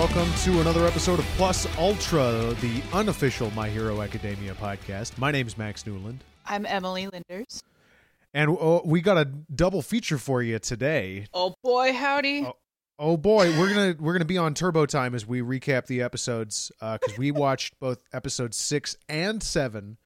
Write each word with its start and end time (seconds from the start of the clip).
welcome 0.00 0.32
to 0.32 0.62
another 0.62 0.86
episode 0.86 1.18
of 1.18 1.26
Plus 1.36 1.68
Ultra, 1.76 2.54
the 2.62 2.80
unofficial 2.94 3.50
My 3.50 3.68
Hero 3.68 4.00
Academia 4.00 4.54
podcast. 4.54 5.18
My 5.18 5.30
name's 5.30 5.58
Max 5.58 5.86
Newland, 5.86 6.24
I'm 6.46 6.64
Emilee 6.64 7.06
Linders. 7.08 7.62
and 8.32 8.56
uh, 8.58 8.80
we 8.82 9.02
got 9.02 9.18
a 9.18 9.26
double 9.26 9.82
feature 9.82 10.16
for 10.16 10.42
you 10.42 10.58
today. 10.58 11.26
Oh 11.34 11.54
boy, 11.62 11.92
howdy. 11.92 12.46
Oh. 12.46 12.56
Oh 12.98 13.16
boy, 13.18 13.50
we're 13.58 13.68
gonna 13.68 13.94
we're 14.00 14.14
gonna 14.14 14.24
be 14.24 14.38
on 14.38 14.54
turbo 14.54 14.86
time 14.86 15.14
as 15.14 15.26
we 15.26 15.42
recap 15.42 15.84
the 15.84 16.00
episodes 16.00 16.72
because 16.80 17.18
we 17.18 17.30
watched 17.30 17.78
both 17.78 18.02
episodes 18.14 18.56
six 18.56 18.96
and 19.06 19.42
seven 19.42 19.98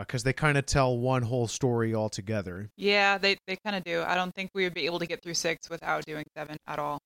because 0.00 0.24
they 0.24 0.32
kind 0.32 0.58
of 0.58 0.66
tell 0.66 0.98
one 0.98 1.22
whole 1.22 1.46
story 1.46 1.94
all 1.94 2.08
together. 2.08 2.68
Yeah, 2.76 3.18
they, 3.18 3.36
they 3.46 3.54
kind 3.64 3.76
of 3.76 3.84
do. 3.84 4.02
I 4.02 4.16
don't 4.16 4.34
think 4.34 4.50
we 4.54 4.64
would 4.64 4.74
be 4.74 4.86
able 4.86 4.98
to 4.98 5.06
get 5.06 5.22
through 5.22 5.34
six 5.34 5.70
without 5.70 6.04
doing 6.04 6.24
seven 6.36 6.56
at 6.66 6.80
all. 6.80 7.00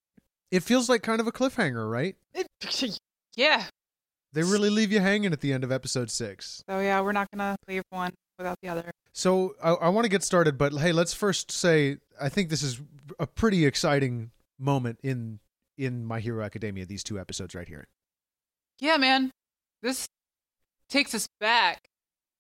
It 0.51 0.63
feels 0.63 0.89
like 0.89 1.03
kind 1.03 1.21
of 1.21 1.27
a 1.27 1.33
cliffhanger, 1.33 1.91
right? 1.91 2.17
It, 2.35 2.47
yeah. 3.37 3.65
They 4.33 4.43
really 4.43 4.71
leave 4.71 4.93
you 4.93 5.01
hanging 5.01 5.33
at 5.33 5.41
the 5.41 5.53
end 5.53 5.65
of 5.65 5.73
episode 5.73 6.11
six. 6.11 6.63
So 6.69 6.81
yeah, 6.81 7.01
we're 7.01 7.13
not 7.13 7.29
gonna 7.31 7.57
leave 7.67 7.83
one 7.91 8.13
without 8.39 8.57
the 8.63 8.69
other. 8.69 8.91
So 9.13 9.55
I, 9.63 9.71
I 9.73 9.89
want 9.89 10.05
to 10.05 10.11
get 10.11 10.23
started, 10.23 10.59
but 10.59 10.73
hey, 10.75 10.93
let's 10.93 11.15
first 11.15 11.51
say 11.51 11.97
I 12.21 12.29
think 12.29 12.51
this 12.51 12.63
is 12.63 12.81
a 13.19 13.27
pretty 13.27 13.67
exciting 13.67 14.31
moment 14.59 14.99
in 15.03 15.41
in 15.77 16.05
My 16.05 16.21
Hero 16.21 16.45
Academia. 16.45 16.85
These 16.87 17.05
two 17.05 17.19
episodes 17.19 17.55
right 17.55 17.69
here. 17.69 17.87
Yeah, 18.81 18.97
man. 18.97 19.31
This 19.83 20.07
takes 20.89 21.15
us 21.15 21.29
back 21.41 21.81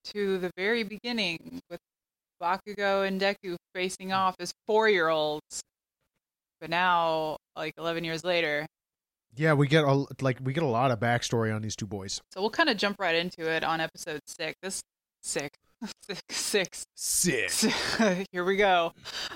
to 0.04 0.38
the 0.38 0.50
very 0.56 0.82
beginning 0.82 1.60
with 1.70 1.80
Bakugo 2.40 3.06
and 3.06 3.20
Deku 3.20 3.56
facing 3.74 4.12
off 4.12 4.36
as 4.38 4.52
four 4.66 4.88
year 4.88 5.08
olds. 5.08 5.62
But 6.60 6.70
now, 6.70 7.36
like 7.56 7.74
eleven 7.78 8.04
years 8.04 8.24
later. 8.24 8.66
Yeah, 9.36 9.52
we 9.52 9.68
get 9.68 9.84
a 9.84 10.06
like 10.20 10.38
we 10.42 10.52
get 10.52 10.62
a 10.62 10.66
lot 10.66 10.90
of 10.90 10.98
backstory 10.98 11.54
on 11.54 11.62
these 11.62 11.76
two 11.76 11.86
boys. 11.86 12.20
So 12.32 12.40
we'll 12.40 12.50
kind 12.50 12.68
of 12.68 12.76
jump 12.76 12.96
right 12.98 13.14
into 13.14 13.48
it 13.48 13.62
on 13.62 13.80
episode 13.80 14.20
six. 14.26 14.54
This 14.62 14.82
sick. 15.22 15.52
six. 16.30 16.84
Here 18.32 18.44
we 18.44 18.56
go. 18.56 18.92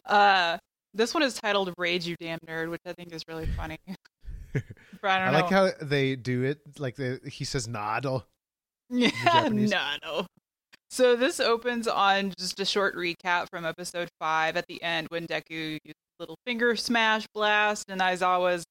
Uh, 0.06 0.58
this 0.94 1.14
one 1.14 1.22
is 1.22 1.34
titled 1.34 1.72
"Rage, 1.78 2.06
You 2.06 2.16
Damn 2.20 2.38
Nerd," 2.40 2.70
which 2.70 2.80
I 2.86 2.92
think 2.92 3.12
is 3.12 3.22
really 3.28 3.46
funny. 3.46 3.78
I 3.86 4.60
don't 5.02 5.28
I 5.28 5.30
like 5.30 5.50
how 5.50 5.70
they 5.80 6.16
do 6.16 6.42
it. 6.42 6.58
Like 6.78 6.96
the, 6.96 7.20
he 7.24 7.44
says 7.44 7.68
"nado." 7.68 8.24
yeah, 8.90 9.48
no. 9.50 10.26
So 10.90 11.16
this 11.16 11.40
opens 11.40 11.88
on 11.88 12.34
just 12.38 12.60
a 12.60 12.66
short 12.66 12.94
recap 12.94 13.48
from 13.48 13.64
episode 13.64 14.10
five 14.18 14.58
at 14.58 14.66
the 14.66 14.82
end 14.82 15.06
when 15.08 15.26
Deku 15.26 15.78
used 15.82 15.96
little 16.22 16.38
finger 16.46 16.76
smash 16.76 17.26
blast 17.34 17.86
and 17.88 18.00
Aizawa's 18.00 18.64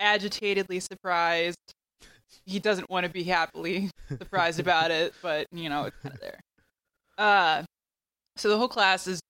agitatedly 0.00 0.80
surprised. 0.80 1.56
He 2.44 2.58
doesn't 2.58 2.90
want 2.90 3.06
to 3.06 3.12
be 3.12 3.22
happily 3.22 3.90
surprised 4.08 4.58
about 4.58 4.90
it, 4.90 5.14
but 5.22 5.46
you 5.52 5.68
know 5.68 5.84
it's 5.84 5.96
kind 6.02 6.14
of 6.14 6.20
there. 6.20 6.40
Uh, 7.16 7.62
so 8.36 8.48
the 8.48 8.58
whole 8.58 8.68
class 8.68 9.06
is 9.06 9.20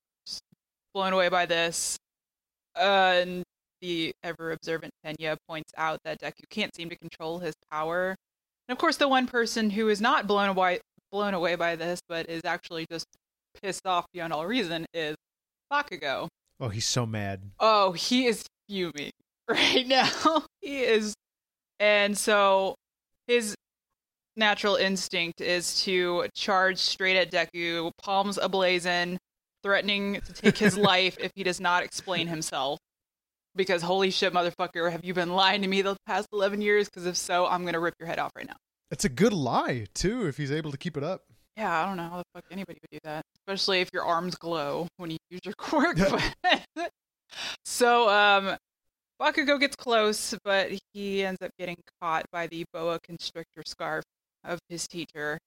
blown 0.94 1.12
away 1.12 1.28
by 1.28 1.44
this. 1.44 1.96
Uh, 2.74 3.20
and 3.20 3.42
the 3.82 4.12
ever 4.24 4.52
observant 4.52 4.92
Tenya 5.04 5.36
points 5.46 5.70
out 5.76 5.98
that 6.04 6.20
Deku 6.20 6.48
can't 6.48 6.74
seem 6.74 6.88
to 6.88 6.96
control 6.96 7.38
his 7.38 7.54
power. 7.70 8.16
And 8.68 8.74
of 8.74 8.78
course, 8.78 8.96
the 8.96 9.06
one 9.06 9.26
person 9.26 9.70
who 9.70 9.88
is 9.88 10.00
not 10.00 10.26
blown 10.26 10.48
away 10.48 10.80
blown 11.12 11.34
away 11.34 11.54
by 11.54 11.76
this, 11.76 12.00
but 12.08 12.28
is 12.28 12.42
actually 12.44 12.86
just 12.90 13.04
pissed 13.62 13.86
off 13.86 14.06
beyond 14.12 14.32
all 14.32 14.46
reason, 14.46 14.86
is 14.94 15.14
Bakugo. 15.70 16.28
Oh, 16.60 16.68
he's 16.68 16.86
so 16.86 17.04
mad. 17.06 17.50
Oh, 17.60 17.92
he 17.92 18.26
is 18.26 18.44
fuming 18.68 19.10
right 19.48 19.86
now. 19.86 20.08
he 20.60 20.80
is, 20.82 21.14
and 21.78 22.16
so 22.16 22.74
his 23.26 23.54
natural 24.36 24.76
instinct 24.76 25.40
is 25.40 25.82
to 25.82 26.26
charge 26.34 26.78
straight 26.78 27.16
at 27.16 27.30
Deku, 27.30 27.90
palms 28.02 28.38
ablazing, 28.38 29.16
threatening 29.62 30.20
to 30.20 30.32
take 30.32 30.58
his 30.58 30.76
life 30.92 31.16
if 31.20 31.30
he 31.34 31.42
does 31.42 31.60
not 31.60 31.82
explain 31.82 32.26
himself. 32.26 32.78
Because 33.54 33.80
holy 33.82 34.10
shit, 34.10 34.32
motherfucker, 34.34 34.92
have 34.92 35.04
you 35.04 35.14
been 35.14 35.32
lying 35.32 35.62
to 35.62 35.68
me 35.68 35.80
the 35.82 35.96
past 36.06 36.28
eleven 36.32 36.60
years? 36.60 36.88
Because 36.88 37.06
if 37.06 37.16
so, 37.16 37.46
I'm 37.46 37.64
gonna 37.64 37.80
rip 37.80 37.94
your 37.98 38.06
head 38.06 38.18
off 38.18 38.32
right 38.36 38.46
now. 38.46 38.56
It's 38.90 39.04
a 39.04 39.08
good 39.08 39.32
lie 39.32 39.86
too 39.94 40.26
if 40.26 40.36
he's 40.36 40.52
able 40.52 40.70
to 40.70 40.76
keep 40.78 40.96
it 40.96 41.02
up. 41.02 41.22
Yeah, 41.56 41.82
I 41.82 41.86
don't 41.86 41.96
know 41.96 42.08
how 42.08 42.18
the 42.18 42.24
fuck 42.34 42.44
anybody 42.50 42.78
would 42.82 42.90
do 42.90 42.98
that, 43.04 43.22
especially 43.38 43.80
if 43.80 43.88
your 43.92 44.04
arms 44.04 44.34
glow 44.34 44.88
when 44.98 45.10
you 45.10 45.16
use 45.30 45.40
your 45.44 45.54
quirk. 45.58 45.96
but- 45.98 46.90
so, 47.64 48.08
um, 48.08 48.56
Bakugo 49.20 49.58
gets 49.58 49.74
close, 49.76 50.34
but 50.44 50.70
he 50.92 51.24
ends 51.24 51.40
up 51.42 51.50
getting 51.58 51.76
caught 52.00 52.24
by 52.30 52.46
the 52.46 52.64
boa 52.72 52.98
constrictor 53.02 53.62
scarf 53.66 54.04
of 54.44 54.58
his 54.68 54.86
teacher, 54.86 55.38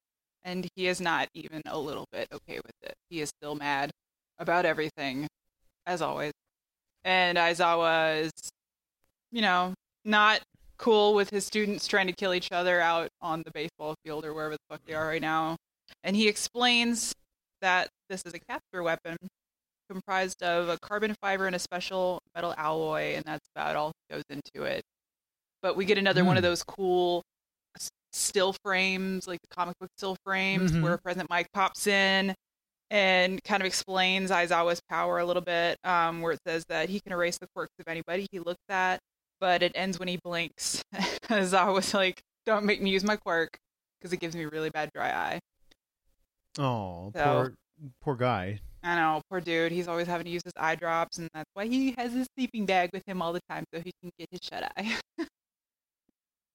and 0.44 0.68
he 0.76 0.88
is 0.88 1.00
not 1.00 1.28
even 1.36 1.62
a 1.68 1.78
little 1.78 2.06
bit 2.12 2.28
okay 2.34 2.58
with 2.58 2.74
it. 2.84 2.94
He 3.10 3.22
is 3.22 3.30
still 3.30 3.56
mad 3.56 3.92
about 4.40 4.66
everything, 4.66 5.28
as 5.86 6.02
always. 6.02 6.32
And 7.04 7.38
Aizawa 7.38 8.24
is, 8.24 8.32
you 9.32 9.42
know, 9.42 9.74
not 10.04 10.42
cool 10.78 11.14
with 11.14 11.30
his 11.30 11.46
students 11.46 11.88
trying 11.88 12.08
to 12.08 12.14
kill 12.14 12.34
each 12.34 12.52
other 12.52 12.82
out 12.82 13.10
on 13.22 13.44
the 13.46 13.52
baseball 13.52 13.96
field 14.04 14.26
or 14.26 14.34
wherever 14.34 14.56
the 14.56 14.60
fuck 14.70 14.82
they 14.88 14.94
are 14.94 15.08
right 15.08 15.22
now. 15.22 15.56
And 16.04 16.16
he 16.16 16.28
explains 16.28 17.14
that 17.62 17.90
this 18.10 18.22
is 18.26 18.34
a 18.34 18.40
capture 18.40 18.84
weapon 18.84 19.18
comprised 19.90 20.42
of 20.44 20.70
a 20.70 20.78
carbon 20.80 21.16
fiber 21.22 21.48
and 21.48 21.56
a 21.56 21.60
special 21.60 22.20
metal 22.36 22.54
alloy, 22.58 23.16
and 23.16 23.24
that's 23.26 23.48
about 23.56 23.76
all 23.76 23.88
that 24.10 24.16
goes 24.16 24.24
into 24.30 24.64
it. 24.66 24.84
But 25.62 25.76
we 25.76 25.86
get 25.86 25.98
another 25.98 26.24
one 26.24 26.38
of 26.38 26.44
Hmm. 26.44 26.50
those 26.50 26.64
cool 26.64 27.24
still 28.12 28.56
frames, 28.64 29.28
like 29.28 29.40
the 29.42 29.54
comic 29.56 29.78
book 29.80 29.90
still 29.98 30.16
frames, 30.24 30.72
Mhm. 30.72 30.82
where 30.82 30.98
Present 30.98 31.30
Mic 31.30 31.48
pops 31.54 31.86
in 31.86 32.34
and 32.90 33.44
kind 33.44 33.62
of 33.62 33.68
explains 33.68 34.32
Aizawa's 34.32 34.82
power 34.90 35.20
a 35.20 35.26
little 35.26 35.44
bit, 35.44 35.78
um, 35.84 36.22
where 36.22 36.32
it 36.32 36.40
says 36.48 36.66
that 36.70 36.90
he 36.90 37.00
can 37.02 37.12
erase 37.14 37.38
the 37.38 37.48
quirks 37.54 37.74
of 37.80 37.88
anybody 37.88 38.26
he 38.32 38.40
looks 38.40 38.64
at, 38.70 39.00
but 39.40 39.62
it 39.62 39.72
ends 39.76 40.00
when 40.00 40.08
he 40.08 40.18
blinks. 40.24 40.82
Aizawa's 41.30 41.94
like, 41.94 42.20
don't 42.46 42.66
make 42.66 42.82
me 42.82 42.90
use 42.90 43.04
my 43.04 43.16
quirk, 43.16 43.58
because 44.00 44.12
it 44.12 44.18
gives 44.20 44.36
me 44.36 44.46
really 44.46 44.70
bad 44.72 44.90
dry 44.94 45.12
eye. 45.12 45.40
Oh, 46.60 47.12
So- 47.16 47.24
poor 47.24 47.54
poor 48.02 48.16
guy. 48.16 48.60
I 48.84 48.96
know, 48.96 49.22
poor 49.30 49.42
dude. 49.42 49.72
He's 49.74 49.88
always 49.90 50.08
having 50.08 50.26
to 50.26 50.32
use 50.32 50.42
his 50.44 50.54
eye 50.58 50.76
drops, 50.76 51.18
and 51.18 51.30
that's 51.34 51.50
why 51.54 51.66
he 51.68 51.94
has 51.98 52.14
his 52.14 52.28
sleeping 52.38 52.66
bag 52.66 52.90
with 52.94 53.04
him 53.08 53.22
all 53.22 53.34
the 53.34 53.42
time 53.50 53.66
so 53.74 53.82
he 53.82 53.92
can 54.02 54.10
get 54.18 54.28
his 54.32 54.40
shut 54.44 54.72
eye. 54.78 54.96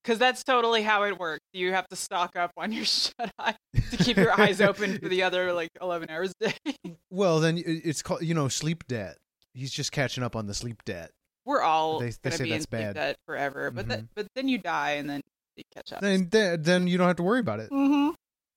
Because 0.03 0.19
that's 0.19 0.45
totally 0.45 0.83
how 0.83 1.05
it 1.05 1.19
works. 1.19 1.41
You 1.55 1.73
have 1.73 1.89
to 1.89 1.97
stock 1.97 2.37
up 2.37 2.51
on 2.59 2.73
your 2.73 2.85
shut 2.85 3.31
eye 3.39 3.55
to 3.91 3.97
keep 3.97 4.19
your 4.19 4.39
eyes 4.39 4.61
open 4.61 4.99
for 4.99 5.09
the 5.09 5.23
other 5.23 5.51
like 5.55 5.71
11 5.81 6.11
hours 6.11 6.33
a 6.43 6.49
day. 6.49 6.75
Well, 7.11 7.41
then 7.41 7.63
it's 7.65 8.03
called 8.03 8.23
you 8.23 8.35
know 8.35 8.49
sleep 8.49 8.87
debt. 8.89 9.17
He's 9.55 9.71
just 9.73 9.93
catching 9.93 10.23
up 10.25 10.35
on 10.37 10.47
the 10.47 10.53
sleep 10.53 10.85
debt. 10.85 11.11
We're 11.47 11.63
all 11.63 12.01
They- 12.01 12.13
they 12.23 12.31
say 12.31 12.45
be 12.45 12.51
that's 12.51 12.67
bad. 12.67 12.97
debt 12.97 13.17
forever, 13.27 13.71
but 13.71 13.89
that, 13.89 14.01
Mhm. 14.01 14.09
but 14.15 14.27
then 14.35 14.49
you 14.49 14.59
die 14.59 14.93
and 14.93 15.09
then 15.09 15.21
you 15.57 15.63
catch 15.75 15.93
up. 15.93 16.01
Then 16.01 16.29
then 16.31 16.63
then 16.63 16.87
you 16.89 16.99
don't 16.99 17.07
have 17.07 17.17
to 17.17 17.23
worry 17.23 17.41
about 17.41 17.61
it. 17.61 17.71
mm-hmm. 17.71 18.11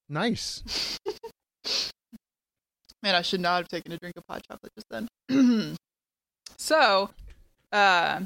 Nice. 0.09 0.97
Man, 3.03 3.16
I 3.16 3.22
should 3.22 3.41
not 3.41 3.57
have 3.57 3.67
taken 3.67 3.91
a 3.91 3.97
drink 3.97 4.16
of 4.17 4.23
hot 4.29 4.41
chocolate 4.50 4.72
just 4.75 4.88
then. 4.89 5.78
so, 6.57 7.09
uh, 7.72 8.22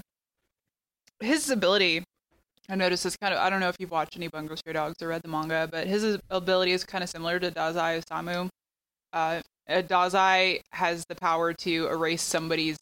his 1.20 1.50
ability, 1.50 2.04
I 2.70 2.76
noticed 2.76 3.06
is 3.06 3.18
kind 3.18 3.34
of, 3.34 3.40
I 3.40 3.50
don't 3.50 3.60
know 3.60 3.70
if 3.70 3.76
you've 3.80 3.92
watched 3.92 4.16
any 4.16 4.28
Bungo 4.30 4.56
Stray 4.56 4.74
Dogs 4.74 4.96
or 5.02 5.10
read 5.10 5.22
the 5.24 5.28
manga, 5.28 5.68
but 5.70 5.88
his 5.88 6.18
ability 6.30 6.72
is 6.72 6.84
kind 6.86 7.04
of 7.04 7.10
similar 7.10 7.38
to 7.40 7.52
Dazai 7.52 8.02
Osamu. 8.04 8.48
Uh, 9.14 9.42
uh, 9.70 9.82
Dazai 9.82 10.62
has 10.72 11.04
the 11.10 11.16
power 11.16 11.54
to 11.54 11.88
erase 11.88 12.22
somebody's 12.24 12.78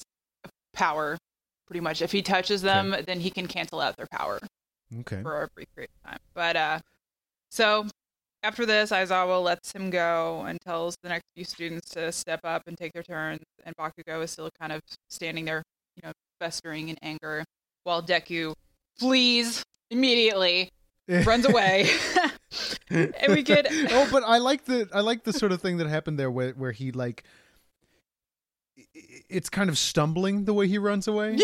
power, 0.73 1.17
pretty 1.65 1.79
much. 1.81 2.01
If 2.01 2.11
he 2.11 2.21
touches 2.21 2.61
them, 2.61 2.95
then 3.07 3.19
he 3.19 3.31
can 3.31 3.47
cancel 3.47 3.81
out 3.81 3.97
their 3.97 4.07
power 4.11 4.39
Okay. 4.99 5.21
for 5.23 5.43
a 5.43 5.47
brief 5.55 5.67
period 5.75 5.89
of 6.03 6.11
time. 6.11 6.19
But 6.35 6.55
uh, 6.55 6.79
so 7.49 7.87
after 8.43 8.65
this, 8.65 8.91
Aizawa 8.91 9.43
lets 9.43 9.71
him 9.71 9.89
go 9.89 10.43
and 10.47 10.59
tells 10.61 10.95
the 11.03 11.09
next 11.09 11.25
few 11.35 11.43
students 11.43 11.89
to 11.91 12.11
step 12.11 12.41
up 12.43 12.63
and 12.67 12.77
take 12.77 12.93
their 12.93 13.03
turns. 13.03 13.43
And 13.65 13.75
Bakugo 13.75 14.23
is 14.23 14.31
still 14.31 14.49
kind 14.59 14.71
of 14.71 14.81
standing 15.09 15.45
there, 15.45 15.63
you 15.95 16.01
know, 16.03 16.11
festering 16.39 16.89
in 16.89 16.97
anger, 17.01 17.43
while 17.83 18.01
Deku 18.01 18.53
flees 18.97 19.63
immediately, 19.91 20.69
runs 21.25 21.45
away. 21.45 21.89
and 22.89 23.13
we 23.29 23.43
get 23.43 23.67
oh, 23.91 24.07
but 24.11 24.23
I 24.23 24.37
like 24.37 24.65
the 24.65 24.87
I 24.93 25.01
like 25.01 25.23
the 25.23 25.33
sort 25.33 25.51
of 25.51 25.61
thing 25.61 25.77
that 25.77 25.87
happened 25.87 26.17
there 26.17 26.31
where 26.31 26.51
where 26.51 26.71
he 26.71 26.91
like 26.91 27.23
it's 28.93 29.49
kind 29.49 29.69
of 29.69 29.77
stumbling 29.77 30.45
the 30.45 30.53
way 30.53 30.67
he 30.67 30.77
runs 30.77 31.07
away. 31.07 31.37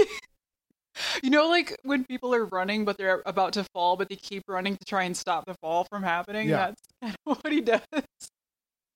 You 1.23 1.29
know, 1.29 1.49
like 1.49 1.75
when 1.83 2.05
people 2.05 2.33
are 2.33 2.45
running, 2.45 2.85
but 2.85 2.97
they're 2.97 3.21
about 3.25 3.53
to 3.53 3.65
fall, 3.73 3.97
but 3.97 4.09
they 4.09 4.15
keep 4.15 4.43
running 4.47 4.77
to 4.77 4.85
try 4.85 5.03
and 5.03 5.15
stop 5.15 5.45
the 5.45 5.55
fall 5.61 5.85
from 5.89 6.03
happening. 6.03 6.47
Yeah. 6.49 6.67
That's 6.67 6.81
kind 7.01 7.15
of 7.25 7.37
what 7.43 7.51
he 7.51 7.61
does. 7.61 7.81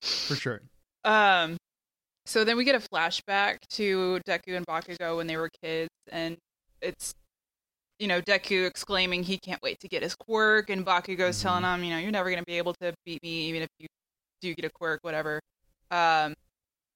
For 0.02 0.34
sure. 0.34 0.62
Um, 1.04 1.56
so 2.26 2.44
then 2.44 2.56
we 2.56 2.64
get 2.64 2.74
a 2.74 2.88
flashback 2.88 3.58
to 3.70 4.20
Deku 4.26 4.56
and 4.56 4.66
Bakugo 4.66 5.16
when 5.16 5.26
they 5.26 5.36
were 5.36 5.50
kids, 5.62 5.90
and 6.10 6.36
it's 6.80 7.12
you 7.98 8.06
know, 8.08 8.22
Deku 8.22 8.66
exclaiming 8.66 9.22
he 9.22 9.36
can't 9.36 9.60
wait 9.62 9.78
to 9.80 9.88
get 9.88 10.02
his 10.02 10.14
quirk, 10.14 10.70
and 10.70 10.86
Bakugo's 10.86 11.38
Mhm. 11.38 11.42
telling 11.42 11.64
him, 11.64 11.84
you 11.84 11.90
know, 11.90 11.98
you're 11.98 12.10
never 12.10 12.30
gonna 12.30 12.42
be 12.46 12.56
able 12.56 12.72
to 12.80 12.94
beat 13.04 13.22
me, 13.22 13.42
even 13.48 13.60
if 13.60 13.68
you 13.78 13.86
do 14.40 14.54
get 14.54 14.64
a 14.64 14.70
quirk, 14.70 15.00
whatever. 15.02 15.38
Um, 15.90 16.34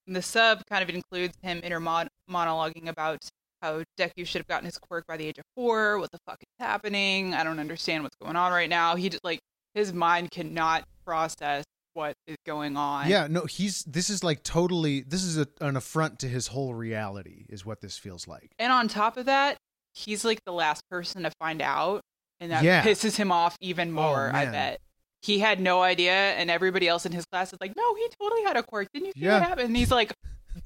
the 0.07 0.23
sub 0.23 0.63
kind 0.71 0.83
of 0.83 0.89
includes 0.89 1.37
him 1.43 1.61
inner 1.63 1.79
monologuing 1.79 2.89
about 2.89 3.19
how 3.65 3.83
Deku 3.99 4.27
should 4.27 4.41
have 4.41 4.47
gotten 4.47 4.67
his 4.67 4.77
quirk 4.79 5.07
by 5.07 5.17
the 5.17 5.27
age 5.27 5.39
of 5.39 5.45
four. 5.57 5.99
What 5.99 6.11
the 6.13 6.19
fuck 6.27 6.39
is 6.43 6.47
happening? 6.59 7.33
I 7.35 7.43
don't 7.45 7.59
understand 7.59 8.03
what's 8.03 8.17
going 8.23 8.37
on 8.37 8.53
right 8.53 8.69
now. 8.69 8.95
He 8.95 9.09
just 9.09 9.25
like 9.25 9.41
his 9.75 9.93
mind 9.93 10.31
cannot 10.31 10.85
process 11.05 11.65
what 11.95 12.15
is 12.27 12.37
going 12.45 12.77
on. 12.77 13.09
Yeah, 13.09 13.27
no, 13.31 13.45
he's 13.47 13.83
this 13.85 14.11
is 14.11 14.23
like 14.23 14.43
totally 14.43 15.01
this 15.01 15.23
is 15.23 15.39
a, 15.39 15.49
an 15.61 15.77
affront 15.77 16.19
to 16.21 16.29
his 16.29 16.49
whole 16.49 16.75
reality 16.75 17.47
is 17.49 17.65
what 17.65 17.81
this 17.81 17.97
feels 17.97 18.29
like. 18.29 18.51
And 18.59 18.71
on 18.73 18.87
top 18.89 19.17
of 19.17 19.27
that, 19.27 19.57
he's 19.95 20.25
like 20.25 20.41
the 20.45 20.53
last 20.53 20.83
person 20.91 21.23
to 21.23 21.31
find 21.41 21.63
out, 21.63 22.03
and 22.41 22.51
that 22.51 22.63
Yeah. 22.65 22.83
pisses 22.83 23.17
him 23.17 23.33
off 23.33 23.57
even 23.61 23.91
oh, 23.91 23.93
more. 24.03 24.31
I 24.35 24.45
bet 24.47 24.81
he 25.23 25.39
had 25.39 25.59
no 25.59 25.83
idea, 25.83 26.13
and 26.13 26.51
everybody 26.51 26.87
else 26.87 27.07
in 27.07 27.13
his 27.13 27.25
class 27.33 27.53
is 27.53 27.59
like, 27.61 27.75
"No, 27.77 27.95
he 27.95 28.07
totally 28.21 28.43
had 28.43 28.57
a 28.59 28.63
quirk. 28.63 28.89
Didn't 28.93 29.07
you 29.07 29.13
see 29.15 29.21
Yeah. 29.21 29.39
what 29.39 29.49
happened?" 29.49 29.69
And 29.69 29.77
he's 29.77 29.91
like, 29.91 30.13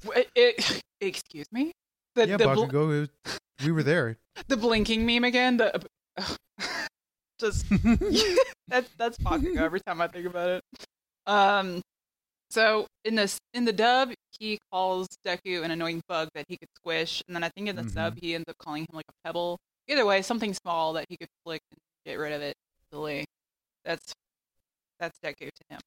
"Wh- 0.05 0.17
it, 0.35 0.81
"Excuse 1.01 1.45
me." 1.51 1.71
The 2.15 2.27
yeah, 2.27 2.37
the, 2.37 2.45
Bakugo, 2.45 3.09
we 3.63 3.71
were 3.71 3.83
there. 3.83 4.17
the 4.47 4.57
blinking 4.57 5.05
meme 5.05 5.23
again. 5.23 5.57
The 5.57 5.81
just 7.39 7.65
that's 8.67 8.89
that's 8.97 9.17
Bakugo 9.19 9.57
every 9.57 9.79
time 9.81 10.01
I 10.01 10.07
think 10.07 10.25
about 10.25 10.49
it. 10.49 10.63
Um, 11.27 11.81
so 12.49 12.87
in 13.05 13.15
this 13.15 13.37
in 13.53 13.65
the 13.65 13.73
dub, 13.73 14.11
he 14.39 14.57
calls 14.71 15.07
Deku 15.25 15.63
an 15.63 15.71
annoying 15.71 16.01
bug 16.07 16.29
that 16.33 16.45
he 16.47 16.57
could 16.57 16.69
squish, 16.75 17.21
and 17.27 17.35
then 17.35 17.43
I 17.43 17.49
think 17.49 17.69
in 17.69 17.75
the 17.75 17.83
Mhm. 17.83 17.93
sub 17.93 18.17
he 18.19 18.33
ends 18.35 18.45
up 18.49 18.57
calling 18.57 18.83
him 18.83 18.95
like 18.95 19.05
a 19.07 19.27
pebble. 19.27 19.57
Either 19.87 20.05
way, 20.05 20.21
something 20.21 20.53
small 20.53 20.93
that 20.93 21.05
he 21.09 21.17
could 21.17 21.29
flick 21.43 21.61
and 21.71 21.79
get 22.05 22.15
rid 22.15 22.33
of 22.33 22.41
it 22.41 22.55
easily. 22.91 23.25
That's 23.85 24.13
that's 24.99 25.17
Deku 25.23 25.49
to 25.49 25.63
him. 25.69 25.79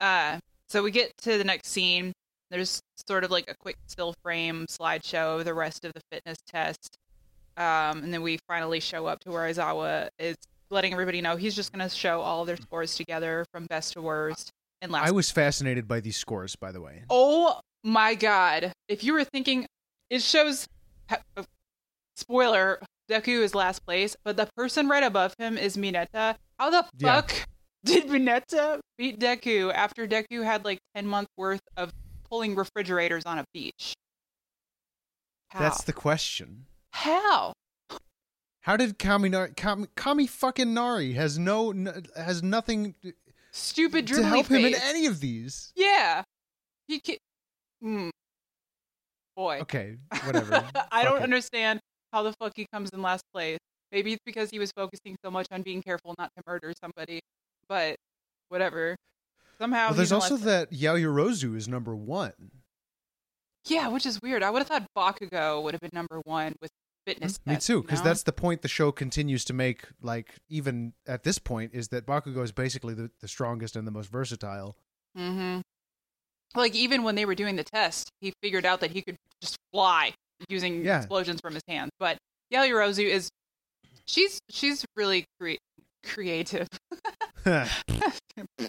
Uh, 0.00 0.38
so 0.68 0.82
we 0.82 0.90
get 0.90 1.12
to 1.18 1.38
the 1.38 1.44
next 1.44 1.68
scene. 1.68 2.12
There's 2.50 2.80
sort 3.06 3.24
of 3.24 3.30
like 3.30 3.50
a 3.50 3.54
quick 3.60 3.76
still 3.86 4.14
frame 4.22 4.66
slideshow 4.68 5.38
of 5.38 5.44
the 5.44 5.54
rest 5.54 5.84
of 5.84 5.92
the 5.92 6.00
fitness 6.10 6.38
test. 6.46 6.96
Um, 7.56 8.02
and 8.04 8.12
then 8.14 8.22
we 8.22 8.38
finally 8.46 8.80
show 8.80 9.06
up 9.06 9.20
to 9.20 9.30
where 9.30 9.48
Aizawa 9.50 10.08
is 10.18 10.36
letting 10.70 10.92
everybody 10.92 11.20
know 11.20 11.36
he's 11.36 11.56
just 11.56 11.72
going 11.72 11.86
to 11.88 11.94
show 11.94 12.20
all 12.20 12.44
their 12.44 12.56
scores 12.56 12.94
together 12.94 13.44
from 13.52 13.66
best 13.66 13.94
to 13.94 14.02
worst. 14.02 14.50
And 14.80 14.92
last 14.92 15.08
I 15.08 15.10
was 15.10 15.30
fascinated 15.30 15.88
by 15.88 16.00
these 16.00 16.16
scores, 16.16 16.54
by 16.56 16.70
the 16.72 16.80
way. 16.80 17.02
Oh 17.10 17.60
my 17.82 18.14
god. 18.14 18.72
If 18.88 19.02
you 19.02 19.12
were 19.12 19.24
thinking 19.24 19.66
it 20.08 20.22
shows 20.22 20.66
uh, 21.10 21.42
spoiler, 22.16 22.80
Deku 23.10 23.42
is 23.42 23.54
last 23.54 23.84
place, 23.84 24.16
but 24.24 24.36
the 24.36 24.48
person 24.56 24.88
right 24.88 25.02
above 25.02 25.34
him 25.38 25.56
is 25.58 25.76
Mineta. 25.76 26.36
How 26.58 26.70
the 26.70 26.86
Yeah. 26.98 27.20
fuck 27.20 27.34
did 27.84 28.04
Mineta 28.06 28.80
beat 28.98 29.18
Deku 29.18 29.72
after 29.72 30.06
Deku 30.06 30.44
had 30.44 30.64
like 30.64 30.78
10 30.94 31.06
months 31.06 31.30
worth 31.36 31.62
of 31.76 31.90
pulling 32.30 32.54
refrigerators 32.54 33.24
on 33.26 33.38
a 33.38 33.44
beach? 33.52 33.94
How? 35.48 35.60
That's 35.60 35.84
the 35.84 35.92
question. 35.92 36.66
How? 36.92 37.52
How 38.62 38.76
did 38.76 38.98
Kaminari, 38.98 39.56
Kami, 39.56 39.86
Kami 39.96 40.26
fucking 40.26 40.74
Nari 40.74 41.12
has 41.12 41.38
no 41.38 41.72
has 42.16 42.42
nothing 42.42 42.94
Stupid 43.50 44.06
dribbly 44.06 44.24
help 44.24 44.46
him 44.48 44.64
in 44.64 44.74
any 44.74 45.06
of 45.06 45.20
these? 45.20 45.72
Yeah. 45.74 46.22
He 46.86 47.00
can 47.00 47.16
Hmm. 47.82 48.10
Boy. 49.36 49.60
Okay, 49.60 49.96
whatever. 50.24 50.64
I 50.90 51.04
don't 51.04 51.18
it. 51.18 51.22
understand 51.22 51.80
how 52.12 52.22
the 52.24 52.32
fuck 52.40 52.52
he 52.56 52.66
comes 52.72 52.90
in 52.90 53.02
last 53.02 53.22
place. 53.32 53.58
Maybe 53.92 54.12
it's 54.12 54.22
because 54.26 54.50
he 54.50 54.58
was 54.58 54.72
focusing 54.72 55.16
so 55.24 55.30
much 55.30 55.46
on 55.50 55.62
being 55.62 55.80
careful 55.80 56.14
not 56.18 56.30
to 56.36 56.42
murder 56.46 56.72
somebody, 56.82 57.20
but 57.68 57.96
whatever. 58.48 58.96
Somehow 59.60 59.88
Well, 59.88 59.94
there's 59.94 60.12
also 60.12 60.36
that 60.38 60.70
Yaoyorozu 60.70 61.56
is 61.56 61.66
number 61.68 61.94
one. 61.96 62.32
yeah, 63.66 63.88
which 63.88 64.06
is 64.06 64.20
weird. 64.22 64.42
I 64.42 64.50
would 64.50 64.60
have 64.60 64.68
thought 64.68 64.86
Bakugo 64.96 65.62
would 65.62 65.74
have 65.74 65.80
been 65.80 65.90
number 65.92 66.20
one 66.24 66.54
with 66.62 66.70
fitness. 67.06 67.38
Me 67.44 67.54
tests, 67.54 67.66
too, 67.66 67.74
you 67.74 67.82
because 67.82 67.98
know? 68.00 68.04
that's 68.04 68.22
the 68.22 68.32
point 68.32 68.62
the 68.62 68.68
show 68.68 68.92
continues 68.92 69.44
to 69.46 69.52
make. 69.52 69.84
Like 70.00 70.34
even 70.48 70.92
at 71.06 71.24
this 71.24 71.38
point, 71.38 71.72
is 71.74 71.88
that 71.88 72.06
Bakugo 72.06 72.42
is 72.44 72.52
basically 72.52 72.94
the, 72.94 73.10
the 73.20 73.28
strongest 73.28 73.74
and 73.76 73.86
the 73.86 73.90
most 73.90 74.10
versatile. 74.10 74.76
Mm-hmm. 75.18 75.60
Like 76.54 76.74
even 76.74 77.02
when 77.02 77.14
they 77.16 77.24
were 77.26 77.34
doing 77.34 77.56
the 77.56 77.64
test, 77.64 78.10
he 78.20 78.32
figured 78.42 78.64
out 78.64 78.80
that 78.80 78.92
he 78.92 79.02
could 79.02 79.16
just 79.42 79.56
fly 79.72 80.12
using 80.48 80.84
Yeah. 80.84 80.98
explosions 80.98 81.40
from 81.40 81.54
his 81.54 81.62
hands. 81.68 81.90
But 81.98 82.16
Yaoyorozu 82.54 83.04
is 83.06 83.28
she's 84.06 84.38
she's 84.48 84.84
really 84.96 85.24
cre- 85.40 85.56
creative. 86.04 86.68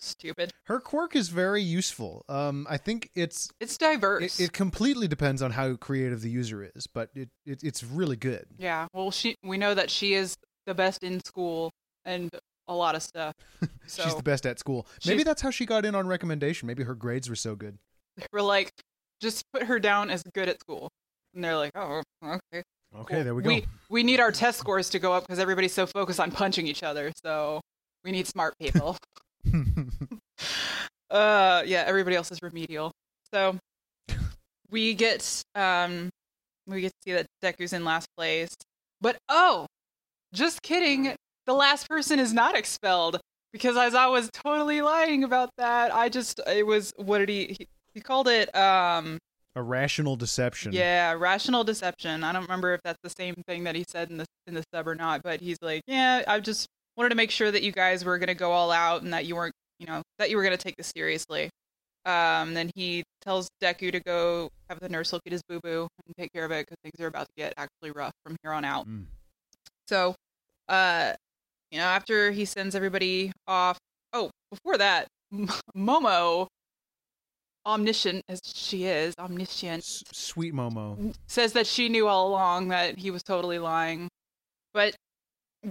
Stupid. 0.00 0.50
Her 0.64 0.80
quirk 0.80 1.14
is 1.14 1.28
very 1.28 1.62
useful. 1.62 2.24
Um, 2.28 2.66
I 2.70 2.78
think 2.78 3.10
it's 3.14 3.50
It's 3.60 3.76
diverse. 3.76 4.40
it, 4.40 4.44
it 4.44 4.52
completely 4.52 5.06
depends 5.08 5.42
on 5.42 5.50
how 5.50 5.76
creative 5.76 6.22
the 6.22 6.30
user 6.30 6.70
is, 6.74 6.86
but 6.86 7.10
it, 7.14 7.28
it 7.44 7.62
it's 7.62 7.84
really 7.84 8.16
good. 8.16 8.46
Yeah, 8.58 8.86
well, 8.94 9.10
she 9.10 9.36
we 9.44 9.58
know 9.58 9.74
that 9.74 9.90
she 9.90 10.14
is 10.14 10.36
the 10.66 10.74
best 10.74 11.02
in 11.02 11.22
school 11.24 11.70
and 12.06 12.30
a 12.66 12.74
lot 12.74 12.94
of 12.94 13.02
stuff. 13.02 13.34
So 13.86 14.04
She's 14.04 14.14
the 14.14 14.22
best 14.22 14.46
at 14.46 14.60
school. 14.60 14.86
Maybe 15.04 15.24
that's 15.24 15.42
how 15.42 15.50
she 15.50 15.66
got 15.66 15.84
in 15.84 15.96
on 15.96 16.06
recommendation. 16.06 16.68
Maybe 16.68 16.84
her 16.84 16.94
grades 16.94 17.28
were 17.28 17.34
so 17.34 17.56
good. 17.56 17.76
we're 18.32 18.40
like, 18.40 18.70
just 19.20 19.42
put 19.52 19.64
her 19.64 19.80
down 19.80 20.10
as 20.10 20.22
good 20.32 20.48
at 20.48 20.60
school, 20.60 20.88
and 21.34 21.42
they're 21.42 21.56
like, 21.56 21.72
oh, 21.74 22.00
okay. 22.24 22.38
Okay, 22.52 23.14
cool. 23.16 23.24
there 23.24 23.34
we 23.34 23.42
go. 23.42 23.48
We 23.48 23.66
we 23.88 24.02
need 24.04 24.20
our 24.20 24.30
test 24.30 24.60
scores 24.60 24.88
to 24.90 25.00
go 25.00 25.12
up 25.12 25.24
because 25.24 25.40
everybody's 25.40 25.72
so 25.74 25.86
focused 25.86 26.20
on 26.20 26.30
punching 26.30 26.68
each 26.68 26.84
other. 26.84 27.10
So 27.24 27.60
we 28.04 28.12
need 28.12 28.28
smart 28.28 28.54
people. 28.60 28.96
uh, 31.10 31.62
yeah, 31.66 31.84
everybody 31.86 32.16
else 32.16 32.30
is 32.30 32.42
remedial. 32.42 32.92
So 33.32 33.56
we 34.70 34.94
get 34.94 35.42
um 35.54 36.10
we 36.66 36.82
get 36.82 36.92
to 36.92 36.98
see 37.04 37.12
that 37.12 37.26
Deku's 37.42 37.72
in 37.72 37.84
last 37.84 38.06
place. 38.16 38.54
But 39.00 39.16
oh, 39.28 39.66
just 40.32 40.62
kidding. 40.62 41.14
The 41.46 41.54
last 41.54 41.88
person 41.88 42.20
is 42.20 42.32
not 42.32 42.56
expelled 42.56 43.20
because 43.52 43.74
Aizawa 43.76 44.12
was 44.12 44.30
totally 44.32 44.82
lying 44.82 45.24
about 45.24 45.50
that. 45.58 45.92
I 45.94 46.08
just 46.08 46.40
it 46.46 46.66
was 46.66 46.92
what 46.96 47.18
did 47.18 47.28
he 47.28 47.56
he, 47.58 47.68
he 47.94 48.00
called 48.00 48.28
it 48.28 48.54
um 48.54 49.18
A 49.56 49.62
rational 49.62 50.16
deception. 50.16 50.72
yeah, 50.72 51.12
rational 51.14 51.64
deception. 51.64 52.22
I 52.22 52.32
don't 52.32 52.42
remember 52.42 52.74
if 52.74 52.80
that's 52.84 52.98
the 53.02 53.10
same 53.10 53.34
thing 53.48 53.64
that 53.64 53.74
he 53.74 53.84
said 53.88 54.10
in 54.10 54.18
the 54.18 54.26
in 54.46 54.54
the 54.54 54.62
sub 54.72 54.86
or 54.86 54.94
not, 54.94 55.22
but 55.22 55.40
he's 55.40 55.58
like, 55.62 55.82
yeah, 55.86 56.22
I 56.26 56.38
just 56.40 56.66
wanted 57.00 57.08
to 57.08 57.16
make 57.16 57.30
sure 57.30 57.50
that 57.50 57.62
you 57.62 57.72
guys 57.72 58.04
were 58.04 58.18
gonna 58.18 58.34
go 58.34 58.52
all 58.52 58.70
out 58.70 59.00
and 59.00 59.14
that 59.14 59.24
you 59.24 59.34
weren't, 59.34 59.54
you 59.78 59.86
know, 59.86 60.02
that 60.18 60.28
you 60.28 60.36
were 60.36 60.42
gonna 60.42 60.58
take 60.58 60.76
this 60.76 60.92
seriously. 60.94 61.48
Um, 62.04 62.52
then 62.52 62.70
he 62.74 63.04
tells 63.22 63.48
Deku 63.62 63.90
to 63.90 64.00
go 64.00 64.50
have 64.68 64.80
the 64.80 64.88
nurse 64.90 65.10
look 65.14 65.22
at 65.24 65.32
his 65.32 65.40
boo 65.48 65.60
boo 65.62 65.88
and 66.06 66.14
take 66.18 66.30
care 66.34 66.44
of 66.44 66.50
it 66.50 66.66
because 66.66 66.76
things 66.82 67.02
are 67.02 67.06
about 67.06 67.26
to 67.26 67.32
get 67.38 67.54
actually 67.56 67.90
rough 67.92 68.12
from 68.22 68.36
here 68.42 68.52
on 68.52 68.66
out. 68.66 68.86
Mm. 68.86 69.06
So, 69.88 70.14
uh, 70.68 71.14
you 71.70 71.78
know, 71.78 71.84
after 71.84 72.32
he 72.32 72.44
sends 72.44 72.74
everybody 72.74 73.32
off. 73.48 73.78
Oh, 74.12 74.30
before 74.50 74.76
that, 74.76 75.06
Momo, 75.74 76.48
omniscient 77.64 78.24
as 78.28 78.40
she 78.44 78.84
is, 78.84 79.14
omniscient, 79.18 79.84
S- 79.84 80.04
sweet 80.12 80.52
Momo. 80.52 81.14
says 81.28 81.54
that 81.54 81.66
she 81.66 81.88
knew 81.88 82.08
all 82.08 82.28
along 82.28 82.68
that 82.68 82.98
he 82.98 83.10
was 83.10 83.22
totally 83.22 83.58
lying. 83.58 84.08
But 84.74 84.96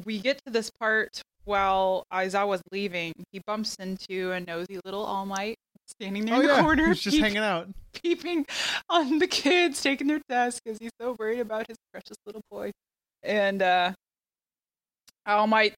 we 0.05 0.19
get 0.19 0.39
to 0.45 0.51
this 0.51 0.69
part 0.79 1.21
while 1.45 2.03
Aizawa's 2.13 2.61
leaving. 2.71 3.13
He 3.31 3.41
bumps 3.45 3.75
into 3.79 4.31
a 4.31 4.39
nosy 4.39 4.79
little 4.85 5.03
All 5.03 5.25
Might 5.25 5.55
standing 5.87 6.25
there 6.25 6.35
Oh 6.35 6.39
in 6.41 6.47
the 6.47 6.53
yeah, 6.53 6.61
corner, 6.61 6.87
he's 6.89 7.01
just 7.01 7.15
peep- 7.15 7.23
hanging 7.23 7.37
out. 7.39 7.67
peeping 7.93 8.45
on 8.89 9.17
the 9.19 9.27
kids 9.27 9.81
taking 9.81 10.07
their 10.07 10.21
tests 10.29 10.59
because 10.63 10.77
he's 10.79 10.91
so 11.01 11.15
worried 11.17 11.39
about 11.39 11.67
his 11.67 11.77
precious 11.91 12.17
little 12.25 12.41
boy. 12.51 12.71
And 13.23 13.61
uh, 13.61 13.93
All 15.25 15.47
Might 15.47 15.75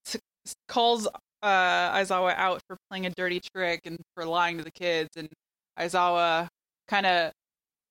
calls 0.68 1.08
uh, 1.08 1.92
Aizawa 1.94 2.36
out 2.36 2.62
for 2.68 2.78
playing 2.90 3.06
a 3.06 3.10
dirty 3.12 3.40
trick 3.56 3.82
and 3.86 3.98
for 4.16 4.26
lying 4.26 4.58
to 4.58 4.64
the 4.64 4.72
kids. 4.72 5.10
And 5.16 5.30
Aizawa 5.80 6.48
kind 6.88 7.06
of 7.06 7.32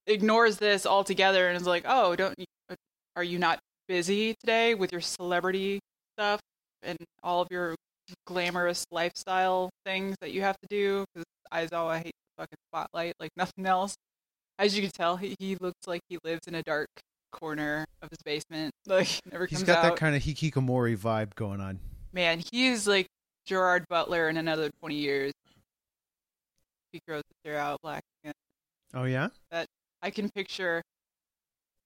ignores 0.07 0.57
this 0.57 0.85
altogether 0.87 1.49
and 1.49 1.57
is 1.57 1.67
like, 1.67 1.85
"Oh, 1.87 2.15
don't 2.17 2.35
you, 2.39 2.45
are 3.17 3.25
you 3.25 3.39
not 3.39 3.59
busy 3.89 4.35
today 4.41 4.75
with 4.75 4.93
your 4.93 5.01
celebrity 5.01 5.81
stuff 6.21 6.41
and 6.83 6.99
all 7.23 7.41
of 7.41 7.49
your 7.51 7.75
glamorous 8.27 8.85
lifestyle 8.91 9.71
things 9.85 10.17
that 10.21 10.33
you 10.33 10.43
have 10.43 10.57
to 10.61 10.67
do?" 10.69 11.05
Because 11.15 11.25
Aizawa 11.53 11.97
oh, 11.97 11.99
hates 11.99 12.19
the 12.37 12.43
fucking 12.43 12.59
spotlight 12.69 13.15
like 13.19 13.31
nothing 13.37 13.67
else. 13.67 13.95
As 14.59 14.77
you 14.77 14.83
can 14.83 14.91
tell, 14.91 15.17
he, 15.17 15.35
he 15.39 15.57
looks 15.57 15.87
like 15.87 16.03
he 16.09 16.19
lives 16.23 16.47
in 16.47 16.55
a 16.55 16.63
dark 16.63 16.89
corner 17.33 17.87
of 18.03 18.11
his 18.11 18.19
basement. 18.25 18.73
Like 18.87 19.21
never 19.31 19.47
He's 19.47 19.59
comes 19.59 19.67
got 19.69 19.85
out. 19.85 19.91
that 19.91 19.97
kind 19.97 20.17
of 20.17 20.23
hikikomori 20.23 20.99
vibe 20.99 21.35
going 21.37 21.61
on. 21.61 21.79
Man, 22.13 22.43
he 22.51 22.67
is 22.67 22.89
like 22.89 23.07
Gerard 23.47 23.85
Butler 23.89 24.29
in 24.29 24.37
another 24.37 24.71
twenty 24.81 24.97
years. 24.97 25.33
He 26.93 27.01
grows 27.07 27.23
his 27.29 27.53
hair 27.53 27.61
out 27.61 27.81
black 27.83 28.03
again. 28.23 28.35
Oh 28.95 29.05
yeah. 29.05 29.29
I 30.03 30.11
can 30.11 30.29
picture 30.31 30.83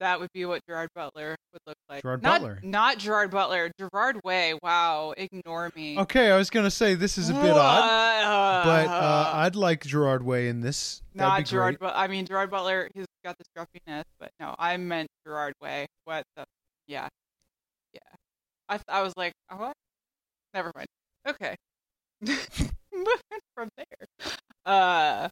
that 0.04 0.20
would 0.20 0.30
be 0.34 0.44
what 0.44 0.60
Gerard 0.68 0.90
Butler 0.94 1.34
would 1.54 1.62
look 1.66 1.76
like. 1.88 2.02
Gerard 2.02 2.22
not, 2.22 2.42
Butler. 2.42 2.60
Not 2.62 2.98
Gerard 2.98 3.30
Butler. 3.30 3.72
Gerard 3.78 4.20
Way. 4.22 4.52
Wow. 4.62 5.14
Ignore 5.16 5.72
me. 5.74 5.98
Okay, 5.98 6.30
I 6.30 6.36
was 6.36 6.50
gonna 6.50 6.70
say 6.70 6.94
this 6.94 7.16
is 7.16 7.30
a 7.30 7.32
bit 7.32 7.52
odd, 7.52 8.64
but 8.64 8.86
uh, 8.86 8.90
Uh, 8.90 9.30
I'd 9.36 9.56
like 9.56 9.82
Gerard 9.82 10.22
Way 10.22 10.48
in 10.48 10.60
this. 10.60 11.00
That'd 11.14 11.28
not 11.30 11.38
be 11.38 11.44
Gerard. 11.44 11.78
But 11.80 11.94
I 11.96 12.06
mean, 12.08 12.26
Gerard 12.26 12.50
Butler. 12.50 12.90
He's 12.94 13.06
got 13.24 13.38
the 13.38 13.44
scruffiness, 13.44 14.04
but 14.20 14.30
no, 14.38 14.54
I 14.58 14.76
meant 14.76 15.08
Gerard 15.26 15.54
Way. 15.62 15.86
What 16.04 16.22
the? 16.36 16.44
Yeah, 16.86 17.08
yeah. 17.94 18.00
I 18.68 18.76
th- 18.76 18.84
I 18.88 19.00
was 19.00 19.14
like, 19.16 19.32
oh, 19.50 19.56
what? 19.56 19.72
Never 20.52 20.70
mind. 20.74 20.86
Okay. 21.26 21.56
Moving 22.20 22.68
from 23.54 23.70
there. 23.78 24.28
Uh, 24.66 25.28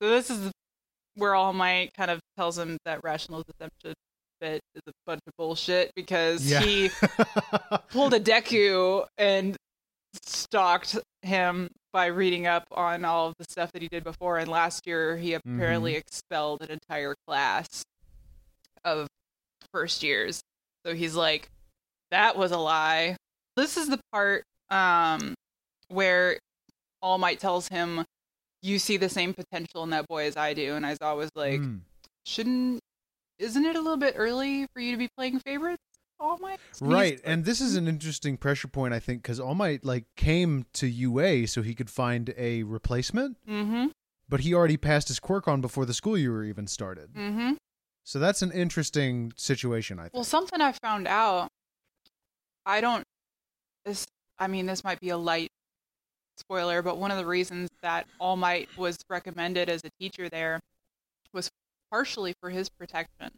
so 0.00 0.08
this 0.08 0.30
is 0.30 0.52
where 1.16 1.34
All 1.34 1.52
Might 1.52 1.92
kind 1.94 2.10
of 2.12 2.20
tells 2.36 2.56
him 2.56 2.78
that 2.84 3.00
rational 3.02 3.42
deception 3.42 3.94
bit 4.42 4.60
is 4.74 4.82
a 4.88 4.92
bunch 5.06 5.20
of 5.26 5.32
bullshit 5.38 5.92
because 5.94 6.44
Yeah. 6.44 6.60
he 6.60 6.90
pulled 7.90 8.12
a 8.12 8.20
Deku 8.20 9.06
and 9.16 9.56
stalked 10.24 10.98
him 11.22 11.68
by 11.92 12.06
reading 12.06 12.46
up 12.46 12.64
on 12.72 13.04
all 13.04 13.28
of 13.28 13.34
the 13.38 13.44
stuff 13.48 13.70
that 13.72 13.82
he 13.82 13.88
did 13.88 14.02
before. 14.04 14.38
And 14.38 14.48
last 14.50 14.86
year, 14.86 15.16
he 15.16 15.34
apparently 15.34 15.94
expelled 15.94 16.62
an 16.62 16.70
entire 16.70 17.14
class 17.26 17.82
of 18.84 19.06
first 19.72 20.02
years. 20.02 20.40
So 20.84 20.94
he's 20.94 21.14
like, 21.14 21.48
that 22.10 22.36
was 22.36 22.50
a 22.50 22.58
lie. 22.58 23.16
This 23.56 23.76
is 23.76 23.88
the 23.88 24.00
part 24.12 24.42
um, 24.70 25.34
where 25.88 26.38
All 27.00 27.18
Might 27.18 27.38
tells 27.40 27.68
him, 27.68 28.04
you 28.62 28.78
see 28.78 28.96
the 28.96 29.08
same 29.08 29.34
potential 29.34 29.82
in 29.84 29.90
that 29.90 30.06
boy 30.08 30.26
as 30.26 30.36
I 30.36 30.54
do. 30.54 30.74
And 30.74 30.84
I 30.86 30.90
was 30.90 30.98
always 31.02 31.30
like, 31.34 31.60
Hmm. 31.60 31.76
shouldn't, 32.26 32.80
isn't 33.42 33.64
it 33.64 33.76
a 33.76 33.80
little 33.80 33.96
bit 33.96 34.14
early 34.16 34.66
for 34.72 34.80
you 34.80 34.92
to 34.92 34.96
be 34.98 35.08
playing 35.08 35.40
favorites? 35.40 35.82
All 36.20 36.38
Might? 36.38 36.60
Right, 36.80 37.20
and 37.24 37.44
this 37.44 37.60
is 37.60 37.74
an 37.74 37.88
interesting 37.88 38.36
pressure 38.36 38.68
point, 38.68 38.94
I 38.94 39.00
think, 39.00 39.22
because 39.22 39.40
All 39.40 39.54
Might 39.56 39.84
like 39.84 40.04
came 40.16 40.66
to 40.74 40.86
UA 40.86 41.48
so 41.48 41.62
he 41.62 41.74
could 41.74 41.90
find 41.90 42.32
a 42.36 42.62
replacement, 42.62 43.36
Mm-hmm. 43.48 43.86
but 44.28 44.40
he 44.40 44.54
already 44.54 44.76
passed 44.76 45.08
his 45.08 45.18
quirk 45.18 45.48
on 45.48 45.60
before 45.60 45.84
the 45.84 45.94
school 45.94 46.16
year 46.16 46.44
even 46.44 46.68
started. 46.68 47.12
Mm-hmm. 47.14 47.54
So 48.04 48.18
that's 48.20 48.40
an 48.42 48.52
interesting 48.52 49.32
situation, 49.36 49.98
I 49.98 50.04
think. 50.04 50.14
Well, 50.14 50.24
something 50.24 50.60
I 50.60 50.72
found 50.72 51.08
out. 51.08 51.48
I 52.64 52.80
don't. 52.80 53.04
This. 53.84 54.06
I 54.38 54.46
mean, 54.46 54.66
this 54.66 54.84
might 54.84 55.00
be 55.00 55.08
a 55.08 55.16
light 55.16 55.50
spoiler, 56.36 56.82
but 56.82 56.98
one 56.98 57.10
of 57.10 57.16
the 57.16 57.26
reasons 57.26 57.68
that 57.82 58.06
All 58.20 58.36
Might 58.36 58.68
was 58.76 58.96
recommended 59.10 59.68
as 59.68 59.82
a 59.84 59.90
teacher 60.00 60.28
there 60.28 60.60
was 61.32 61.50
partially 61.92 62.32
for 62.40 62.50
his 62.50 62.68
protection, 62.70 63.30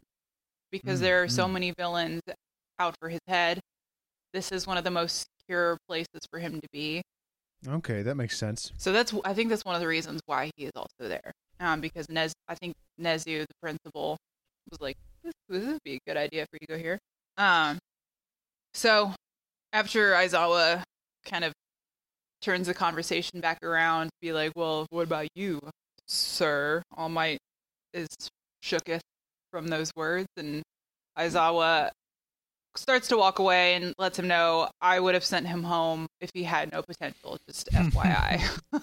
because 0.71 0.99
Mm, 0.99 1.03
there 1.03 1.23
are 1.23 1.27
so 1.27 1.45
mm. 1.45 1.51
many 1.53 1.71
villains 1.77 2.21
out 2.79 2.95
for 2.99 3.09
his 3.09 3.19
head. 3.27 3.59
This 4.33 4.51
is 4.51 4.65
one 4.65 4.77
of 4.77 4.83
the 4.85 4.91
most 4.91 5.27
secure 5.41 5.77
places 5.87 6.21
for 6.31 6.39
him 6.39 6.61
to 6.61 6.67
be. 6.71 7.01
okay, 7.67 8.01
that 8.01 8.15
makes 8.15 8.37
sense. 8.37 8.71
So 8.77 8.91
that's 8.93 9.13
I 9.25 9.33
think 9.33 9.49
that's 9.49 9.65
one 9.65 9.75
of 9.75 9.81
the 9.81 9.87
reasons 9.87 10.21
why 10.25 10.51
he 10.55 10.65
is 10.65 10.71
also 10.75 11.07
there. 11.09 11.31
Um, 11.59 11.81
because 11.81 12.07
Nez, 12.09 12.33
I 12.47 12.55
think 12.55 12.73
Nezu, 12.99 13.41
the 13.47 13.55
principal, 13.61 14.17
was 14.71 14.79
like, 14.81 14.95
this, 15.23 15.33
this 15.49 15.65
would 15.65 15.83
be 15.83 15.95
a 15.95 15.99
good 16.07 16.17
idea 16.17 16.45
for 16.49 16.57
you 16.61 16.67
to 16.67 16.73
go 16.73 16.77
here. 16.77 16.99
Um, 17.37 17.77
so 18.73 19.13
after 19.73 20.13
Aizawa 20.13 20.83
kind 21.25 21.43
of 21.45 21.53
turns 22.41 22.67
the 22.67 22.73
conversation 22.73 23.39
back 23.41 23.63
around, 23.63 24.09
be 24.21 24.31
like, 24.33 24.51
well, 24.55 24.85
what 24.89 25.03
about 25.03 25.27
you, 25.35 25.59
sir? 26.07 26.81
All 26.97 27.09
Might 27.09 27.39
is 27.93 28.07
shooketh 28.65 29.01
from 29.51 29.67
those 29.67 29.91
words, 29.95 30.27
and 30.37 30.63
Aizawa 31.17 31.91
starts 32.75 33.07
to 33.07 33.17
walk 33.17 33.39
away 33.39 33.75
and 33.75 33.93
lets 33.97 34.19
him 34.19 34.27
know 34.27 34.69
I 34.81 34.99
would 34.99 35.13
have 35.13 35.23
sent 35.23 35.47
him 35.47 35.63
home 35.63 36.07
if 36.19 36.29
he 36.33 36.43
had 36.43 36.71
no 36.71 36.81
potential. 36.81 37.37
Just 37.47 37.69
FYI. 37.71 38.41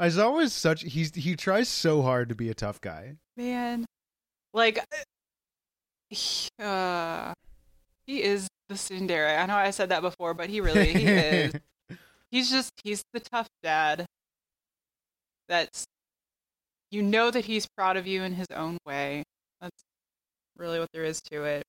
Aizawa 0.00 0.42
is 0.42 0.52
such 0.52 0.82
he's 0.82 1.14
he 1.14 1.36
tries 1.36 1.68
so 1.68 2.02
hard 2.02 2.28
to 2.28 2.34
be 2.34 2.48
a 2.50 2.54
tough 2.54 2.80
guy. 2.80 3.14
man 3.36 3.84
like 4.52 4.78
he, 6.10 6.48
uh 6.60 7.32
he 8.06 8.22
is 8.22 8.48
the 8.68 8.74
tsundere 8.74 9.38
i 9.38 9.46
know 9.46 9.54
i 9.56 9.70
said 9.70 9.88
that 9.88 10.00
before 10.02 10.34
but 10.34 10.48
he 10.48 10.60
really 10.60 10.92
he 10.92 11.06
is 11.06 11.52
he's 12.30 12.50
just 12.50 12.70
he's 12.82 13.02
the 13.12 13.20
tough 13.20 13.48
dad 13.62 14.06
that's 15.48 15.84
you 16.94 17.02
know 17.02 17.30
that 17.30 17.44
he's 17.44 17.66
proud 17.76 17.96
of 17.96 18.06
you 18.06 18.22
in 18.22 18.34
his 18.34 18.46
own 18.54 18.78
way. 18.86 19.24
That's 19.60 19.82
really 20.56 20.78
what 20.78 20.88
there 20.92 21.04
is 21.04 21.20
to 21.32 21.44
it. 21.44 21.64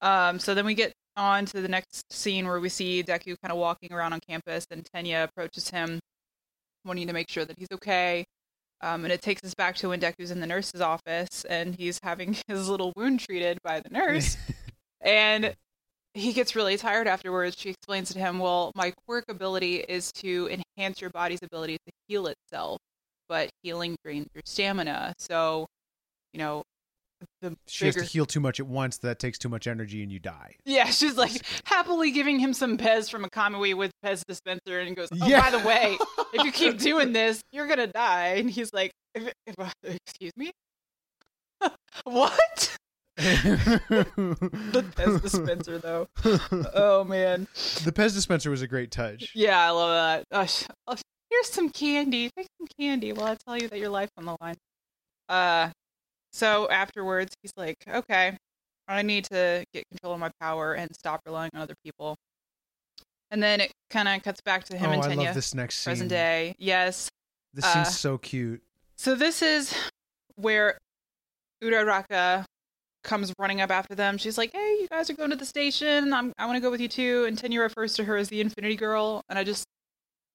Um 0.00 0.38
so 0.38 0.54
then 0.54 0.66
we 0.66 0.74
get 0.74 0.92
on 1.16 1.46
to 1.46 1.60
the 1.62 1.68
next 1.68 2.12
scene 2.12 2.46
where 2.46 2.60
we 2.60 2.68
see 2.68 3.02
deku 3.02 3.36
kind 3.42 3.50
of 3.52 3.56
walking 3.56 3.92
around 3.92 4.12
on 4.12 4.20
campus 4.28 4.66
and 4.70 4.86
tenya 4.94 5.24
approaches 5.24 5.70
him 5.70 5.98
wanting 6.86 7.06
to 7.06 7.12
make 7.12 7.28
sure 7.28 7.44
that 7.44 7.58
he's 7.58 7.68
okay. 7.72 8.24
Um, 8.82 9.04
and 9.04 9.12
it 9.12 9.22
takes 9.22 9.42
us 9.42 9.54
back 9.54 9.76
to 9.76 9.88
when 9.88 10.00
Deku's 10.00 10.30
in 10.30 10.40
the 10.40 10.46
nurse's 10.46 10.80
office 10.80 11.44
and 11.48 11.74
he's 11.74 11.98
having 12.02 12.36
his 12.46 12.68
little 12.68 12.92
wound 12.96 13.20
treated 13.20 13.58
by 13.62 13.80
the 13.80 13.90
nurse. 13.90 14.36
and 15.00 15.54
he 16.14 16.32
gets 16.32 16.54
really 16.54 16.76
tired 16.76 17.06
afterwards. 17.06 17.56
She 17.58 17.70
explains 17.70 18.12
to 18.12 18.18
him, 18.18 18.38
Well, 18.38 18.72
my 18.74 18.92
quirk 19.06 19.24
ability 19.28 19.76
is 19.76 20.12
to 20.14 20.60
enhance 20.76 21.00
your 21.00 21.10
body's 21.10 21.42
ability 21.42 21.78
to 21.86 21.92
heal 22.06 22.26
itself, 22.26 22.78
but 23.28 23.50
healing 23.62 23.96
drains 24.04 24.26
your 24.34 24.42
stamina. 24.44 25.14
So, 25.18 25.66
you 26.32 26.38
know, 26.38 26.62
the 27.40 27.56
she 27.66 27.86
has 27.86 27.94
to 27.96 28.04
heal 28.04 28.26
too 28.26 28.40
much 28.40 28.60
at 28.60 28.66
once. 28.66 28.98
That 28.98 29.18
takes 29.18 29.38
too 29.38 29.48
much 29.48 29.66
energy, 29.66 30.02
and 30.02 30.12
you 30.12 30.18
die. 30.18 30.56
yeah, 30.66 30.84
she's 30.90 31.16
like 31.16 31.32
happily 31.64 32.10
giving 32.10 32.38
him 32.38 32.52
some 32.52 32.76
Pez 32.76 33.10
from 33.10 33.24
a 33.24 33.30
Kamui 33.30 33.74
with 33.74 33.90
Pez 34.04 34.22
dispenser 34.28 34.80
and 34.80 34.94
goes, 34.94 35.08
Oh, 35.12 35.26
Yeah. 35.26 35.40
by 35.50 35.50
the 35.58 35.66
way, 35.66 35.96
if 36.34 36.44
you 36.44 36.52
keep 36.52 36.78
doing 36.90 37.12
this, 37.12 37.40
you're 37.52 37.66
gonna 37.68 37.86
die. 37.86 38.34
And 38.36 38.50
he's 38.50 38.72
like, 38.72 38.90
"If- 39.14 39.32
if- 39.46 39.72
Excuse 39.82 40.32
me? 40.36 40.52
what? 42.04 42.76
the 43.16 44.84
Pez 44.94 45.22
dispenser, 45.22 45.78
though. 45.78 46.06
Oh 46.74 47.02
man. 47.04 47.48
the 47.84 47.92
Pez 47.92 48.12
dispenser 48.14 48.50
was 48.50 48.60
a 48.60 48.66
great 48.68 48.90
touch. 48.90 49.30
Yeah, 49.34 49.58
I 49.58 49.70
love 49.70 50.24
that. 50.30 50.36
Uh, 50.36 50.46
uh, 50.92 50.96
here's 51.36 51.50
some 51.52 51.68
candy. 51.70 52.30
Take 52.36 52.46
some 52.58 52.66
candy 52.78 53.12
while 53.12 53.26
I 53.26 53.36
tell 53.46 53.56
you 53.56 53.68
that 53.68 53.78
your 53.78 53.88
life's 53.90 54.12
on 54.16 54.24
the 54.24 54.36
line. 54.40 54.56
Uh, 55.28 55.70
so 56.32 56.68
afterwards, 56.70 57.34
he's 57.42 57.52
like, 57.56 57.76
"Okay, 57.88 58.36
I 58.88 59.02
need 59.02 59.24
to 59.26 59.64
get 59.72 59.84
control 59.90 60.14
of 60.14 60.20
my 60.20 60.30
power 60.40 60.74
and 60.74 60.94
stop 60.94 61.20
relying 61.26 61.50
on 61.54 61.60
other 61.60 61.74
people." 61.84 62.16
And 63.30 63.42
then 63.42 63.60
it 63.60 63.72
kind 63.90 64.08
of 64.08 64.22
cuts 64.22 64.40
back 64.40 64.64
to 64.64 64.78
him 64.78 64.90
oh, 64.90 64.92
and 64.94 65.02
I 65.02 65.08
Tenya, 65.08 65.26
love 65.26 65.34
this 65.34 65.54
next 65.54 65.78
scene. 65.78 65.90
present 65.92 66.10
day. 66.10 66.54
Yes. 66.58 67.08
This 67.52 67.64
Uh, 67.64 67.84
scene's 67.84 67.98
so 67.98 68.18
cute. 68.18 68.62
So 68.96 69.14
this 69.14 69.42
is 69.42 69.74
where 70.36 70.78
Uraraka 71.62 72.44
comes 73.02 73.32
running 73.38 73.60
up 73.60 73.70
after 73.70 73.94
them. 73.94 74.16
She's 74.18 74.38
like, 74.38 74.52
"Hey, 74.52 74.78
you 74.80 74.88
guys 74.88 75.10
are 75.10 75.14
going 75.14 75.30
to 75.30 75.36
the 75.36 75.46
station. 75.46 76.12
I'm, 76.12 76.32
I 76.38 76.46
want 76.46 76.56
to 76.56 76.60
go 76.60 76.70
with 76.70 76.80
you 76.80 76.88
too." 76.88 77.24
And 77.26 77.36
Tenya 77.36 77.60
refers 77.60 77.94
to 77.94 78.04
her 78.04 78.16
as 78.16 78.28
the 78.28 78.40
Infinity 78.40 78.76
Girl, 78.76 79.22
and 79.28 79.38
I 79.38 79.44
just, 79.44 79.64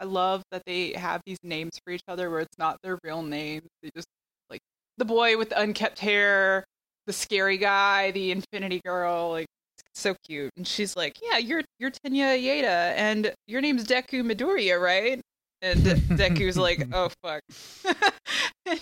I 0.01 0.05
love 0.05 0.41
that 0.51 0.63
they 0.65 0.93
have 0.93 1.21
these 1.25 1.37
names 1.43 1.79
for 1.85 1.93
each 1.93 2.01
other 2.07 2.29
where 2.31 2.39
it's 2.39 2.57
not 2.57 2.77
their 2.83 2.97
real 3.03 3.21
names. 3.21 3.67
They 3.83 3.91
just 3.95 4.07
like 4.49 4.59
the 4.97 5.05
boy 5.05 5.37
with 5.37 5.49
the 5.49 5.61
unkept 5.61 5.99
hair, 5.99 6.65
the 7.05 7.13
scary 7.13 7.57
guy, 7.57 8.11
the 8.11 8.31
Infinity 8.31 8.81
Girl, 8.83 9.29
like. 9.29 9.45
So 9.93 10.15
cute, 10.25 10.51
and 10.55 10.65
she's 10.65 10.95
like, 10.95 11.17
"Yeah, 11.21 11.37
you're 11.37 11.63
you're 11.77 11.91
Tenya 11.91 12.37
Iida, 12.37 12.93
and 12.95 13.33
your 13.47 13.59
name's 13.59 13.83
Deku 13.85 14.23
Midoriya, 14.23 14.79
right?" 14.79 15.19
And 15.61 15.83
De- 15.83 15.95
Deku's 15.95 16.57
like, 16.57 16.87
"Oh 16.93 17.09
fuck." 17.21 17.41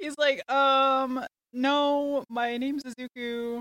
He's 0.00 0.16
like, 0.18 0.50
"Um, 0.50 1.24
no, 1.52 2.24
my 2.28 2.56
name's 2.56 2.82
Izuku." 2.82 3.60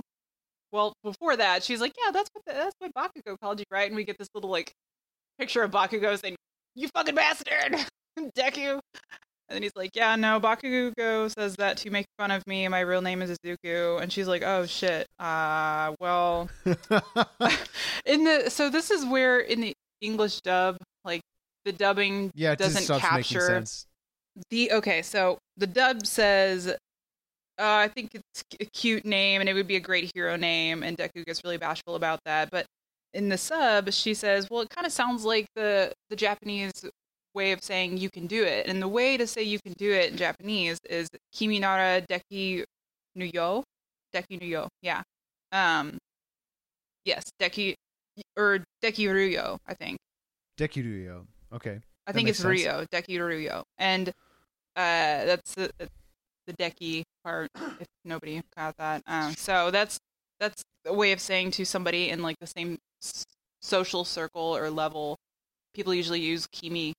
Well, 0.71 0.93
before 1.03 1.38
that, 1.38 1.63
she's 1.63 1.81
like, 1.81 1.93
"Yeah, 2.03 2.12
that's 2.12 2.29
what 2.33 2.45
the, 2.48 2.53
that's 2.53 2.75
what 2.79 2.93
Bakugo 2.95 3.38
called 3.39 3.60
you, 3.60 3.65
right?" 3.69 3.88
And 3.88 3.95
we 3.95 4.03
get 4.03 4.17
this 4.17 4.29
little 4.33 4.50
like 4.50 4.71
picture 5.38 5.62
of 5.62 5.69
Bakugo 5.69 6.19
saying, 6.19 6.36
"You 6.75 6.87
fucking 6.89 7.15
bastard, 7.15 7.75
Deku." 8.19 8.79
And 9.51 9.57
then 9.57 9.63
he's 9.63 9.75
like, 9.75 9.91
"Yeah, 9.93 10.15
no, 10.15 10.39
Bakugo 10.39 11.29
says 11.29 11.57
that 11.57 11.75
to 11.77 11.89
make 11.91 12.05
fun 12.17 12.31
of 12.31 12.47
me. 12.47 12.65
My 12.69 12.79
real 12.79 13.01
name 13.01 13.21
is 13.21 13.37
Izuku." 13.37 14.01
And 14.01 14.11
she's 14.11 14.27
like, 14.27 14.43
"Oh 14.43 14.65
shit. 14.65 15.07
Uh, 15.19 15.93
well." 15.99 16.49
in 18.05 18.23
the 18.23 18.45
so 18.49 18.69
this 18.69 18.91
is 18.91 19.05
where 19.05 19.39
in 19.39 19.59
the 19.59 19.73
English 19.99 20.39
dub, 20.39 20.77
like 21.03 21.21
the 21.65 21.73
dubbing 21.73 22.31
yeah, 22.33 22.55
doesn't 22.55 22.99
capture 22.99 23.41
sense. 23.41 23.87
the 24.49 24.71
okay. 24.71 25.01
So 25.01 25.37
the 25.57 25.67
dub 25.67 26.05
says, 26.05 26.67
uh, 26.67 26.75
"I 27.59 27.89
think 27.89 28.15
it's 28.15 28.43
a 28.59 28.65
cute 28.65 29.03
name, 29.03 29.41
and 29.41 29.49
it 29.49 29.53
would 29.53 29.67
be 29.67 29.75
a 29.75 29.81
great 29.81 30.11
hero 30.15 30.37
name." 30.37 30.81
And 30.81 30.97
Deku 30.97 31.25
gets 31.25 31.43
really 31.43 31.57
bashful 31.57 31.95
about 31.95 32.21
that. 32.23 32.49
But 32.51 32.65
in 33.13 33.30
the 33.30 33.38
sub, 33.38 33.91
she 33.91 34.13
says, 34.13 34.50
"Well, 34.50 34.62
it 34.62 34.70
kind 34.70 34.86
of 34.88 34.94
sounds 34.94 35.24
like 35.25 35.48
the 35.56 35.94
the 36.10 36.15
Japanese." 36.15 36.72
way 37.34 37.53
of 37.53 37.63
saying 37.63 37.96
you 37.98 38.10
can 38.10 38.27
do 38.27 38.44
it 38.44 38.68
and 38.68 38.82
the 38.82 38.88
way 38.89 39.15
to 39.15 39.25
say 39.25 39.41
you 39.41 39.58
can 39.65 39.72
do 39.77 39.89
it 39.89 40.12
in 40.12 40.18
japanese 40.18 40.77
is 40.89 41.08
kiminara 41.34 42.06
deki 42.06 42.62
nuyo 43.18 43.63
deki 44.13 44.38
nuyo 44.41 44.68
yeah 44.82 45.01
Um, 45.53 45.98
yes, 47.06 47.24
Deki 47.39 47.75
or 48.38 48.63
Deki 48.84 49.13
Ryo, 49.13 49.58
I 49.68 49.74
think. 49.74 49.98
Dekiruyo. 50.58 51.25
Okay. 51.53 51.80
I 52.08 52.12
That 52.12 52.15
think 52.15 52.30
it's 52.30 52.39
sense. 52.39 52.63
Ryo, 52.65 52.86
Deki 52.91 53.20
Ryo, 53.20 53.63
and 53.77 54.10
uh, 54.75 55.25
that's 55.25 55.56
the 55.56 55.72
the 56.48 56.53
Deki 56.53 57.03
part. 57.24 57.50
If 57.80 57.88
nobody 58.06 58.41
got 58.56 58.75
that, 58.77 59.01
um, 59.08 59.34
so 59.36 59.72
that's 59.72 59.98
that's 60.39 60.63
a 60.86 60.94
way 60.94 61.12
of 61.12 61.20
saying 61.20 61.51
to 61.51 61.65
somebody 61.65 62.10
in 62.10 62.22
like 62.22 62.38
the 62.39 62.48
same 62.48 62.77
social 63.62 64.03
circle 64.05 64.55
or 64.55 64.70
level. 64.70 65.17
People 65.74 65.93
usually 65.93 66.20
use 66.20 66.48
Kimi 66.51 66.93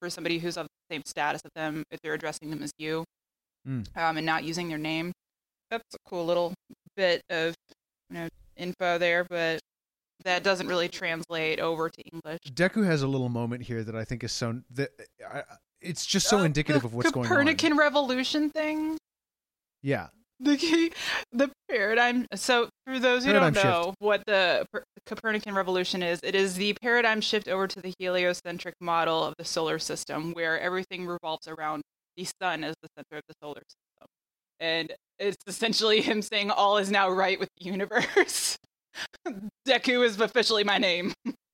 for 0.00 0.10
somebody 0.10 0.38
who's 0.38 0.56
of 0.56 0.66
the 0.66 0.94
same 0.94 1.02
status 1.06 1.42
of 1.44 1.50
them 1.54 1.82
if 1.90 2.00
they're 2.02 2.14
addressing 2.14 2.50
them 2.50 2.62
as 2.62 2.70
you, 2.78 3.04
Mm. 3.68 3.86
um, 3.96 4.16
and 4.16 4.26
not 4.26 4.42
using 4.44 4.68
their 4.68 4.78
name. 4.78 5.12
That's 5.70 5.94
a 5.94 5.98
cool 6.08 6.26
little 6.26 6.52
bit 6.96 7.22
of 7.30 7.54
you 8.10 8.14
know 8.16 8.28
info 8.56 8.98
there, 8.98 9.24
but 9.24 9.60
that 10.24 10.42
doesn't 10.42 10.66
really 10.66 10.88
translate 10.88 11.58
over 11.60 11.88
to 11.88 12.02
English. 12.12 12.40
Deku 12.50 12.84
has 12.84 13.02
a 13.02 13.06
little 13.08 13.28
moment 13.28 13.62
here 13.62 13.82
that 13.84 13.94
I 13.96 14.04
think 14.04 14.22
is 14.24 14.32
so 14.32 14.60
that 14.70 14.90
I, 15.28 15.42
it's 15.80 16.04
just 16.06 16.28
so 16.28 16.38
Uh, 16.40 16.44
indicative 16.44 16.84
of 16.84 16.94
what's 16.94 17.10
going 17.10 17.26
on. 17.26 17.28
Copernican 17.28 17.76
revolution 17.76 18.50
thing. 18.50 18.98
Yeah. 19.82 20.08
The 20.44 20.56
key, 20.56 20.90
the 21.30 21.50
paradigm. 21.70 22.26
So, 22.34 22.68
for 22.84 22.98
those 22.98 23.24
who 23.24 23.30
Paradigm 23.30 23.52
don't 23.52 23.62
shift. 23.62 23.64
know 23.64 23.94
what 24.00 24.24
the 24.26 24.66
Per- 24.72 24.82
Copernican 25.06 25.54
revolution 25.54 26.02
is, 26.02 26.18
it 26.24 26.34
is 26.34 26.54
the 26.54 26.74
paradigm 26.82 27.20
shift 27.20 27.46
over 27.46 27.68
to 27.68 27.80
the 27.80 27.94
heliocentric 27.98 28.74
model 28.80 29.22
of 29.22 29.34
the 29.38 29.44
solar 29.44 29.78
system, 29.78 30.32
where 30.32 30.58
everything 30.60 31.06
revolves 31.06 31.46
around 31.46 31.82
the 32.16 32.26
sun 32.42 32.64
as 32.64 32.74
the 32.82 32.88
center 32.96 33.18
of 33.18 33.22
the 33.28 33.34
solar 33.40 33.62
system, 33.68 34.08
and 34.58 34.92
it's 35.20 35.36
essentially 35.46 36.00
him 36.00 36.22
saying 36.22 36.50
all 36.50 36.76
is 36.76 36.90
now 36.90 37.08
right 37.08 37.38
with 37.38 37.48
the 37.58 37.64
universe. 37.64 38.56
Deku 39.66 40.04
is 40.04 40.20
officially 40.20 40.64
my 40.64 40.78
name. 40.78 41.12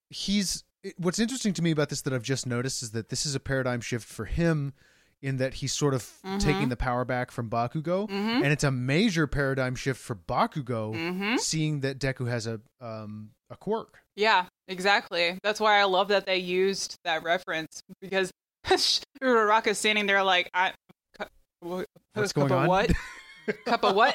he's 0.09 0.65
what's 0.97 1.19
interesting 1.19 1.53
to 1.53 1.63
me 1.63 1.71
about 1.73 1.91
this 1.91 2.01
that 2.03 2.15
I've 2.15 2.23
just 2.23 2.47
noticed 2.47 2.83
is 2.83 2.93
that 2.93 3.11
this 3.11 3.27
is 3.27 3.35
a 3.35 3.41
paradigm 3.41 3.81
shift 3.83 4.09
for 4.09 4.25
him 4.25 4.73
in 5.23 5.39
that 5.39 5.55
he's 5.55 5.73
sort 5.73 5.95
of 5.95 6.03
Mhm. 6.25 6.41
taking 6.41 6.69
the 6.69 6.77
power 6.77 7.05
back 7.05 7.31
from 7.31 7.51
Bakugo 7.51 8.07
Mm-hmm. 8.09 8.43
and 8.43 8.47
it's 8.47 8.63
a 8.65 8.71
major 8.71 9.27
paradigm 9.27 9.75
shift 9.75 10.01
for 10.01 10.15
Bakugo 10.15 10.95
Mm-hmm. 10.95 11.37
seeing 11.39 11.81
that 11.81 11.99
Deku 11.99 12.29
has 12.29 12.47
a 12.47 12.61
um 12.81 13.31
a 13.51 13.57
quirk. 13.57 13.99
Yeah, 14.15 14.47
exactly. 14.69 15.39
That's 15.43 15.59
why 15.61 15.81
I 15.81 15.85
love 15.85 16.09
that 16.09 16.27
they 16.27 16.37
used 16.39 16.97
that 17.05 17.23
reference 17.23 17.81
because 18.01 18.31
Uraraka's 19.23 19.79
standing 19.79 20.07
there 20.07 20.23
like, 20.23 20.51
I, 20.55 20.73
cu- 21.19 21.85
What's 22.15 22.33
going 22.35 22.53
on? 22.53 22.67
What? 22.69 22.91
cup 23.65 23.83
of 23.85 23.95
what? 23.97 24.15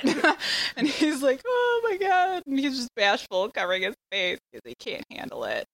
and 0.77 0.88
he's 0.88 1.24
like, 1.24 1.41
oh 1.45 1.81
my 1.89 1.98
god, 1.98 2.43
and 2.45 2.60
he's 2.60 2.77
just 2.77 2.89
bashful, 2.95 3.50
covering 3.50 3.81
his 3.83 3.95
face 4.12 4.38
because 4.51 4.62
he 4.65 4.75
can't 4.79 5.03
handle 5.12 5.43
it. 5.45 5.65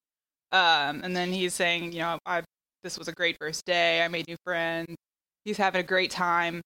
Um, 0.52 1.02
and 1.04 1.16
then 1.16 1.32
he's 1.34 1.54
saying, 1.54 1.92
you 1.92 2.00
know, 2.00 2.18
I 2.26 2.44
this 2.84 2.98
was 2.98 3.10
a 3.10 3.12
great 3.12 3.36
first 3.42 3.66
day. 3.66 4.02
I 4.04 4.08
made 4.08 4.28
new 4.28 4.38
friends. 4.46 4.96
He's 5.46 5.58
having 5.58 5.80
a 5.80 5.84
great 5.84 6.12
time. 6.12 6.62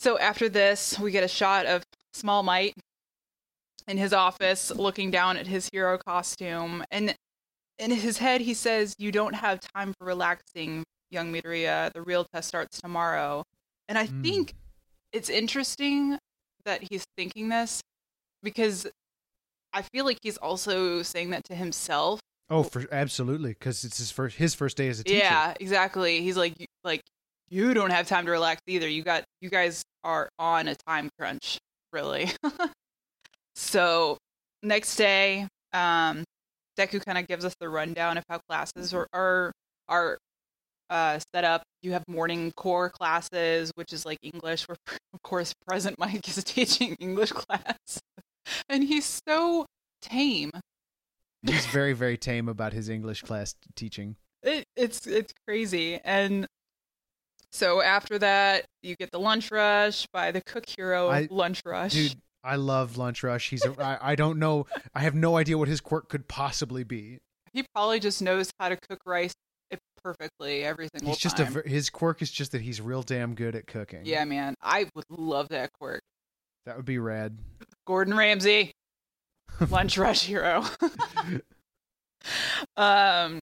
So 0.00 0.18
after 0.18 0.48
this, 0.48 0.98
we 0.98 1.10
get 1.10 1.24
a 1.24 1.28
shot 1.28 1.66
of 1.66 1.82
Small 2.12 2.42
Might 2.42 2.74
in 3.88 3.98
his 3.98 4.12
office 4.12 4.70
looking 4.70 5.10
down 5.10 5.36
at 5.36 5.46
his 5.46 5.68
hero 5.72 5.98
costume 5.98 6.84
and 6.90 7.14
in 7.78 7.90
his 7.90 8.18
head 8.18 8.40
he 8.40 8.54
says 8.54 8.94
you 8.96 9.10
don't 9.10 9.34
have 9.34 9.58
time 9.74 9.92
for 9.98 10.04
relaxing 10.06 10.84
young 11.10 11.32
midoriya 11.32 11.92
the 11.92 12.00
real 12.02 12.24
test 12.32 12.46
starts 12.46 12.80
tomorrow 12.80 13.42
and 13.88 13.98
i 13.98 14.06
Mm. 14.06 14.22
think 14.22 14.54
it's 15.12 15.28
interesting 15.28 16.16
that 16.64 16.84
he's 16.90 17.02
thinking 17.16 17.48
this 17.48 17.80
because 18.44 18.86
i 19.72 19.82
feel 19.82 20.04
like 20.04 20.18
he's 20.22 20.36
also 20.36 21.02
saying 21.02 21.30
that 21.30 21.42
to 21.44 21.54
himself 21.56 22.20
Oh, 22.48 22.62
for 22.62 22.86
absolutely 22.92 23.54
cuz 23.54 23.82
it's 23.84 23.98
his 23.98 24.12
first 24.12 24.36
his 24.36 24.54
first 24.54 24.76
day 24.76 24.88
as 24.88 25.00
a 25.00 25.04
teacher. 25.04 25.18
yeah 25.18 25.54
exactly 25.58 26.20
he's 26.20 26.36
like 26.36 26.54
like 26.84 27.00
you 27.52 27.74
don't 27.74 27.90
have 27.90 28.08
time 28.08 28.24
to 28.24 28.30
relax 28.30 28.62
either. 28.66 28.88
You 28.88 29.02
got 29.02 29.24
you 29.42 29.50
guys 29.50 29.82
are 30.02 30.30
on 30.38 30.68
a 30.68 30.74
time 30.74 31.10
crunch 31.18 31.58
really. 31.92 32.30
So 33.54 34.16
next 34.62 34.96
day 34.96 35.46
um 35.74 36.24
deku 36.78 37.04
kind 37.04 37.18
of 37.18 37.26
gives 37.28 37.44
us 37.44 37.54
the 37.60 37.68
rundown 37.68 38.16
of 38.16 38.24
how 38.30 38.38
classes 38.48 38.94
are 38.94 39.06
are, 39.12 39.52
are 39.88 40.18
uh, 40.88 41.18
set 41.34 41.44
up. 41.44 41.62
You 41.82 41.92
have 41.92 42.02
morning 42.08 42.52
core 42.56 42.88
classes 42.88 43.70
which 43.74 43.92
is 43.92 44.06
like 44.06 44.18
english. 44.22 44.66
Where 44.66 44.76
of 45.12 45.22
course 45.22 45.52
present. 45.66 45.98
Mic 45.98 46.26
is 46.26 46.42
teaching 46.44 46.96
english 46.98 47.32
class. 47.32 48.00
And 48.70 48.82
he's 48.82 49.20
so 49.26 49.66
tame. 50.00 50.50
He's 51.42 51.66
very 51.66 51.92
very 51.92 52.16
tame 52.16 52.48
about 52.48 52.72
his 52.72 52.88
English 52.88 53.20
class 53.20 53.54
teaching. 53.76 54.16
it, 54.42 54.64
it's 54.74 55.06
it's 55.06 55.34
crazy. 55.46 56.00
And 56.02 56.46
so 57.52 57.80
after 57.82 58.18
that 58.18 58.64
you 58.82 58.96
get 58.96 59.10
the 59.12 59.20
lunch 59.20 59.50
rush 59.50 60.06
by 60.12 60.32
the 60.32 60.40
cook 60.42 60.64
hero 60.76 61.08
I- 61.08 61.28
lunch 61.30 61.62
rush 61.64 61.92
Dude, 61.92 62.14
I 62.44 62.56
love 62.56 62.96
Lunch 62.96 63.22
Rush. 63.22 63.50
He's 63.50 63.64
a, 63.64 63.72
I, 63.80 64.12
I 64.12 64.14
don't 64.16 64.40
know. 64.40 64.66
I 64.96 64.98
have 65.02 65.14
no 65.14 65.36
idea 65.36 65.56
what 65.56 65.68
his 65.68 65.80
quirk 65.80 66.08
could 66.08 66.26
possibly 66.26 66.82
be. 66.82 67.18
he 67.52 67.64
probably 67.72 68.00
just 68.00 68.20
knows 68.20 68.50
how 68.58 68.68
to 68.68 68.76
cook 68.76 68.98
rice 69.06 69.32
perfectly 70.02 70.64
every 70.64 70.88
single 70.92 71.10
He's 71.14 71.22
just 71.22 71.38
a 71.38 71.44
time 71.44 71.52
ver- 71.52 71.62
his 71.64 71.88
quirk 71.88 72.20
is 72.20 72.32
just 72.32 72.50
that 72.50 72.60
he's 72.60 72.80
real 72.80 73.02
damn 73.04 73.36
good 73.36 73.54
at 73.54 73.68
cooking. 73.68 74.00
yeah 74.04 74.24
man 74.24 74.56
i 74.60 74.88
would 74.96 75.04
love 75.08 75.50
that 75.50 75.70
quirk 75.78 76.00
That 76.66 76.76
would 76.76 76.84
be 76.84 76.98
rad. 76.98 77.38
gordon 77.86 78.16
ramsay 78.16 78.72
lunch 79.70 79.96
rush 79.98 80.24
hero 80.24 80.64
um 82.76 83.40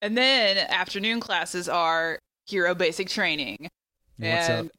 and 0.00 0.16
then 0.16 0.56
afternoon 0.58 1.18
classes 1.18 1.68
are 1.68 2.18
hero 2.48 2.74
basic 2.74 3.08
training 3.08 3.68
What's 4.16 4.48
and 4.48 4.68
up? 4.68 4.72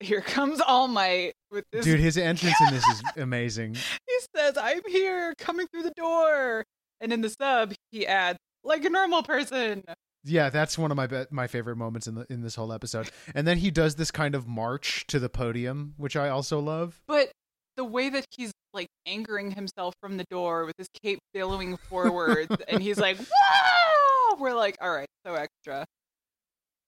here 0.00 0.20
comes 0.20 0.60
all 0.60 0.88
might 0.88 1.32
with 1.50 1.64
this 1.72 1.84
Dude, 1.84 2.00
his 2.00 2.16
entrance 2.18 2.56
in 2.60 2.74
this 2.74 2.86
is 2.86 3.02
amazing. 3.16 3.74
he 3.74 4.18
says, 4.36 4.56
I'm 4.56 4.80
here, 4.88 5.34
coming 5.38 5.66
through 5.72 5.84
the 5.84 5.92
door. 5.96 6.64
And 7.00 7.12
in 7.12 7.20
the 7.20 7.28
sub, 7.30 7.72
he 7.90 8.06
adds, 8.06 8.38
like 8.62 8.84
a 8.84 8.90
normal 8.90 9.22
person. 9.22 9.82
Yeah, 10.24 10.48
that's 10.48 10.78
one 10.78 10.90
of 10.90 10.96
my 10.96 11.06
be- 11.06 11.26
my 11.30 11.46
favorite 11.46 11.76
moments 11.76 12.06
in 12.06 12.14
the 12.14 12.26
in 12.30 12.40
this 12.40 12.54
whole 12.54 12.72
episode. 12.72 13.10
And 13.34 13.46
then 13.46 13.58
he 13.58 13.70
does 13.70 13.96
this 13.96 14.10
kind 14.10 14.34
of 14.34 14.48
march 14.48 15.06
to 15.08 15.18
the 15.18 15.28
podium, 15.28 15.92
which 15.98 16.16
I 16.16 16.28
also 16.30 16.60
love. 16.60 17.00
But 17.06 17.30
the 17.76 17.84
way 17.84 18.08
that 18.08 18.24
he's 18.30 18.50
like 18.72 18.86
angering 19.06 19.50
himself 19.50 19.92
from 20.00 20.16
the 20.16 20.24
door 20.30 20.64
with 20.64 20.76
his 20.78 20.88
cape 21.02 21.18
billowing 21.34 21.76
forwards, 21.76 22.56
and 22.68 22.82
he's 22.82 22.98
like, 22.98 23.18
"Wow!" 23.18 24.36
We're 24.38 24.54
like, 24.54 24.76
"All 24.80 24.90
right, 24.90 25.08
so 25.26 25.34
extra." 25.34 25.84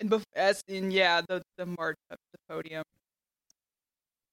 And 0.00 0.10
bef- 0.10 0.22
as 0.34 0.62
in, 0.68 0.90
yeah, 0.90 1.22
the 1.26 1.42
the 1.56 1.66
march 1.66 1.96
up 2.10 2.18
to 2.18 2.32
the 2.32 2.54
podium, 2.54 2.84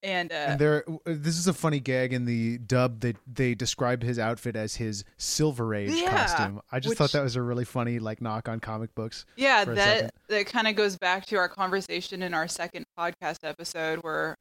and 0.01 0.31
uh, 0.31 0.35
And 0.35 0.59
there, 0.59 0.83
this 1.05 1.37
is 1.37 1.47
a 1.47 1.53
funny 1.53 1.79
gag 1.79 2.11
in 2.11 2.25
the 2.25 2.57
dub. 2.57 2.99
They 2.99 3.13
they 3.31 3.55
describe 3.55 4.03
his 4.03 4.19
outfit 4.19 4.57
as 4.57 4.75
his 4.75 5.05
Silver 5.17 5.73
Age 5.73 5.91
Yeah, 5.91 6.11
costume. 6.27 6.61
I 6.71 6.79
just 6.81 6.89
which- 6.91 6.97
thought 6.97 7.11
that 7.13 7.23
was 7.23 7.37
a 7.37 7.41
really 7.41 7.63
funny 7.63 7.99
like 7.99 8.21
knock 8.21 8.49
on 8.49 8.59
comic 8.59 8.93
books. 8.93 9.25
Yeah, 9.37 9.63
that 9.65 10.11
that 10.27 10.45
kind 10.47 10.67
of 10.67 10.75
goes 10.75 10.97
back 10.97 11.25
to 11.27 11.37
our 11.37 11.47
conversation 11.47 12.21
in 12.21 12.33
our 12.33 12.49
second 12.49 12.83
podcast 12.99 13.37
episode 13.43 13.99
where 14.03 14.35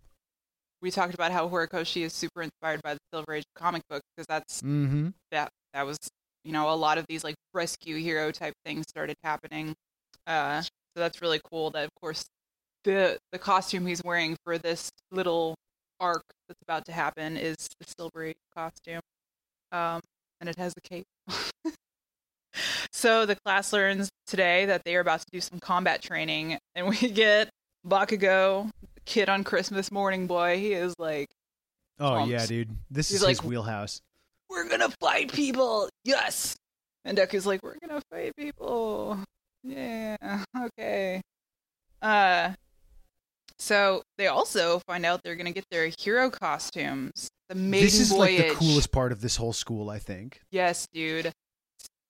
we 0.80 0.90
talked 0.90 1.14
about 1.14 1.30
how 1.30 1.48
Horikoshi 1.48 2.02
is 2.02 2.12
super 2.12 2.42
inspired 2.42 2.82
by 2.82 2.94
the 2.94 3.00
Silver 3.12 3.34
Age 3.34 3.44
comic 3.54 3.82
book 3.88 4.02
because 4.16 4.26
that's 4.26 4.60
Mm-hmm. 4.62 5.10
that 5.30 5.50
that 5.72 5.86
was 5.86 5.98
you 6.42 6.50
know 6.50 6.68
a 6.68 6.74
lot 6.74 6.98
of 6.98 7.06
these 7.08 7.22
like 7.22 7.36
rescue 7.54 7.98
hero 7.98 8.32
type 8.32 8.54
things 8.64 8.86
started 8.88 9.14
happening. 9.22 9.76
Uh, 10.26 10.62
so 10.94 11.00
that's 11.00 11.20
really 11.22 11.40
cool. 11.50 11.70
That 11.70 11.84
of 11.84 11.90
course 12.00 12.24
the 12.84 13.18
the 13.32 13.38
costume 13.38 13.86
he's 13.86 14.02
wearing 14.04 14.36
for 14.44 14.58
this 14.58 14.90
little 15.10 15.54
arc 16.00 16.22
that's 16.48 16.60
about 16.62 16.84
to 16.86 16.92
happen 16.92 17.36
is 17.36 17.56
the 17.80 17.86
Silver 17.98 18.24
Age 18.24 18.36
costume, 18.54 19.00
um, 19.70 20.00
and 20.40 20.48
it 20.48 20.56
has 20.58 20.74
the 20.74 20.80
cape. 20.80 21.04
so 22.92 23.24
the 23.26 23.36
class 23.36 23.72
learns 23.72 24.08
today 24.26 24.66
that 24.66 24.82
they 24.84 24.96
are 24.96 25.00
about 25.00 25.20
to 25.20 25.26
do 25.32 25.40
some 25.40 25.58
combat 25.60 26.02
training, 26.02 26.58
and 26.74 26.88
we 26.88 26.96
get 27.10 27.48
Bakugo, 27.86 28.68
the 28.94 29.00
kid 29.04 29.28
on 29.28 29.44
Christmas 29.44 29.90
morning 29.90 30.26
boy. 30.26 30.58
He 30.58 30.72
is 30.72 30.94
like, 30.98 31.28
Oh 31.98 32.10
Pumps. 32.10 32.30
yeah, 32.30 32.46
dude. 32.46 32.70
This 32.90 33.08
He's 33.10 33.22
is 33.22 33.28
his 33.28 33.38
like- 33.38 33.46
wheelhouse. 33.48 34.00
"We're 34.50 34.68
gonna 34.68 34.90
fight 35.00 35.32
people, 35.32 35.88
yes." 36.04 36.56
And 37.04 37.16
Deku's 37.16 37.46
like, 37.46 37.62
"We're 37.62 37.76
gonna 37.80 38.02
fight 38.10 38.32
people, 38.36 39.18
yeah, 39.62 40.16
okay." 40.56 41.20
Uh, 42.00 42.52
so 43.58 44.02
they 44.18 44.26
also 44.26 44.80
find 44.86 45.06
out 45.06 45.20
they're 45.22 45.36
gonna 45.36 45.52
get 45.52 45.64
their 45.70 45.90
hero 45.98 46.30
costumes. 46.30 47.28
The 47.48 47.54
maiden 47.54 47.86
This 47.86 48.00
is 48.00 48.08
voyage. 48.10 48.38
like 48.40 48.48
the 48.50 48.54
coolest 48.56 48.92
part 48.92 49.12
of 49.12 49.20
this 49.20 49.36
whole 49.36 49.52
school, 49.52 49.90
I 49.90 49.98
think. 49.98 50.40
Yes, 50.50 50.86
dude. 50.92 51.32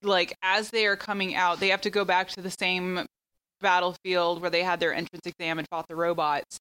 Like 0.03 0.35
as 0.43 0.71
they 0.71 0.87
are 0.87 0.97
coming 0.97 1.35
out, 1.35 1.61
they 1.61 1.69
have 1.69 1.81
to 1.83 1.91
go 1.91 2.05
back 2.05 2.29
to 2.31 2.43
the 2.43 2.51
same 2.51 3.07
battlefield 3.61 4.41
where 4.41 4.51
they 4.51 4.63
had 4.63 4.81
their 4.81 4.93
entrance 4.95 5.27
exam 5.27 5.59
and 5.59 5.69
fought 5.69 5.87
the 5.89 5.97
robots. 5.97 6.59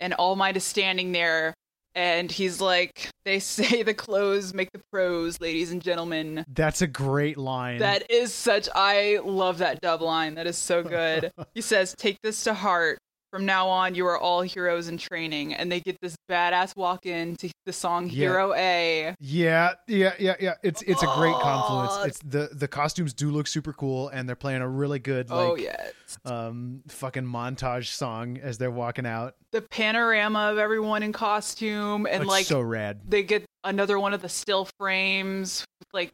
And 0.00 0.14
All 0.14 0.36
Might 0.36 0.56
is 0.56 0.64
standing 0.64 1.12
there 1.12 1.54
and 1.94 2.30
he's 2.30 2.60
like, 2.60 3.10
"They 3.24 3.38
say 3.40 3.82
the 3.82 3.94
clothes 3.94 4.54
make 4.54 4.72
the 4.72 4.80
pros, 4.92 5.40
ladies 5.40 5.72
and 5.72 5.82
gentlemen." 5.82 6.44
That's 6.48 6.82
a 6.82 6.86
great 6.86 7.36
line. 7.36 7.78
That 7.78 8.10
is 8.10 8.32
such. 8.32 8.68
I 8.74 9.20
love 9.24 9.58
that 9.58 9.80
dub 9.80 10.02
line. 10.02 10.34
That 10.34 10.46
is 10.46 10.58
so 10.58 10.82
good. 10.82 11.32
he 11.54 11.60
says, 11.60 11.94
"Take 11.96 12.20
this 12.22 12.44
to 12.44 12.54
heart. 12.54 12.98
From 13.32 13.46
now 13.46 13.68
on, 13.68 13.94
you 13.94 14.06
are 14.06 14.18
all 14.18 14.42
heroes 14.42 14.88
in 14.88 14.98
training." 14.98 15.54
And 15.54 15.70
they 15.70 15.80
get 15.80 16.00
this 16.00 16.16
badass 16.28 16.76
walk 16.76 17.06
in 17.06 17.36
to 17.36 17.48
the 17.64 17.72
song 17.72 18.06
Yeah. 18.06 18.12
"Hero 18.12 18.54
A." 18.54 19.14
Yeah, 19.20 19.74
yeah, 19.86 20.14
yeah, 20.18 20.34
yeah. 20.40 20.54
It's 20.62 20.82
it's 20.82 21.02
a 21.02 21.06
great 21.06 21.34
Oh. 21.34 21.38
confluence. 21.40 22.06
It's 22.06 22.18
the 22.24 22.48
the 22.52 22.68
costumes 22.68 23.12
do 23.14 23.30
look 23.30 23.46
super 23.46 23.72
cool, 23.72 24.08
and 24.08 24.28
they're 24.28 24.36
playing 24.36 24.62
a 24.62 24.68
really 24.68 24.98
good 24.98 25.30
like 25.30 25.38
oh 25.38 25.54
yes. 25.56 25.92
um 26.24 26.82
fucking 26.88 27.24
montage 27.24 27.86
song 27.88 28.38
as 28.38 28.58
they're 28.58 28.70
walking 28.70 29.06
out. 29.06 29.34
The 29.52 29.62
panorama 29.62 30.50
of 30.52 30.58
everyone 30.58 31.02
in 31.02 31.12
costume, 31.12 32.06
and 32.06 32.22
it's 32.22 32.28
like 32.30 32.46
so 32.46 32.60
rad. 32.60 33.00
they 33.08 33.22
get 33.22 33.44
another 33.64 33.98
one 33.98 34.12
of 34.14 34.22
the 34.22 34.28
still 34.28 34.68
frames 34.78 35.64
like 35.92 36.12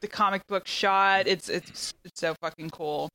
the 0.00 0.08
comic 0.08 0.46
book 0.46 0.66
shot. 0.66 1.26
It's 1.28 1.48
it's 1.48 1.92
it's 2.04 2.20
so 2.20 2.34
fucking 2.40 2.70
cool. 2.70 3.08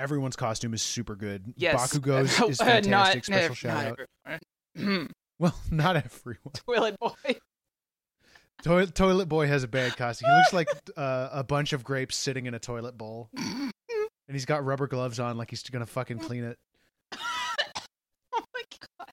Everyone's 0.00 0.36
costume 0.36 0.72
is 0.74 0.82
super 0.82 1.14
good. 1.14 1.52
Yes, 1.56 1.76
Bakugo's 1.92 2.40
is 2.48 2.58
fantastic. 2.62 2.90
not- 2.90 3.24
Special 3.24 3.48
not 3.48 3.56
shout 3.56 4.00
out. 4.26 5.10
Well, 5.38 5.54
not 5.70 5.96
everyone. 5.96 6.52
Toilet 6.66 6.98
boy. 7.00 7.14
Toilet, 8.62 8.94
toilet 8.94 9.26
boy 9.26 9.46
has 9.46 9.62
a 9.64 9.68
bad 9.68 9.96
costume. 9.96 10.28
He 10.30 10.36
looks 10.36 10.52
like 10.52 10.68
uh, 10.94 11.30
a 11.32 11.42
bunch 11.42 11.72
of 11.72 11.82
grapes 11.82 12.14
sitting 12.14 12.44
in 12.44 12.52
a 12.52 12.58
toilet 12.58 12.98
bowl, 12.98 13.30
and 13.38 13.70
he's 14.30 14.44
got 14.44 14.62
rubber 14.66 14.86
gloves 14.86 15.18
on, 15.18 15.38
like 15.38 15.48
he's 15.48 15.62
gonna 15.62 15.86
fucking 15.86 16.18
clean 16.18 16.44
it. 16.44 16.58
oh 17.14 18.42
my 18.52 18.62
god! 18.98 19.08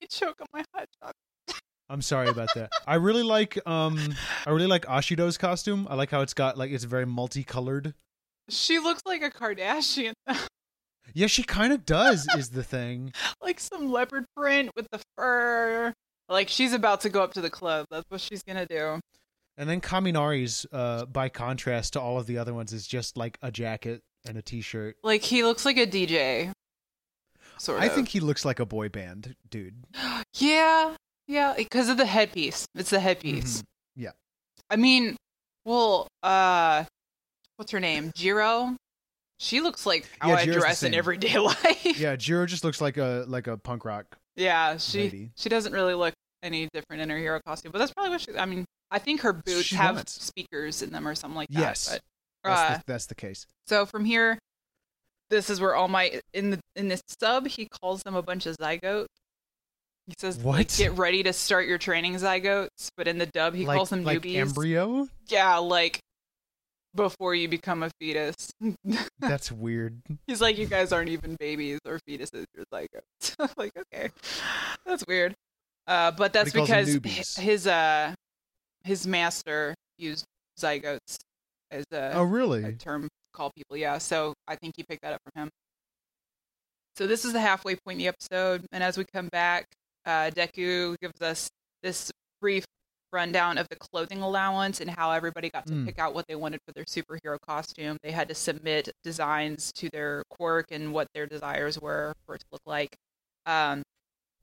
You 0.00 0.06
choke 0.08 0.36
on 0.40 0.46
my 0.52 0.62
hot 0.72 0.86
dog. 1.02 1.12
I'm 1.88 2.02
sorry 2.02 2.28
about 2.28 2.50
that. 2.54 2.70
I 2.86 2.94
really 2.96 3.24
like 3.24 3.58
um 3.66 3.98
I 4.46 4.50
really 4.50 4.68
like 4.68 4.86
Ashido's 4.86 5.36
costume. 5.38 5.88
I 5.90 5.96
like 5.96 6.12
how 6.12 6.20
it's 6.20 6.34
got 6.34 6.56
like 6.56 6.70
it's 6.70 6.84
very 6.84 7.04
multicolored. 7.04 7.94
She 8.48 8.78
looks 8.78 9.02
like 9.06 9.22
a 9.22 9.30
Kardashian, 9.30 10.12
Yeah, 11.14 11.28
she 11.28 11.42
kind 11.44 11.72
of 11.72 11.86
does 11.86 12.26
is 12.36 12.50
the 12.50 12.62
thing. 12.62 13.12
like 13.40 13.58
some 13.60 13.90
leopard 13.90 14.26
print 14.36 14.70
with 14.76 14.86
the 14.90 15.00
fur. 15.16 15.92
Like 16.28 16.48
she's 16.48 16.72
about 16.72 17.00
to 17.02 17.08
go 17.08 17.22
up 17.22 17.32
to 17.34 17.40
the 17.40 17.50
club. 17.50 17.86
That's 17.90 18.04
what 18.08 18.20
she's 18.20 18.42
gonna 18.42 18.66
do. 18.66 19.00
And 19.56 19.68
then 19.68 19.80
Kaminari's 19.80 20.66
uh 20.72 21.06
by 21.06 21.28
contrast 21.28 21.94
to 21.94 22.00
all 22.00 22.18
of 22.18 22.26
the 22.26 22.38
other 22.38 22.52
ones 22.52 22.72
is 22.72 22.86
just 22.86 23.16
like 23.16 23.38
a 23.40 23.50
jacket 23.50 24.02
and 24.28 24.36
a 24.36 24.42
t-shirt. 24.42 24.96
Like 25.02 25.22
he 25.22 25.42
looks 25.44 25.64
like 25.64 25.78
a 25.78 25.86
DJ. 25.86 26.52
Sort 27.58 27.78
of. 27.78 27.84
I 27.84 27.88
think 27.88 28.08
he 28.08 28.20
looks 28.20 28.44
like 28.44 28.60
a 28.60 28.66
boy 28.66 28.88
band 28.88 29.36
dude. 29.48 29.84
Yeah, 30.38 30.96
yeah, 31.28 31.54
because 31.56 31.88
of 31.88 31.96
the 31.96 32.04
headpiece. 32.04 32.66
It's 32.74 32.90
the 32.90 33.00
headpiece. 33.00 33.62
Mhm. 33.62 33.64
Yeah. 33.96 34.10
I 34.68 34.76
mean, 34.76 35.16
well, 35.64 36.08
uh, 36.22 36.84
what's 37.56 37.72
her 37.72 37.80
name? 37.80 38.12
Jiro. 38.14 38.76
She 39.38 39.60
looks 39.60 39.84
like 39.84 40.08
how 40.20 40.28
Yeah, 40.30 40.34
I 40.36 40.46
Jiro's 40.46 40.56
dress 40.56 40.82
in 40.82 40.94
everyday 40.94 41.38
life. 41.38 41.98
Yeah, 41.98 42.16
Jiro 42.16 42.46
just 42.46 42.64
looks 42.64 42.80
like 42.80 42.96
a 42.96 43.24
like 43.28 43.46
a 43.46 43.56
punk 43.58 43.84
rock 43.84 44.16
Yeah, 44.34 44.78
she 44.78 45.00
lady. 45.00 45.30
she 45.36 45.48
doesn't 45.48 45.72
really 45.72 45.94
look 45.94 46.14
any 46.42 46.68
different 46.72 47.02
in 47.02 47.10
her 47.10 47.18
hero 47.18 47.40
costume, 47.46 47.72
but 47.72 47.78
that's 47.78 47.92
probably 47.92 48.10
what 48.10 48.20
she. 48.22 48.36
I 48.38 48.46
mean, 48.46 48.64
I 48.90 48.98
think 48.98 49.20
her 49.22 49.32
boots 49.32 49.64
She 49.64 49.76
have 49.76 49.96
wants. 49.96 50.22
speakers 50.24 50.80
in 50.82 50.90
them 50.90 51.06
or 51.06 51.14
something 51.14 51.36
like 51.36 51.48
that. 51.50 51.60
Yes. 51.60 51.88
But, 51.90 52.00
That's, 52.44 52.60
uh, 52.60 52.76
the, 52.78 52.82
that's 52.86 53.06
the 53.06 53.14
case. 53.14 53.46
so 53.66 53.84
from 53.84 54.04
here, 54.04 54.38
this 55.30 55.50
is 55.50 55.60
where 55.60 55.74
All 55.74 55.88
Might 55.88 56.20
in 56.32 56.50
the 56.50 56.60
in 56.76 56.88
this 56.88 57.02
sub 57.20 57.46
he 57.48 57.66
calls 57.82 58.02
them 58.04 58.14
a 58.14 58.22
bunch 58.22 58.46
of 58.46 58.56
zygotes. 58.56 59.06
He 60.06 60.14
says, 60.18 60.36
like, 60.38 60.44
What? 60.46 60.74
"Get 60.78 60.96
ready 60.96 61.24
to 61.24 61.32
start 61.32 61.66
your 61.66 61.78
training, 61.78 62.14
zygotes." 62.14 62.88
But 62.96 63.08
in 63.08 63.18
the 63.18 63.26
dub, 63.26 63.54
he 63.54 63.66
like, 63.66 63.76
calls 63.76 63.90
them 63.90 64.04
like 64.04 64.22
newbies. 64.22 64.36
embryo? 64.36 65.08
Yeah, 65.26 65.56
like 65.58 65.98
before 66.96 67.34
you 67.34 67.48
become 67.48 67.82
a 67.82 67.90
fetus. 68.00 68.50
That's 69.20 69.52
weird. 69.52 70.00
He's 70.26 70.40
like, 70.40 70.58
"You 70.58 70.66
guys 70.66 70.92
aren't 70.92 71.10
even 71.10 71.36
babies 71.38 71.78
or 71.86 71.98
fetuses. 72.08 72.44
You're 72.54 72.64
zygotes." 72.72 73.34
Like, 73.56 73.72
okay, 73.76 74.10
that's 74.84 75.04
weird. 75.06 75.34
Uh, 75.86 76.10
but 76.10 76.32
that's 76.32 76.52
them 76.52 76.62
because 76.62 77.36
his 77.36 77.66
uh 77.66 78.12
his 78.84 79.06
master 79.06 79.74
used 79.98 80.24
zygotes 80.58 81.16
as 81.70 81.84
a 81.92 82.12
Oh, 82.14 82.22
a 82.22 82.26
really? 82.26 82.72
term 82.74 83.02
to 83.04 83.08
call 83.34 83.50
people. 83.56 83.76
Yeah, 83.76 83.98
so 83.98 84.32
I 84.48 84.56
think 84.56 84.74
he 84.76 84.82
picked 84.82 85.02
that 85.02 85.12
up 85.12 85.20
from 85.22 85.42
him. 85.44 85.50
So 86.96 87.06
this 87.06 87.24
is 87.24 87.32
the 87.32 87.40
halfway 87.40 87.76
point 87.76 87.96
in 87.96 87.98
the 87.98 88.08
episode, 88.08 88.64
and 88.72 88.82
as 88.82 88.96
we 88.96 89.04
come 89.12 89.28
back, 89.28 89.66
uh, 90.06 90.30
Deku 90.34 90.96
gives 91.00 91.20
us 91.20 91.48
this 91.82 92.10
brief 92.40 92.64
rundown 93.16 93.58
of 93.58 93.66
the 93.68 93.76
clothing 93.76 94.20
allowance 94.22 94.80
and 94.80 94.90
how 94.90 95.10
everybody 95.10 95.48
got 95.50 95.66
to 95.66 95.72
Mm. 95.72 95.86
pick 95.86 95.98
out 95.98 96.14
what 96.14 96.26
they 96.28 96.34
wanted 96.36 96.60
for 96.66 96.72
their 96.72 96.84
superhero 96.84 97.38
costume. 97.40 97.96
They 98.02 98.12
had 98.12 98.28
to 98.28 98.34
submit 98.34 98.90
designs 99.02 99.72
to 99.74 99.88
their 99.90 100.22
quirk 100.30 100.66
and 100.70 100.92
what 100.92 101.08
their 101.14 101.26
desires 101.26 101.80
were 101.80 102.14
for 102.24 102.34
it 102.36 102.40
to 102.40 102.46
look 102.52 102.62
like. 102.66 102.94
Um, 103.46 103.82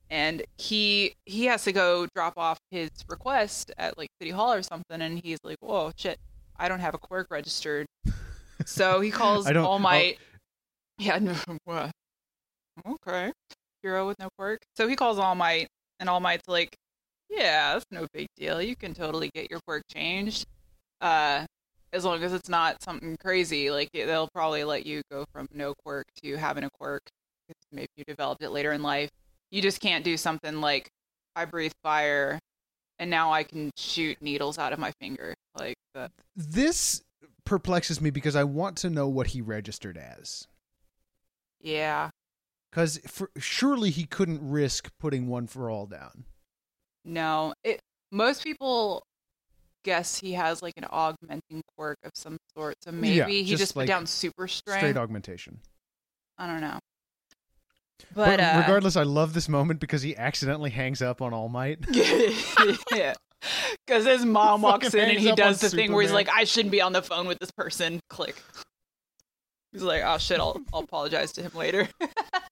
and 0.09 0.43
he 0.57 1.13
he 1.25 1.45
has 1.45 1.63
to 1.63 1.71
go 1.71 2.07
drop 2.15 2.37
off 2.37 2.57
his 2.71 2.89
request 3.07 3.71
at 3.77 3.97
like 3.97 4.09
City 4.19 4.31
Hall 4.31 4.51
or 4.53 4.61
something, 4.63 5.01
and 5.01 5.19
he's 5.23 5.39
like, 5.43 5.57
"Whoa, 5.61 5.91
shit, 5.95 6.19
I 6.57 6.67
don't 6.67 6.79
have 6.81 6.93
a 6.93 6.99
quirk 6.99 7.27
registered." 7.31 7.85
So 8.65 9.01
he 9.01 9.11
calls 9.19 9.47
All 9.47 9.57
I'll- 9.73 9.79
Might. 9.79 10.17
Yeah, 10.99 11.17
no, 11.27 11.35
what? 11.65 11.91
Okay, 12.87 13.31
hero 13.81 14.07
with 14.07 14.19
no 14.19 14.29
quirk. 14.37 14.59
So 14.75 14.87
he 14.87 14.95
calls 14.95 15.17
All 15.19 15.35
Might, 15.35 15.67
and 15.99 16.09
All 16.09 16.19
Might's 16.19 16.47
like, 16.47 16.75
"Yeah, 17.35 17.73
that's 17.73 17.85
no 17.91 18.07
big 18.13 18.27
deal. 18.37 18.61
You 18.61 18.75
can 18.75 18.93
totally 18.93 19.29
get 19.33 19.49
your 19.49 19.59
quirk 19.67 19.83
changed, 19.91 20.45
uh, 21.01 21.45
as 21.91 22.05
long 22.05 22.23
as 22.23 22.33
it's 22.33 22.49
not 22.49 22.81
something 22.83 23.17
crazy. 23.17 23.71
Like 23.71 23.89
they'll 23.93 24.29
probably 24.33 24.63
let 24.63 24.85
you 24.85 25.01
go 25.11 25.25
from 25.33 25.47
no 25.53 25.73
quirk 25.83 26.05
to 26.23 26.35
having 26.37 26.63
a 26.63 26.69
quirk. 26.79 27.01
Maybe 27.71 27.89
you 27.97 28.03
developed 28.05 28.43
it 28.43 28.49
later 28.51 28.71
in 28.71 28.81
life. 28.83 29.09
You 29.51 29.61
just 29.61 29.79
can't 29.81 30.03
do 30.03 30.17
something 30.17 30.61
like 30.61 30.89
I 31.35 31.45
breathe 31.45 31.73
fire." 31.83 32.39
And 32.99 33.09
now 33.09 33.31
I 33.33 33.43
can 33.43 33.71
shoot 33.75 34.21
needles 34.21 34.57
out 34.59 34.71
of 34.71 34.79
my 34.79 34.91
finger. 34.99 35.33
Like 35.57 35.75
the 35.93 36.11
This 36.35 37.01
perplexes 37.43 37.99
me 37.99 38.11
because 38.11 38.35
I 38.35 38.43
want 38.43 38.77
to 38.77 38.89
know 38.89 39.07
what 39.07 39.27
he 39.27 39.41
registered 39.41 39.97
as. 39.97 40.47
yeah. 41.59 42.09
Because 42.69 42.99
surely 43.37 43.89
he 43.91 44.05
couldn't 44.05 44.47
risk 44.47 44.91
putting 44.99 45.27
one 45.27 45.47
for 45.47 45.69
all 45.69 45.85
down. 45.85 46.25
No, 47.05 47.53
it. 47.63 47.79
Most 48.11 48.43
people 48.43 49.03
guess 49.83 50.19
he 50.19 50.33
has 50.33 50.61
like 50.61 50.73
an 50.77 50.85
augmenting 50.89 51.61
quirk 51.75 51.97
of 52.03 52.11
some 52.15 52.37
sort. 52.55 52.75
So 52.81 52.91
maybe 52.91 53.15
Yeah, 53.15 53.27
he 53.27 53.43
just 53.45 53.59
just, 53.59 53.73
put 53.73 53.81
like 53.81 53.87
down 53.87 54.05
super 54.05 54.47
strength. 54.47 54.79
Straight 54.79 54.97
augmentation. 54.97 55.59
I 56.37 56.47
don't 56.47 56.61
know. 56.61 56.79
But, 58.13 58.37
But, 58.37 58.39
uh, 58.39 58.53
regardless, 58.61 58.95
I 58.95 59.03
love 59.03 59.33
this 59.33 59.47
moment 59.47 59.79
because 59.79 60.01
he 60.01 60.15
accidentally 60.15 60.69
hangs 60.69 61.01
up 61.01 61.21
on 61.21 61.33
All 61.33 61.49
Might. 61.49 61.79
yeah, 62.91 63.13
because 63.85 64.05
his 64.05 64.25
mom 64.25 64.59
He 64.59 64.63
walks 64.65 64.93
in 64.93 65.09
and 65.09 65.19
he 65.19 65.31
does 65.33 65.61
the 65.61 65.69
thing 65.69 65.91
where 65.91 66.01
he's 66.01 66.11
like, 66.11 66.29
"I 66.29 66.43
shouldn't 66.43 66.71
be 66.71 66.81
on 66.81 66.93
the 66.93 67.01
phone 67.01 67.27
with 67.27 67.39
this 67.39 67.51
person." 67.51 67.99
Click. 68.09 68.41
He's 69.71 69.83
like, 69.83 70.03
"Oh 70.05 70.17
shit, 70.17 70.39
I'll 70.39 70.59
I'll 70.73 70.81
apologize 70.81 71.31
to 71.33 71.41
him 71.41 71.51
later." 71.55 71.87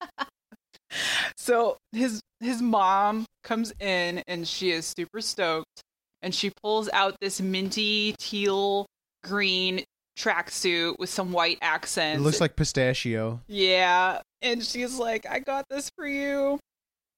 so 1.37 1.77
his 1.91 2.21
his 2.39 2.61
mom 2.61 3.25
comes 3.43 3.73
in 3.79 4.23
and 4.27 4.47
she 4.47 4.71
is 4.71 4.85
super 4.85 5.21
stoked, 5.21 5.81
and 6.21 6.33
she 6.33 6.51
pulls 6.61 6.89
out 6.93 7.15
this 7.21 7.41
minty 7.41 8.15
teal 8.19 8.85
green 9.23 9.83
tracksuit 10.17 10.97
with 10.99 11.09
some 11.09 11.31
white 11.31 11.57
accents. 11.61 12.19
It 12.19 12.23
looks 12.23 12.41
like 12.41 12.55
pistachio. 12.55 13.41
Yeah. 13.47 14.21
And 14.41 14.63
she's 14.63 14.97
like, 14.97 15.25
I 15.29 15.39
got 15.39 15.65
this 15.69 15.89
for 15.95 16.07
you. 16.07 16.59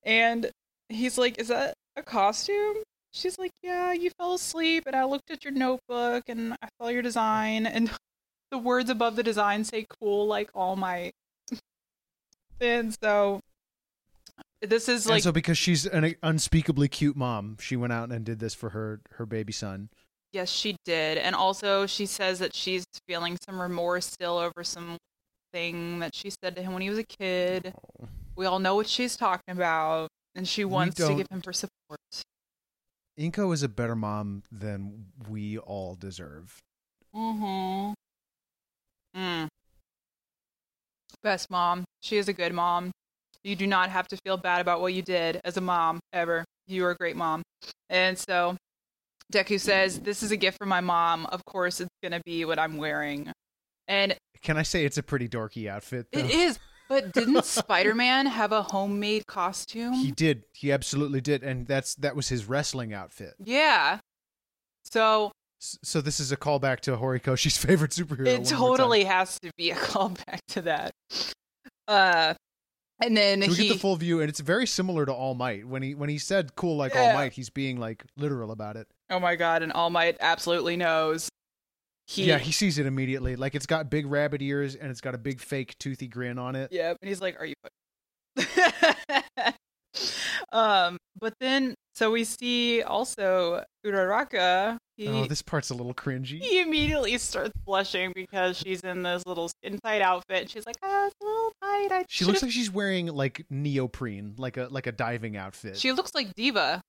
And 0.03 0.49
he's 0.89 1.17
like, 1.17 1.39
Is 1.39 1.47
that 1.49 1.73
a 1.95 2.03
costume? 2.03 2.77
She's 3.11 3.37
like, 3.37 3.51
Yeah, 3.61 3.93
you 3.93 4.09
fell 4.17 4.33
asleep 4.35 4.83
and 4.87 4.95
I 4.95 5.05
looked 5.05 5.31
at 5.31 5.43
your 5.43 5.53
notebook 5.53 6.23
and 6.27 6.53
I 6.61 6.67
saw 6.79 6.89
your 6.89 7.01
design 7.01 7.65
and 7.65 7.91
the 8.51 8.57
words 8.57 8.89
above 8.89 9.15
the 9.15 9.23
design 9.23 9.63
say 9.63 9.85
cool 9.99 10.27
like 10.27 10.49
All 10.53 10.75
Might 10.75 11.13
and 12.61 12.95
so 13.01 13.39
this 14.69 14.87
is 14.87 15.05
and 15.05 15.11
like 15.15 15.23
so 15.23 15.31
because 15.31 15.57
she's 15.57 15.85
an 15.85 16.15
unspeakably 16.23 16.87
cute 16.87 17.15
mom, 17.15 17.57
she 17.59 17.75
went 17.75 17.93
out 17.93 18.11
and 18.11 18.25
did 18.25 18.39
this 18.39 18.53
for 18.53 18.69
her 18.69 19.01
her 19.11 19.25
baby 19.25 19.53
son. 19.53 19.89
yes 20.31 20.49
she 20.49 20.75
did. 20.85 21.17
And 21.17 21.35
also 21.35 21.85
she 21.85 22.05
says 22.05 22.39
that 22.39 22.55
she's 22.55 22.85
feeling 23.07 23.37
some 23.45 23.61
remorse 23.61 24.05
still 24.05 24.37
over 24.37 24.63
some 24.63 24.97
thing 25.51 25.99
that 25.99 26.15
she 26.15 26.29
said 26.29 26.55
to 26.55 26.61
him 26.61 26.73
when 26.73 26.81
he 26.81 26.89
was 26.89 26.97
a 26.97 27.03
kid. 27.03 27.73
We 28.35 28.45
all 28.45 28.59
know 28.59 28.75
what 28.75 28.87
she's 28.87 29.15
talking 29.15 29.51
about 29.51 30.09
and 30.35 30.47
she 30.47 30.65
wants 30.65 30.95
to 30.95 31.13
give 31.15 31.27
him 31.29 31.41
her 31.45 31.53
support. 31.53 31.99
Inko 33.19 33.53
is 33.53 33.61
a 33.61 33.69
better 33.69 33.95
mom 33.95 34.41
than 34.51 35.05
we 35.29 35.59
all 35.59 35.95
deserve. 35.95 36.59
mm-hmm. 37.15 37.93
Mm. 39.15 39.47
best 41.21 41.51
mom. 41.51 41.83
She 42.01 42.17
is 42.17 42.27
a 42.27 42.33
good 42.33 42.51
mom 42.51 42.91
you 43.43 43.55
do 43.55 43.67
not 43.67 43.89
have 43.89 44.07
to 44.09 44.17
feel 44.25 44.37
bad 44.37 44.61
about 44.61 44.81
what 44.81 44.93
you 44.93 45.01
did 45.01 45.39
as 45.43 45.57
a 45.57 45.61
mom 45.61 45.99
ever 46.13 46.45
You 46.67 46.85
are 46.85 46.91
a 46.91 46.95
great 46.95 47.15
mom. 47.15 47.41
And 47.89 48.17
so 48.17 48.55
Deku 49.33 49.59
says, 49.59 49.99
This 49.99 50.23
is 50.23 50.31
a 50.31 50.37
gift 50.37 50.57
from 50.57 50.69
my 50.69 50.81
mom. 50.81 51.25
Of 51.27 51.43
course, 51.45 51.81
it's 51.81 51.89
going 52.01 52.11
to 52.13 52.21
be 52.25 52.45
what 52.45 52.59
I'm 52.59 52.77
wearing. 52.77 53.31
And 53.87 54.15
Can 54.41 54.57
I 54.57 54.63
say 54.63 54.85
it's 54.85 54.97
a 54.97 55.03
pretty 55.03 55.27
dorky 55.27 55.67
outfit? 55.69 56.07
Though? 56.11 56.19
it 56.19 56.29
is. 56.31 56.59
But 56.89 57.13
didn't 57.13 57.43
Spider 57.59 57.95
Man 57.95 58.25
have 58.27 58.51
a 58.51 58.61
homemade 58.61 59.25
costume? 59.27 59.93
He 59.93 60.11
did. 60.11 60.43
He 60.53 60.71
absolutely 60.71 61.21
did, 61.21 61.41
and 61.43 61.65
that's 61.65 61.95
that 61.95 62.15
was 62.15 62.29
his 62.29 62.45
wrestling 62.45 62.93
outfit. 62.93 63.33
yeah. 63.43 63.99
So 64.83 65.31
So 65.59 66.01
this 66.01 66.19
is 66.19 66.31
a 66.31 66.37
callback 66.37 66.81
to 66.81 66.97
Horikoshi's 66.97 67.57
favorite 67.65 67.91
superhero. 67.91 68.27
it 68.27 68.33
one 68.33 68.35
more 68.41 68.45
time. 68.45 68.57
totally 68.59 69.03
has 69.05 69.39
to 69.39 69.49
be 69.57 69.71
a 69.71 69.75
callback 69.91 70.39
to 70.49 70.61
that. 70.63 70.91
Uh, 71.87 72.33
and 73.01 73.15
then 73.15 73.41
So 73.41 73.49
we 73.49 73.55
he 73.55 73.67
get 73.67 73.73
the 73.73 73.79
full 73.79 73.95
view, 73.95 74.21
and 74.21 74.29
it's 74.29 74.39
very 74.39 74.67
similar 74.67 75.05
to 75.05 75.13
All 75.13 75.35
Might. 75.35 75.67
When 75.67 75.81
he 75.81 75.95
when 75.95 76.09
he 76.09 76.17
said 76.17 76.55
"cool 76.55 76.77
like 76.77 76.93
Yeah. 76.93 77.01
All 77.01 77.13
Might," 77.13 77.33
he's 77.33 77.49
being 77.49 77.79
like 77.79 78.03
literal 78.17 78.51
about 78.51 78.75
it. 78.75 78.87
Oh 79.09 79.19
my 79.19 79.35
god, 79.35 79.63
and 79.63 79.71
All 79.71 79.89
Might 79.89 80.17
absolutely 80.19 80.77
knows. 80.77 81.29
He, 82.05 82.25
yeah, 82.25 82.37
he 82.37 82.51
sees 82.51 82.77
it 82.77 82.85
immediately. 82.85 83.35
Like 83.35 83.55
it's 83.55 83.65
got 83.65 83.89
big 83.89 84.05
rabbit 84.05 84.41
ears, 84.41 84.75
and 84.75 84.91
it's 84.91 85.01
got 85.01 85.15
a 85.15 85.17
big 85.17 85.39
fake 85.39 85.77
toothy 85.79 86.07
grin 86.07 86.37
on 86.37 86.55
it. 86.55 86.71
Yeah, 86.71 86.89
and 86.89 87.07
he's 87.07 87.21
like, 87.21 87.39
"Are 87.39 87.45
you?" 87.45 87.53
um, 90.51 90.97
but 91.19 91.33
then 91.39 91.75
so 91.93 92.11
we 92.11 92.23
see 92.23 92.81
also 92.81 93.63
Uraraka. 93.85 94.77
He 94.97 95.07
Oh, 95.07 95.25
this 95.25 95.41
part's 95.41 95.69
a 95.71 95.73
little 95.73 95.93
cringy. 95.93 96.39
he 96.39 96.59
immediately 96.61 97.17
starts 97.17 97.51
blushing 97.65 98.11
because 98.15 98.57
she's 98.57 98.81
in 98.81 99.01
this 99.03 99.25
little 99.25 99.49
tight 99.83 100.01
outfit. 100.01 100.41
And 100.41 100.49
she's 100.49 100.65
like, 100.67 100.75
"Ah, 100.83 101.07
it's 101.07 101.15
a 101.21 101.25
little 101.25 101.51
tight." 101.61 101.87
I 101.91 102.05
She 102.07 102.25
looks 102.25 102.39
should've-" 102.39 102.43
like 102.43 102.51
she's 102.51 102.69
wearing 102.71 103.07
like 103.07 103.45
neoprene, 103.49 104.35
like 104.37 104.57
a 104.57 104.67
like 104.69 104.85
a 104.87 104.91
diving 104.91 105.35
outfit. 105.37 105.77
she 105.77 105.91
looks 105.91 106.13
like 106.13 106.33
D.Va 106.35 106.81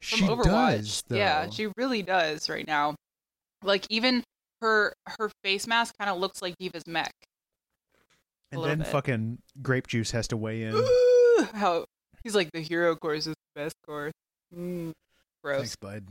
She 0.00 0.22
Overwatch. 0.24 0.44
does, 0.44 1.02
though. 1.08 1.16
Yeah, 1.16 1.50
she 1.50 1.68
really 1.76 2.02
does 2.02 2.48
right 2.48 2.66
now. 2.66 2.94
Like 3.62 3.86
even 3.90 4.22
her 4.60 4.94
her 5.18 5.30
face 5.42 5.66
mask 5.66 5.94
kind 5.98 6.10
of 6.10 6.18
looks 6.18 6.40
like 6.40 6.54
D.Va's 6.58 6.86
mech. 6.86 7.12
and 8.52 8.62
then 8.64 8.78
bit. 8.78 8.86
fucking 8.86 9.38
grape 9.62 9.86
juice 9.86 10.10
has 10.12 10.28
to 10.28 10.36
weigh 10.36 10.62
in. 10.62 10.74
Ooh, 10.74 11.48
How 11.54 11.84
he's 12.24 12.34
like 12.34 12.50
the 12.52 12.60
hero 12.60 12.96
course 12.96 13.26
is 13.26 13.34
the 13.54 13.62
best 13.62 13.74
course. 13.86 14.12
Mm, 14.56 14.92
gross, 15.42 15.58
Thanks, 15.60 15.76
bud. 15.76 16.04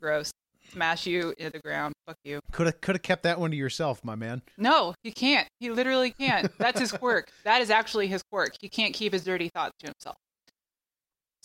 gross. 0.00 0.30
Smash 0.72 1.06
you 1.06 1.32
into 1.38 1.52
the 1.52 1.58
ground. 1.60 1.94
Fuck 2.06 2.16
you. 2.24 2.40
Could 2.52 2.66
have 2.66 2.80
could 2.80 2.94
have 2.96 3.02
kept 3.02 3.22
that 3.22 3.38
one 3.38 3.50
to 3.50 3.56
yourself, 3.56 4.02
my 4.04 4.14
man. 4.16 4.42
No, 4.58 4.94
he 5.02 5.12
can't. 5.12 5.46
He 5.60 5.70
literally 5.70 6.10
can't. 6.10 6.50
That's 6.58 6.80
his 6.80 6.90
quirk. 6.90 7.30
that 7.44 7.60
is 7.62 7.70
actually 7.70 8.08
his 8.08 8.22
quirk. 8.32 8.54
He 8.60 8.68
can't 8.68 8.92
keep 8.92 9.12
his 9.12 9.22
dirty 9.22 9.48
thoughts 9.48 9.74
to 9.80 9.86
himself. 9.86 10.16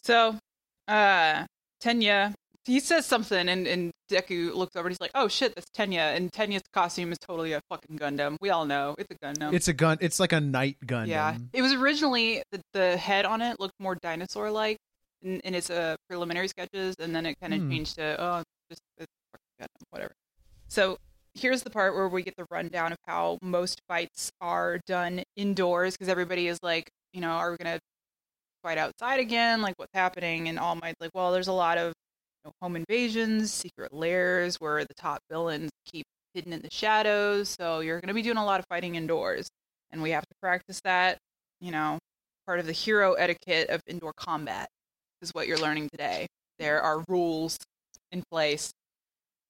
So, 0.04 0.38
uh, 0.88 1.46
Tenya, 1.84 2.34
he 2.66 2.80
says 2.80 3.06
something, 3.06 3.50
and, 3.50 3.66
and 3.68 3.92
Deku 4.10 4.54
looks 4.54 4.76
over 4.76 4.88
and 4.88 4.94
he's 4.94 5.02
like, 5.02 5.12
oh 5.16 5.28
shit, 5.28 5.56
that's 5.56 5.70
Tenya. 5.72 6.16
And 6.16 6.32
Tenya's 6.32 6.62
costume 6.74 7.12
is 7.12 7.18
totally 7.20 7.54
a 7.54 7.62
fucking 7.70 7.98
Gundam. 7.98 8.38
We 8.42 8.50
all 8.50 8.66
know 8.66 8.96
it's 8.98 9.10
a 9.12 9.16
Gundam. 9.26 9.54
It's 9.54 9.68
a 9.68 9.74
gun. 9.74 9.98
It's 10.02 10.20
like 10.20 10.32
a 10.34 10.40
night 10.42 10.78
gun. 10.86 11.08
Yeah, 11.08 11.38
it 11.54 11.62
was 11.62 11.74
originally 11.74 12.44
the, 12.52 12.62
the 12.74 12.98
head 12.98 13.26
on 13.26 13.42
it 13.42 13.60
looked 13.60 13.74
more 13.80 13.96
dinosaur-like 13.96 14.78
in, 15.24 15.40
in 15.42 15.56
its 15.56 15.70
uh, 15.70 15.96
preliminary 16.10 16.48
sketches, 16.48 16.96
and 17.00 17.16
then 17.16 17.26
it 17.26 17.36
kind 17.42 17.54
of 17.54 17.62
Hmm. 17.62 17.72
changed 17.72 17.96
to 17.96 18.16
oh, 18.22 18.44
just 18.70 18.82
it's 18.98 19.08
fucking 19.32 19.46
Gundam, 19.62 19.84
whatever. 19.90 20.14
So 20.68 20.98
here's 21.34 21.64
the 21.64 21.70
part 21.70 21.96
where 21.96 22.08
we 22.10 22.22
get 22.24 22.36
the 22.38 22.46
rundown 22.52 22.92
of 22.92 22.98
how 23.08 23.40
most 23.42 23.82
fights 23.88 24.30
are 24.42 24.80
done 24.86 25.24
indoors 25.36 25.94
because 25.96 26.10
everybody 26.10 26.48
is 26.48 26.60
like, 26.62 26.90
you 27.14 27.22
know, 27.22 27.32
are 27.32 27.52
we 27.52 27.58
gonna 27.58 27.80
fight 28.64 28.78
outside 28.78 29.20
again? 29.20 29.62
Like, 29.62 29.74
what's 29.78 29.94
happening? 29.94 30.48
And 30.48 30.60
All 30.60 30.76
Might's 30.76 31.00
like, 31.02 31.12
well, 31.16 31.32
there's 31.32 31.48
a 31.48 31.54
lot 31.54 31.78
of 31.78 31.94
know, 32.46 32.52
home 32.62 32.76
invasions, 32.76 33.52
secret 33.52 33.94
lairs 33.94 34.58
where 34.58 34.84
the 34.86 34.94
top 34.94 35.20
villains 35.30 35.70
keep 35.86 36.06
hidden 36.34 36.54
in 36.54 36.62
the 36.62 36.70
shadows. 36.72 37.50
So 37.50 37.80
you're 37.82 38.00
gonna 38.00 38.14
be 38.14 38.22
doing 38.22 38.38
a 38.38 38.46
lot 38.46 38.60
of 38.60 38.66
fighting 38.70 38.96
indoors, 38.96 39.48
and 39.92 40.02
we 40.02 40.12
have 40.12 40.24
to 40.24 40.36
practice 40.42 40.80
that. 40.84 41.18
You 41.60 41.72
know, 41.72 42.00
part 42.48 42.60
of 42.60 42.66
the 42.66 42.72
hero 42.72 43.14
etiquette 43.14 43.70
of 43.70 43.82
indoor 43.88 44.14
combat 44.16 44.68
is 45.22 45.32
what 45.32 45.48
you're 45.48 45.60
learning 45.60 45.90
today. 45.90 46.28
There 46.58 46.82
are 46.82 47.04
rules 47.08 47.58
in 48.12 48.24
place, 48.32 48.72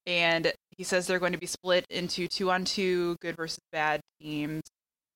and 0.05 0.51
he 0.77 0.83
says 0.83 1.07
they're 1.07 1.19
going 1.19 1.33
to 1.33 1.37
be 1.37 1.45
split 1.47 1.85
into 1.89 2.27
two 2.27 2.51
on 2.51 2.65
two, 2.65 3.15
good 3.21 3.35
versus 3.35 3.59
bad 3.71 4.01
teams. 4.19 4.61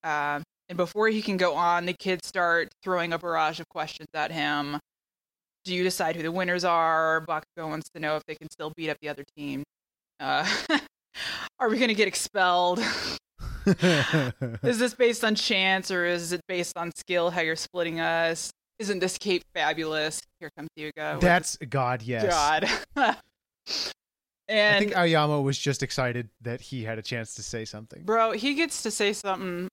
Um, 0.03 0.43
and 0.69 0.77
before 0.77 1.09
he 1.09 1.21
can 1.21 1.37
go 1.37 1.55
on, 1.55 1.85
the 1.85 1.93
kids 1.93 2.27
start 2.27 2.69
throwing 2.83 3.13
a 3.13 3.19
barrage 3.19 3.59
of 3.59 3.67
questions 3.69 4.07
at 4.13 4.31
him. 4.31 4.79
Do 5.65 5.73
you 5.73 5.83
decide 5.83 6.15
who 6.15 6.21
the 6.21 6.31
winners 6.31 6.63
are? 6.63 7.25
Bakugo 7.27 7.67
wants 7.67 7.89
to 7.95 7.99
know 7.99 8.15
if 8.15 8.23
they 8.27 8.35
can 8.35 8.49
still 8.51 8.71
beat 8.75 8.89
up 8.89 8.97
the 9.01 9.09
other 9.09 9.23
team. 9.35 9.63
Uh, 10.19 10.47
are 11.59 11.69
we 11.69 11.77
going 11.77 11.89
to 11.89 11.95
get 11.95 12.07
expelled? 12.07 12.79
is 14.63 14.77
this 14.77 14.93
based 14.93 15.25
on 15.25 15.33
chance 15.33 15.89
or 15.89 16.05
is 16.05 16.31
it 16.31 16.41
based 16.47 16.77
on 16.77 16.91
skill? 16.95 17.31
How 17.31 17.41
you're 17.41 17.55
splitting 17.55 17.99
us? 17.99 18.51
Isn't 18.77 18.99
this 18.99 19.17
cape 19.17 19.43
fabulous? 19.55 20.21
Here 20.39 20.51
comes 20.55 20.69
Yuga. 20.75 21.13
with 21.13 21.21
That's 21.21 21.57
God. 21.57 22.03
Yes. 22.03 22.25
God. 22.29 22.69
I 24.47 24.79
think 24.79 24.95
Aoyama 24.95 25.41
was 25.41 25.57
just 25.57 25.81
excited 25.81 26.29
that 26.41 26.61
he 26.61 26.83
had 26.83 26.99
a 26.99 27.01
chance 27.01 27.33
to 27.35 27.43
say 27.43 27.65
something. 27.65 28.03
bro, 28.03 28.33
he 28.33 28.53
gets 28.53 28.83
to 28.83 28.91
say 28.91 29.13
something. 29.13 29.67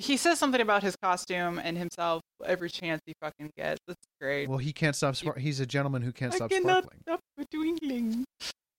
He 0.00 0.16
says 0.16 0.38
something 0.38 0.60
about 0.60 0.84
his 0.84 0.94
costume 0.94 1.58
and 1.58 1.76
himself 1.76 2.22
every 2.44 2.70
chance 2.70 3.02
he 3.04 3.14
fucking 3.20 3.50
gets. 3.56 3.80
That's 3.86 3.98
great. 4.20 4.48
Well, 4.48 4.58
he 4.58 4.72
can't 4.72 4.94
stop. 4.94 5.16
Spar- 5.16 5.34
he's 5.38 5.58
a 5.58 5.66
gentleman 5.66 6.02
who 6.02 6.12
can't 6.12 6.32
I 6.32 6.36
stop 6.36 6.50
cannot 6.50 6.84
sparkling. 6.84 7.02
stop 7.02 7.20
twinkling. 7.50 8.24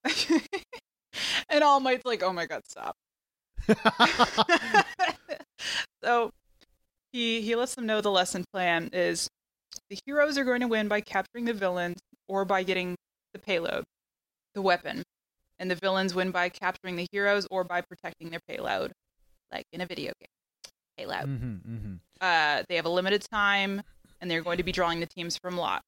and 1.50 1.64
All 1.64 1.82
Might's 1.82 2.06
like, 2.06 2.24
oh 2.24 2.32
my 2.32 2.46
god, 2.46 2.62
stop. 2.70 2.96
so 6.04 6.32
he 7.12 7.42
he 7.42 7.56
lets 7.56 7.76
them 7.76 7.86
know 7.86 8.00
the 8.00 8.10
lesson 8.12 8.46
plan 8.54 8.90
is 8.94 9.28
the 9.90 10.00
heroes 10.06 10.38
are 10.38 10.46
going 10.46 10.62
to 10.62 10.68
win 10.68 10.88
by 10.88 11.02
capturing 11.02 11.46
the 11.46 11.54
villains 11.54 12.00
or 12.30 12.46
by 12.46 12.64
getting 12.64 12.96
the 13.34 13.40
payload, 13.40 13.84
the 14.54 14.62
weapon. 14.62 15.04
And 15.62 15.70
the 15.70 15.76
villains 15.76 16.16
win 16.16 16.32
by 16.32 16.48
capturing 16.48 16.96
the 16.96 17.06
heroes 17.12 17.46
or 17.52 17.66
by 17.66 17.82
protecting 17.82 18.30
their 18.30 18.40
payload, 18.48 18.94
like 19.52 19.66
in 19.74 19.82
a 19.82 19.86
video 19.86 20.14
game. 20.22 20.30
Payload. 21.00 21.24
hmm 21.24 21.56
hmm 21.58 21.94
Uh, 22.22 22.64
they 22.68 22.76
have 22.76 22.86
a 22.86 22.90
limited 22.90 23.24
time, 23.32 23.82
and 24.22 24.30
they're 24.30 24.42
going 24.44 24.58
to 24.58 24.64
be 24.64 24.72
drawing 24.72 25.00
the 25.00 25.06
teams 25.06 25.38
from 25.38 25.58
lots. 25.58 25.86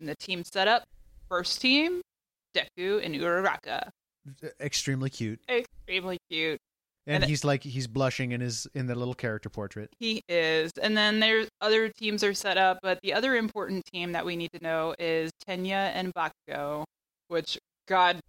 And 0.00 0.08
the 0.08 0.16
team 0.16 0.42
setup: 0.44 0.82
first 1.28 1.60
team, 1.60 2.00
Deku 2.54 3.04
and 3.04 3.14
Uraraka. 3.14 3.90
Extremely 4.60 5.10
cute, 5.10 5.40
Extremely 5.48 6.18
cute. 6.30 6.58
and 7.06 7.22
And- 7.22 7.30
he's 7.30 7.44
like 7.44 7.62
he's 7.64 7.86
blushing 7.88 8.32
in 8.32 8.40
his 8.40 8.66
in 8.74 8.86
the 8.86 8.94
little 8.94 9.14
character 9.14 9.48
portrait. 9.48 9.90
He 9.98 10.22
is. 10.28 10.70
And 10.80 10.96
then 10.96 11.20
there's 11.20 11.48
other 11.60 11.88
teams 11.88 12.22
are 12.24 12.34
set 12.34 12.56
up, 12.56 12.78
but 12.82 13.00
the 13.02 13.12
other 13.14 13.36
important 13.36 13.84
team 13.92 14.12
that 14.12 14.24
we 14.24 14.36
need 14.36 14.50
to 14.52 14.62
know 14.62 14.94
is 14.98 15.30
Tenya 15.48 15.90
and 15.94 16.12
Bakugo, 16.14 16.84
which 17.28 17.58
God 17.88 18.20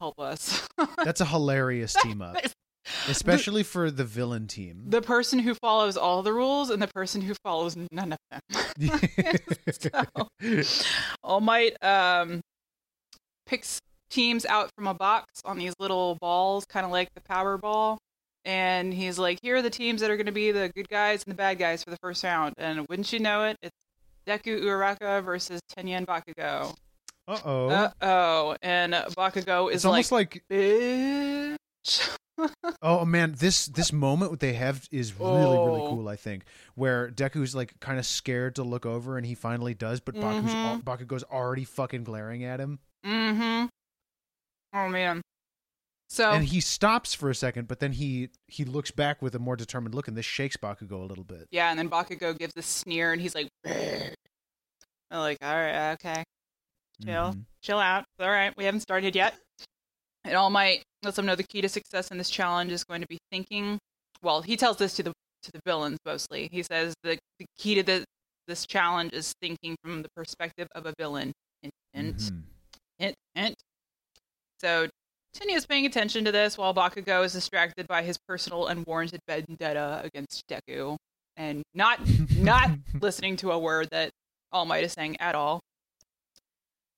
help 0.00 0.18
us. 0.20 0.66
That's 1.04 1.20
a 1.22 1.26
hilarious 1.26 1.94
team 2.02 2.20
up, 2.20 2.36
especially 3.08 3.62
for 3.62 3.90
the 3.90 4.04
villain 4.04 4.46
team. 4.46 4.84
the 4.86 5.02
person 5.02 5.38
who 5.38 5.54
follows 5.54 5.96
all 5.96 6.22
the 6.22 6.32
rules 6.32 6.70
and 6.70 6.82
the 6.82 6.88
person 6.88 7.20
who 7.20 7.34
follows 7.42 7.76
none 7.90 8.12
of 8.12 8.18
them. 8.30 8.40
All 11.22 11.40
Might 11.40 11.82
um, 11.82 12.40
picks 13.46 13.80
teams 14.10 14.44
out 14.46 14.70
from 14.76 14.86
a 14.86 14.94
box 14.94 15.26
on 15.44 15.58
these 15.58 15.74
little 15.78 16.16
balls, 16.20 16.64
kind 16.66 16.84
of 16.84 16.92
like 16.92 17.08
the 17.14 17.20
Powerball. 17.20 17.98
And 18.44 18.92
he's 18.92 19.18
like, 19.18 19.38
here 19.42 19.56
are 19.56 19.62
the 19.62 19.70
teams 19.70 20.00
that 20.00 20.10
are 20.10 20.16
going 20.16 20.26
to 20.26 20.32
be 20.32 20.50
the 20.50 20.70
good 20.74 20.88
guys 20.88 21.22
and 21.24 21.32
the 21.32 21.36
bad 21.36 21.58
guys 21.58 21.84
for 21.84 21.90
the 21.90 21.98
first 22.02 22.24
round. 22.24 22.54
And 22.58 22.84
wouldn't 22.88 23.12
you 23.12 23.20
know 23.20 23.44
it, 23.44 23.56
it's 23.62 23.76
Deku 24.26 24.60
Uraraka 24.62 25.22
versus 25.22 25.60
Tenya 25.76 25.98
and 25.98 26.06
Bakugo. 26.06 26.74
Uh 27.28 27.38
oh. 27.44 27.68
Uh 27.68 27.90
oh. 28.02 28.56
And 28.62 28.94
Bakugo 28.94 29.68
is 29.70 29.76
it's 29.76 29.84
almost 29.84 30.10
like, 30.10 30.42
bitch. 30.50 32.16
Oh 32.82 33.04
man, 33.04 33.34
this 33.38 33.66
this 33.66 33.92
moment 33.92 34.40
they 34.40 34.54
have 34.54 34.88
is 34.90 35.12
really 35.18 35.30
really 35.56 35.80
Oh. 35.82 35.88
cool. 35.90 36.08
I 36.08 36.16
think 36.16 36.44
where 36.74 37.10
Deku's 37.10 37.54
like 37.54 37.78
kind 37.80 37.98
of 37.98 38.06
scared 38.06 38.54
to 38.56 38.62
look 38.62 38.86
over, 38.86 39.16
and 39.16 39.26
he 39.26 39.34
finally 39.34 39.74
does, 39.74 40.00
but 40.00 40.14
Baku's, 40.14 40.52
al- 40.54 40.78
Mhm. 40.78 40.82
Bakugo's 40.84 41.24
already 41.24 41.64
fucking 41.64 42.04
glaring 42.04 42.44
at 42.44 42.60
him, 42.60 42.78
mm 43.04 43.36
hmm. 43.36 43.66
Oh, 44.74 44.88
man. 44.88 45.20
So. 46.08 46.30
and 46.30 46.44
he 46.44 46.60
stops 46.60 47.14
for 47.14 47.30
a 47.30 47.34
second, 47.34 47.68
but 47.68 47.80
then 47.80 47.92
he 47.92 48.28
he 48.46 48.64
looks 48.66 48.90
back 48.90 49.22
with 49.22 49.34
a 49.34 49.38
more 49.38 49.56
determined 49.56 49.94
look, 49.94 50.08
and 50.08 50.16
this 50.16 50.26
shakes 50.26 50.56
Bakugo 50.58 50.92
a 51.02 51.06
little 51.06 51.24
bit. 51.24 51.46
Yeah, 51.50 51.70
and 51.70 51.78
then 51.78 51.88
Bakugo 51.88 52.36
gives 52.38 52.52
a 52.56 52.62
sneer, 52.62 53.12
and 53.12 53.20
he's 53.22 53.34
like, 53.34 53.48
I'm 53.66 55.18
like, 55.20 55.38
all 55.42 55.54
right, 55.54 55.92
okay, 55.92 56.22
Chill. 57.02 57.32
Mhm. 57.32 57.44
chill 57.62 57.78
out. 57.78 58.04
It's 58.16 58.24
all 58.24 58.30
right, 58.30 58.54
we 58.56 58.64
haven't 58.64 58.80
started 58.80 59.14
yet. 59.16 59.34
And 60.24 60.34
All 60.36 60.50
Might 60.50 60.82
lets 61.02 61.16
them 61.16 61.26
know 61.26 61.34
the 61.34 61.42
key 61.42 61.60
to 61.60 61.68
success 61.68 62.10
in 62.10 62.18
this 62.18 62.30
challenge 62.30 62.70
is 62.72 62.84
going 62.84 63.00
to 63.00 63.06
be 63.08 63.18
thinking. 63.30 63.78
Well, 64.22 64.42
he 64.42 64.56
tells 64.56 64.76
this 64.76 64.94
to 64.96 65.02
the 65.02 65.12
to 65.42 65.50
the 65.52 65.60
villains 65.66 65.98
mostly. 66.06 66.48
He 66.52 66.62
says 66.62 66.94
the, 67.02 67.18
the 67.40 67.46
key 67.58 67.74
to 67.74 67.82
the 67.82 68.04
this 68.46 68.66
challenge 68.66 69.12
is 69.12 69.32
thinking 69.40 69.76
from 69.82 70.02
the 70.02 70.08
perspective 70.14 70.68
of 70.74 70.86
a 70.86 70.92
villain. 70.98 71.32
Hint, 71.62 71.72
hint, 71.92 72.16
Mhm. 72.18 72.42
hint, 72.98 73.14
hint. 73.34 73.54
So 74.60 74.88
Tenya's 75.34 75.66
paying 75.66 75.86
attention 75.86 76.24
to 76.26 76.32
this 76.32 76.56
while 76.58 76.72
Bakugo 76.74 77.24
is 77.24 77.32
distracted 77.32 77.88
by 77.88 78.02
his 78.02 78.18
personal 78.28 78.66
unwarranted 78.68 79.20
vendetta 79.26 80.02
against 80.04 80.44
Deku 80.46 80.96
and 81.36 81.62
not 81.74 81.98
not 82.36 82.70
listening 83.00 83.36
to 83.38 83.50
a 83.50 83.58
word 83.58 83.88
that 83.90 84.10
All 84.52 84.64
Might 84.66 84.84
is 84.84 84.92
saying 84.92 85.16
at 85.20 85.34
all. 85.34 85.60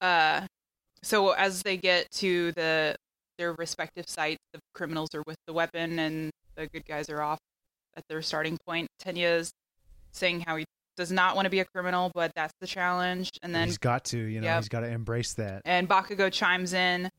Uh, 0.01 0.47
so 1.03 1.31
as 1.33 1.63
they 1.63 1.77
get 1.77 2.11
to 2.13 2.53
the 2.53 2.97
their 3.38 3.53
respective 3.53 4.05
sites, 4.09 4.38
the 4.53 4.61
criminals 4.75 5.14
are 5.14 5.23
with 5.27 5.37
the 5.47 5.53
weapon 5.53 5.99
and 5.99 6.31
the 6.57 6.66
good 6.68 6.85
guys 6.87 7.09
are 7.09 7.20
off 7.23 7.38
at 7.97 8.05
their 8.09 8.23
starting 8.23 8.59
point. 8.66 8.88
Tenya's 8.99 9.51
saying 10.12 10.40
how 10.40 10.57
he 10.57 10.64
does 10.97 11.11
not 11.11 11.35
want 11.35 11.47
to 11.47 11.51
be 11.51 11.59
a 11.61 11.64
criminal, 11.64 12.11
but 12.14 12.31
that's 12.37 12.53
the 12.61 12.66
challenge. 12.66 13.31
And 13.42 13.55
then 13.55 13.66
he's 13.66 13.79
got 13.79 14.05
to, 14.07 14.18
you 14.18 14.40
know, 14.40 14.47
Yep. 14.47 14.57
he's 14.59 14.68
got 14.68 14.81
to 14.81 14.88
embrace 14.88 15.35
that. 15.35 15.62
and 15.64 15.88
Bakugo 15.88 16.33
chimes 16.33 16.73
in, 16.73 17.11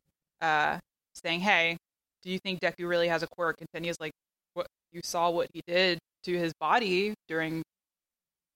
uh, 0.42 0.80
saying, 1.16 1.42
"Hey, 1.42 1.78
do 2.24 2.30
you 2.32 2.40
think 2.40 2.62
Deku 2.62 2.88
really 2.88 3.10
has 3.10 3.22
a 3.24 3.28
quirk?" 3.28 3.58
And 3.60 3.68
Tenya's 3.74 4.00
like, 4.00 4.14
"What? 4.54 4.68
You 4.94 5.02
saw 5.04 5.30
what 5.30 5.50
he 5.54 5.62
did 5.68 6.00
to 6.24 6.38
his 6.38 6.54
body 6.60 7.14
during, 7.28 7.62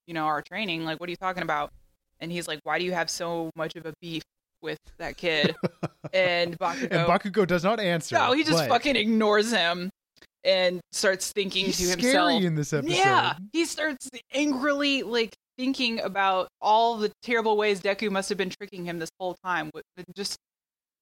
you 0.08 0.14
know, 0.14 0.26
our 0.26 0.42
training. 0.42 0.86
Like, 0.86 1.00
what 1.02 1.10
are 1.10 1.12
you 1.12 1.18
talking 1.18 1.44
about?" 1.44 1.72
And 2.22 2.32
he's 2.32 2.48
like, 2.48 2.60
"Why 2.64 2.80
do 2.80 2.86
you 2.86 2.94
have 2.94 3.10
so 3.10 3.50
much 3.58 3.76
of 3.76 3.86
a 3.86 3.94
beef 4.02 4.24
with 4.62 4.80
that 4.98 5.18
kid?" 5.18 5.56
and 6.14 6.58
Bakugo, 6.58 6.88
And 6.92 7.08
Bakugo 7.08 7.46
does 7.48 7.64
not 7.64 7.80
answer. 7.80 8.16
no, 8.16 8.34
he 8.34 8.44
just 8.44 8.58
but 8.58 8.70
fucking 8.70 8.96
ignores 8.96 9.52
him 9.52 9.90
and 10.44 10.80
starts 10.92 11.32
thinking 11.32 11.66
he's 11.66 11.78
to 11.78 11.86
scary 11.88 12.04
himself. 12.14 12.44
in 12.44 12.56
this 12.56 12.74
episode. 12.74 12.96
Yeah, 12.96 13.36
he 13.54 13.66
starts 13.66 14.10
angrily 14.34 15.04
like 15.04 15.34
thinking 15.58 16.00
about 16.00 16.48
all 16.62 16.98
the 16.98 17.12
terrible 17.22 17.58
ways 17.58 17.82
Deku 17.82 18.10
must 18.10 18.30
have 18.30 18.38
been 18.38 18.50
tricking 18.50 18.86
him 18.86 19.00
this 19.00 19.10
whole 19.20 19.36
time. 19.44 19.70
Just 20.16 20.38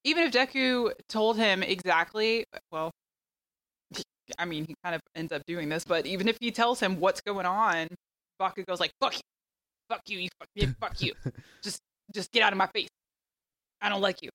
even 0.03 0.23
if 0.23 0.31
Deku 0.33 0.91
told 1.09 1.37
him 1.37 1.61
exactly, 1.61 2.45
well, 2.71 2.89
I 4.37 4.45
mean, 4.45 4.65
he 4.65 4.73
kind 4.83 4.95
of 4.95 5.01
ends 5.15 5.31
up 5.31 5.43
doing 5.45 5.69
this, 5.69 5.85
but 5.85 6.05
even 6.05 6.27
if 6.27 6.37
he 6.41 6.51
tells 6.51 6.79
him 6.79 6.99
what's 6.99 7.21
going 7.21 7.45
on, 7.45 7.87
Bakugo's 8.41 8.79
like, 8.79 8.91
"Fuck 8.99 9.15
you, 9.15 9.21
fuck 9.89 10.01
you, 10.07 10.17
you 10.19 10.29
fuck, 10.39 10.49
yeah, 10.55 10.67
fuck 10.79 11.01
you, 11.01 11.13
just 11.63 11.79
just 12.13 12.31
get 12.31 12.41
out 12.43 12.51
of 12.51 12.57
my 12.57 12.67
face. 12.67 12.89
I 13.81 13.89
don't 13.89 14.01
like 14.01 14.21
you." 14.21 14.29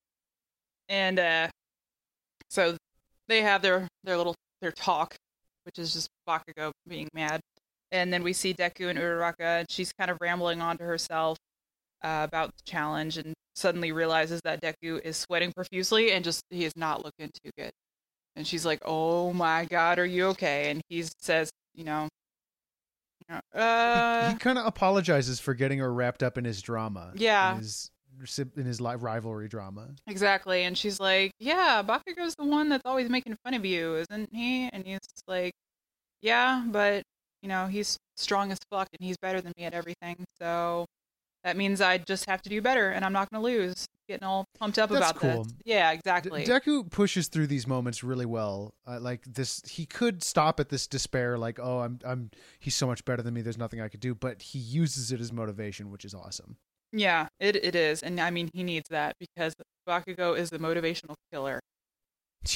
And 0.89 1.19
uh, 1.19 1.49
so 2.51 2.77
they 3.29 3.43
have 3.43 3.63
their 3.63 3.89
their 4.05 4.17
little 4.17 4.35
their 4.61 4.73
talk, 4.73 5.15
which 5.65 5.79
is 5.79 5.93
just 5.93 6.09
Bakugo 6.29 6.73
being 6.87 7.09
mad. 7.15 7.41
And 7.91 8.13
then 8.13 8.23
we 8.23 8.33
see 8.33 8.55
Deku 8.55 8.89
and 8.89 8.99
Uraraka, 8.99 9.61
and 9.61 9.71
she's 9.71 9.93
kind 9.93 10.11
of 10.11 10.19
rambling 10.21 10.63
on 10.63 10.79
to 10.79 10.85
herself 10.85 11.37
uh, 12.03 12.23
about 12.25 12.49
the 12.57 12.63
challenge, 12.65 13.19
and 13.19 13.35
suddenly 13.55 13.93
realizes 13.93 14.41
that 14.45 14.63
Deku 14.63 15.01
is 15.05 15.17
sweating 15.17 15.53
profusely 15.53 16.13
and 16.13 16.25
just 16.25 16.43
he 16.51 16.65
is 16.65 16.73
not 16.77 17.05
looking 17.05 17.31
too 17.45 17.51
good. 17.57 17.73
And 18.37 18.47
she's 18.47 18.65
like, 18.65 18.81
"Oh 18.85 19.33
my 19.33 19.67
God, 19.67 19.99
are 19.99 20.07
you 20.07 20.27
okay?" 20.29 20.71
And 20.71 20.81
he 20.89 21.05
says, 21.21 21.51
"You 21.75 21.85
know, 21.85 22.09
uh, 23.55 24.31
he 24.31 24.37
kind 24.37 24.59
of 24.59 24.67
apologizes 24.67 25.41
for 25.41 25.55
getting 25.55 25.79
her 25.79 25.93
wrapped 25.93 26.23
up 26.23 26.39
in 26.39 26.45
his 26.45 26.63
drama. 26.63 27.13
Yeah. 27.15 27.57
his, 27.57 27.91
in 28.57 28.65
his 28.65 28.81
li- 28.81 28.97
rivalry 28.97 29.49
drama. 29.49 29.89
Exactly. 30.07 30.65
And 30.65 30.77
she's 30.77 31.01
like, 31.01 31.33
Yeah, 31.39 31.83
Bakugo's 31.83 32.35
the 32.37 32.45
one 32.45 32.69
that's 32.69 32.85
always 32.85 33.09
making 33.09 33.37
fun 33.45 33.55
of 33.55 33.65
you, 33.65 33.97
isn't 33.97 34.31
he? 34.33 34.69
And 34.73 34.87
he's 34.87 35.01
like, 35.27 35.53
Yeah, 36.21 36.65
but, 36.67 37.03
you 37.43 37.49
know, 37.49 37.67
he's 37.67 37.97
strong 38.17 38.53
as 38.53 38.59
fuck 38.71 38.89
and 38.99 39.07
he's 39.07 39.17
better 39.17 39.41
than 39.41 39.53
me 39.57 39.65
at 39.65 39.75
everything. 39.75 40.25
So 40.39 40.87
that 41.45 41.57
means 41.57 41.81
I 41.81 41.99
just 41.99 42.27
have 42.27 42.43
to 42.43 42.49
do 42.49 42.63
better 42.63 42.91
and 42.91 43.05
I'm 43.05 43.13
not 43.13 43.31
going 43.31 43.43
to 43.43 43.45
lose. 43.45 43.87
Getting 44.09 44.27
all 44.27 44.47
pumped 44.59 44.79
up 44.79 44.91
That's 44.91 45.11
about 45.11 45.21
cool. 45.21 45.45
this. 45.45 45.55
Yeah, 45.65 45.93
exactly. 45.93 46.45
Deku 46.45 46.91
pushes 46.91 47.29
through 47.29 47.47
these 47.47 47.69
moments 47.69 48.03
really 48.03 48.27
well. 48.27 48.75
Uh, 48.87 48.99
like 49.01 49.23
this, 49.25 49.63
he 49.67 49.87
could 49.87 50.25
stop 50.25 50.59
at 50.59 50.69
this 50.71 50.89
despair, 50.89 51.39
like, 51.39 51.61
"Oh, 51.61 51.79
I'm, 51.79 52.01
I'm, 52.05 52.31
he's 52.59 52.75
so 52.75 52.87
much 52.89 53.05
better 53.05 53.23
than 53.23 53.33
me. 53.33 53.43
There's 53.43 53.57
nothing 53.57 53.81
I 53.81 53.87
could 53.89 54.01
do." 54.01 54.13
But 54.15 54.43
he 54.43 54.59
uses 54.59 55.13
it 55.13 55.21
as 55.21 55.33
motivation, 55.33 55.91
which 55.91 56.05
is 56.05 56.15
awesome. 56.15 56.57
Yeah, 56.93 57.29
it, 57.41 57.57
it 57.57 57.75
is. 57.75 58.03
And 58.03 58.21
I 58.21 58.31
mean, 58.31 58.51
he 58.53 58.63
needs 58.63 58.89
that 58.91 59.15
because 59.19 59.55
Bakugo 59.89 60.37
is 60.37 60.51
the 60.51 60.59
motivational 60.59 61.15
killer. 61.33 61.61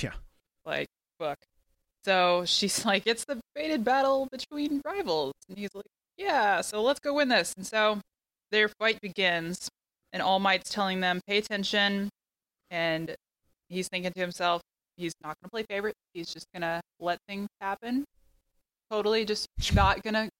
Yeah, 0.00 0.14
like 0.64 0.88
fuck. 1.18 1.38
So 2.04 2.44
she's 2.46 2.84
like 2.84 3.06
it's 3.06 3.24
the 3.24 3.40
fated 3.54 3.84
battle 3.84 4.28
between 4.30 4.80
rivals. 4.84 5.32
And 5.48 5.58
he's 5.58 5.74
like 5.74 5.86
yeah 6.16 6.60
so 6.62 6.82
let's 6.82 7.00
go 7.00 7.14
win 7.14 7.28
this. 7.28 7.54
And 7.56 7.66
so 7.66 8.00
their 8.50 8.68
fight 8.68 9.00
begins 9.00 9.68
and 10.12 10.22
all 10.22 10.38
might's 10.38 10.70
telling 10.70 11.00
them 11.00 11.20
pay 11.26 11.38
attention. 11.38 12.10
And 12.70 13.14
he's 13.68 13.88
thinking 13.88 14.12
to 14.12 14.20
himself 14.20 14.62
he's 14.96 15.12
not 15.22 15.36
going 15.40 15.48
to 15.48 15.50
play 15.50 15.62
favorite. 15.64 15.94
He's 16.14 16.32
just 16.32 16.46
going 16.52 16.62
to 16.62 16.80
let 17.00 17.18
things 17.28 17.48
happen. 17.60 18.04
Totally 18.90 19.24
just 19.24 19.46
not 19.74 20.02
going 20.02 20.14
to 20.14 20.22
just 20.24 20.30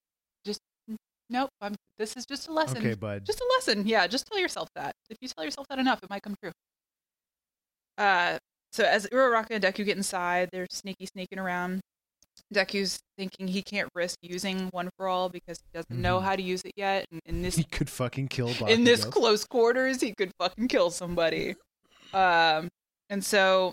nope 1.31 1.51
I'm, 1.61 1.75
this 1.99 2.17
is 2.17 2.25
just 2.27 2.49
a 2.49 2.53
lesson 2.53 2.79
okay, 2.79 2.95
bud. 2.95 3.25
just 3.25 3.41
a 3.41 3.47
lesson. 3.57 3.87
Yeah, 3.87 4.07
just 4.07 4.27
tell 4.27 4.39
yourself 4.41 4.69
that. 4.77 4.93
If 5.11 5.17
you 5.21 5.29
tell 5.29 5.45
yourself 5.45 5.67
that 5.69 5.79
enough, 5.79 6.01
it 6.03 6.11
might 6.11 6.23
come 6.23 6.35
true. 6.43 6.53
Uh, 7.99 8.39
so 8.73 8.85
as 8.85 9.07
Uraraka 9.07 9.47
and 9.53 9.65
Deku 9.65 9.85
get 9.85 9.97
inside, 9.97 10.51
they're 10.53 10.67
sneaky 10.71 11.07
sneaking 11.07 11.39
around. 11.39 11.81
Deku's 12.53 12.99
thinking 13.17 13.49
he 13.49 13.63
can't 13.63 13.89
risk 13.95 14.17
using 14.21 14.69
one 14.73 14.91
for 14.99 15.09
all 15.09 15.31
because 15.31 15.59
he 15.59 15.71
doesn't 15.73 15.99
know 16.01 16.19
Mhm. 16.19 16.23
how 16.25 16.37
to 16.37 16.43
use 16.43 16.63
it 16.63 16.73
yet. 16.77 17.07
And 17.11 17.21
in 17.25 17.41
this 17.43 17.57
he 17.57 17.65
could 17.65 17.89
fucking 17.89 18.29
kill 18.29 18.49
Bakugo. 18.55 18.69
in 18.69 18.85
this 18.85 19.05
close 19.07 19.45
quarters, 19.45 20.01
he 20.03 20.15
could 20.15 20.31
fucking 20.39 20.69
kill 20.69 20.91
somebody. 20.91 21.55
Um, 22.13 22.69
and 23.09 23.25
so 23.25 23.73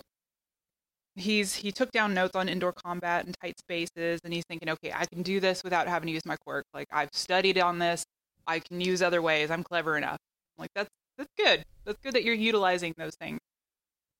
he's 1.16 1.54
he 1.54 1.70
took 1.72 1.90
down 1.92 2.14
notes 2.14 2.34
on 2.36 2.48
indoor 2.48 2.72
combat 2.72 3.24
and 3.26 3.34
tight 3.42 3.58
spaces, 3.58 4.20
and 4.24 4.32
he's 4.32 4.44
thinking, 4.48 4.68
okay, 4.70 4.92
I 4.94 5.06
can 5.06 5.22
do 5.22 5.40
this 5.40 5.62
without 5.64 5.86
having 5.88 6.06
to 6.08 6.12
use 6.12 6.24
my 6.26 6.36
quirk. 6.36 6.64
Like 6.74 6.86
I've 6.92 7.10
studied 7.12 7.58
on 7.58 7.78
this, 7.78 8.04
I 8.46 8.58
can 8.58 8.80
use 8.80 9.02
other 9.02 9.22
ways. 9.22 9.50
I'm 9.50 9.62
clever 9.62 9.96
enough. 9.96 10.18
Like 10.58 10.70
that's 10.74 10.88
that's 11.18 11.30
good. 11.38 11.64
That's 11.84 11.98
good 12.02 12.14
that 12.14 12.24
you're 12.24 12.34
utilizing 12.34 12.92
those 12.96 13.14
things. 13.20 13.38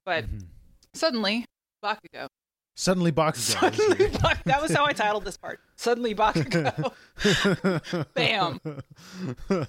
But 0.06 0.24
Mhm. 0.26 0.46
suddenly, 0.94 1.44
Bakugo. 1.84 2.26
Suddenly, 2.76 3.12
Bakugo. 3.12 3.36
Suddenly, 3.36 4.08
Bak- 4.22 4.44
that 4.44 4.60
was 4.60 4.72
how 4.72 4.84
I 4.84 4.92
titled 4.92 5.24
this 5.24 5.36
part. 5.36 5.60
Suddenly, 5.76 6.14
Bakugo. 6.14 6.92
Bam. 8.14 8.60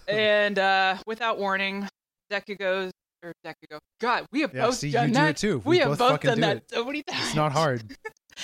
and 0.07 0.57
uh, 0.59 0.97
without 1.05 1.37
warning, 1.37 1.87
Deku 2.31 2.57
goes 2.57 2.91
or 3.25 3.33
Deku 3.45 3.53
go. 3.69 3.79
God, 3.99 4.25
we 4.31 4.41
have 4.41 4.53
Yeah, 4.53 4.65
both 4.67 4.75
see, 4.75 4.91
done 4.91 5.09
you 5.09 5.13
do 5.15 5.19
that. 5.21 5.29
it 5.31 5.37
too. 5.37 5.57
We, 5.65 5.71
We 5.71 5.77
have 5.79 5.89
both 5.89 5.99
both 5.99 6.21
done 6.21 6.35
do 6.35 6.41
that 6.41 6.57
it. 6.57 6.63
so 6.71 6.85
many 6.85 7.03
times. 7.03 7.19
it's 7.25 7.35
not 7.35 7.51
hard. 7.51 7.97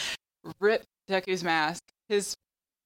Rip 0.59 0.83
Deku's 1.09 1.43
mask. 1.43 1.81
His 2.09 2.35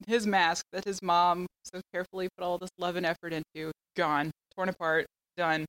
his 0.06 0.26
mask 0.26 0.64
that 0.72 0.84
his 0.84 1.02
mom 1.02 1.46
so 1.64 1.80
carefully 1.92 2.28
put 2.36 2.44
all 2.44 2.58
this 2.58 2.70
love 2.78 2.96
and 2.96 3.06
effort 3.06 3.32
into. 3.32 3.72
Gone, 3.96 4.30
torn 4.54 4.68
apart, 4.68 5.06
done. 5.38 5.64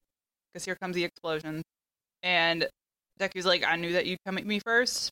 Because 0.53 0.65
here 0.65 0.75
comes 0.75 0.95
the 0.95 1.03
explosion, 1.05 1.61
and 2.23 2.67
Deku's 3.19 3.45
like, 3.45 3.63
"I 3.65 3.77
knew 3.77 3.93
that 3.93 4.05
you'd 4.05 4.19
come 4.25 4.37
at 4.37 4.45
me 4.45 4.59
first. 4.59 5.11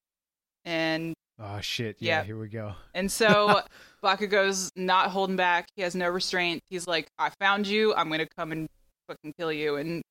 and 0.65 1.13
Oh 1.39 1.59
shit! 1.61 1.97
Yeah, 1.99 2.19
Yeah. 2.19 2.23
here 2.23 2.37
we 2.39 2.47
go. 2.49 2.73
And 2.93 3.11
so 3.11 3.61
Bakugo's 4.03 4.69
not 4.75 5.11
holding 5.11 5.35
back. 5.35 5.67
He 5.75 5.81
has 5.81 5.95
no 5.95 6.09
restraint. 6.09 6.61
He's 6.69 6.87
like, 6.87 7.07
I 7.19 7.29
found 7.39 7.67
you. 7.67 7.93
I'm 7.93 8.07
going 8.07 8.19
to 8.19 8.27
come 8.37 8.51
and 8.53 8.67
fucking 9.09 9.33
kill 9.37 9.51
you. 9.51 9.75
And 9.75 10.01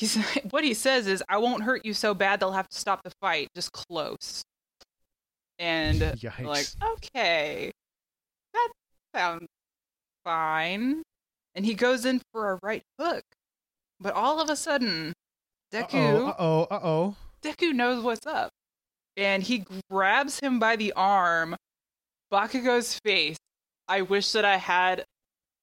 he's 0.00 0.16
what 0.50 0.64
he 0.64 0.74
says 0.74 1.06
is, 1.06 1.22
I 1.28 1.36
won't 1.36 1.62
hurt 1.62 1.84
you 1.84 1.94
so 1.94 2.14
bad 2.14 2.40
they'll 2.40 2.52
have 2.52 2.68
to 2.68 2.78
stop 2.78 3.02
the 3.04 3.12
fight. 3.20 3.48
Just 3.54 3.72
close. 3.72 4.42
And 5.58 6.00
Yikes! 6.00 6.44
like, 6.44 6.66
okay, 6.82 7.70
that 8.54 8.68
sounds 9.14 9.46
fine. 10.24 11.02
And 11.54 11.66
he 11.66 11.74
goes 11.74 12.06
in 12.06 12.22
for 12.32 12.52
a 12.52 12.58
right 12.62 12.82
hook. 12.98 13.22
But 14.00 14.14
all 14.14 14.40
of 14.40 14.48
a 14.48 14.56
sudden, 14.56 15.12
Deku 15.72 16.28
Uh 16.28 16.34
oh! 16.38 16.62
Uh 16.70 16.80
oh! 16.82 17.16
Deku 17.42 17.74
knows 17.74 18.02
what's 18.02 18.26
up. 18.26 18.50
And 19.18 19.42
he 19.42 19.64
grabs 19.90 20.40
him 20.40 20.58
by 20.58 20.76
the 20.76 20.94
arm. 20.94 21.56
Bakugo's 22.32 22.98
face. 23.04 23.36
I 23.86 24.02
wish 24.02 24.32
that 24.32 24.46
I 24.46 24.56
had 24.56 25.04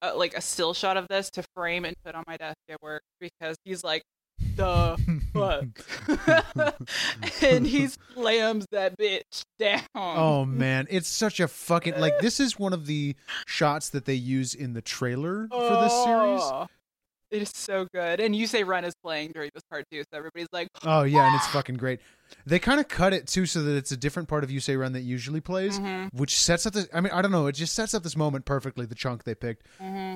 uh 0.04 0.16
like 0.16 0.36
a 0.36 0.42
still 0.42 0.76
shot 0.76 0.96
of 0.98 1.08
this 1.08 1.32
to 1.32 1.44
frame 1.56 1.86
and 1.86 1.96
put 2.06 2.14
on 2.14 2.24
my 2.28 2.38
desk 2.38 2.58
at 2.70 2.80
work 2.84 3.02
because 3.20 3.56
he's 3.66 3.84
like, 3.84 4.04
the 4.56 4.98
fuck. 5.34 6.76
and 7.44 7.66
he 7.68 7.88
slams 8.14 8.66
that 8.72 8.98
bitch 8.98 9.44
down. 9.60 9.82
Oh 9.96 10.46
man, 10.46 10.88
it's 10.90 11.08
such 11.10 11.40
a 11.40 11.48
fucking 11.48 12.00
like 12.00 12.20
this 12.20 12.40
is 12.40 12.58
one 12.60 12.74
of 12.74 12.86
the 12.86 13.16
shots 13.46 13.90
that 13.90 14.06
they 14.06 14.14
use 14.14 14.54
in 14.54 14.74
the 14.74 14.82
trailer 14.82 15.48
for 15.52 15.58
this 15.82 15.94
series. 16.04 16.42
Oh, 16.44 16.68
It 17.30 17.42
is 17.42 17.52
so 17.54 17.88
good. 17.94 18.20
And 18.20 18.36
you 18.36 18.48
say 18.48 18.64
Run 18.64 18.86
is 18.86 18.94
playing 19.04 19.32
during 19.34 19.52
this 19.54 19.64
part 19.70 19.86
too, 19.92 20.02
so 20.12 20.18
everybody's 20.18 20.48
like, 20.52 20.68
Oh 20.84 21.04
yeah, 21.04 21.28
and 21.28 21.36
it's 21.36 21.48
fucking 21.48 21.76
great. 21.76 22.00
They 22.46 22.60
kind 22.60 22.80
of 22.80 22.88
cut 22.88 23.14
it 23.14 23.28
too 23.28 23.46
so 23.46 23.62
that 23.64 23.76
it's 23.76 23.92
a 23.92 23.98
different 23.98 24.28
part 24.30 24.44
of 24.44 24.52
You 24.52 24.60
Say 24.60 24.76
Run 24.76 24.94
that 24.94 25.02
usually 25.02 25.42
plays, 25.42 25.80
mhm, 25.80 26.10
which 26.14 26.36
sets 26.40 26.66
up 26.66 26.74
this 26.74 26.88
I 26.94 27.02
mean, 27.02 27.12
I 27.14 27.22
don't 27.22 27.32
know, 27.32 27.48
it 27.48 27.54
just 27.54 27.74
sets 27.76 27.94
up 27.94 28.04
this 28.04 28.16
moment 28.18 28.46
perfectly, 28.46 28.86
the 28.86 28.96
chunk 28.96 29.24
they 29.24 29.36
picked. 29.36 29.66
mhm. 29.82 30.16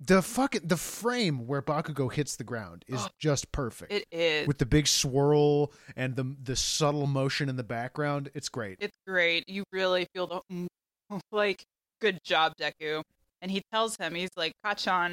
The 0.00 0.22
fucking 0.22 0.60
the 0.64 0.76
frame 0.76 1.46
where 1.46 1.60
Bakugo 1.60 2.12
hits 2.12 2.36
the 2.36 2.44
ground 2.44 2.84
is 2.86 3.00
Oh, 3.02 3.08
just 3.18 3.50
perfect. 3.50 3.92
It 3.92 4.04
is. 4.12 4.46
With 4.46 4.58
the 4.58 4.66
big 4.66 4.86
swirl 4.86 5.72
and 5.96 6.14
the 6.14 6.36
the 6.42 6.54
subtle 6.56 7.06
motion 7.06 7.48
in 7.48 7.56
the 7.56 7.64
background, 7.64 8.30
it's 8.34 8.48
great. 8.48 8.78
It's 8.80 8.96
great. 9.06 9.48
You 9.48 9.64
really 9.72 10.06
feel 10.14 10.26
the 10.26 10.40
mm, 10.52 10.68
like 11.32 11.64
good 12.00 12.20
job, 12.24 12.52
Deku. 12.60 13.02
And 13.42 13.50
he 13.50 13.62
tells 13.72 13.96
him, 13.96 14.14
he's 14.14 14.30
like, 14.36 14.52
Kacchan, 14.64 15.12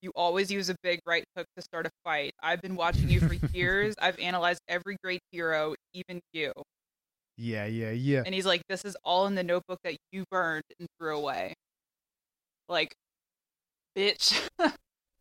you 0.00 0.10
always 0.14 0.50
use 0.50 0.68
a 0.70 0.74
big 0.82 1.00
right 1.06 1.24
hook 1.36 1.46
to 1.56 1.62
start 1.62 1.86
a 1.86 1.90
fight. 2.04 2.32
I've 2.42 2.60
been 2.62 2.76
watching 2.76 3.08
you 3.10 3.20
for 3.20 3.34
years. 3.54 3.94
I've 4.00 4.18
analyzed 4.18 4.60
every 4.68 4.96
great 5.02 5.20
hero, 5.30 5.74
even 5.94 6.20
you. 6.32 6.52
Yeah, 7.38 7.64
yeah, 7.66 7.90
yeah. 7.90 8.22
And 8.26 8.34
he's 8.34 8.46
like, 8.46 8.62
This 8.68 8.84
is 8.84 8.94
all 9.04 9.26
in 9.26 9.34
the 9.34 9.42
notebook 9.42 9.78
that 9.84 9.96
you 10.12 10.24
burned 10.30 10.64
and 10.78 10.86
threw 10.98 11.16
away. 11.16 11.54
Like, 12.68 12.92
bitch, 13.96 14.48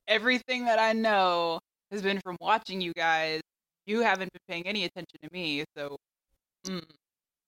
everything 0.07 0.65
that 0.65 0.79
I 0.79 0.93
know 0.93 1.59
has 1.91 2.01
been 2.01 2.19
from 2.21 2.37
watching 2.39 2.81
you 2.81 2.93
guys. 2.93 3.41
You 3.85 4.01
haven't 4.01 4.31
been 4.31 4.41
paying 4.47 4.67
any 4.67 4.85
attention 4.85 5.17
to 5.23 5.29
me, 5.31 5.63
so 5.75 5.97
mm, 6.67 6.83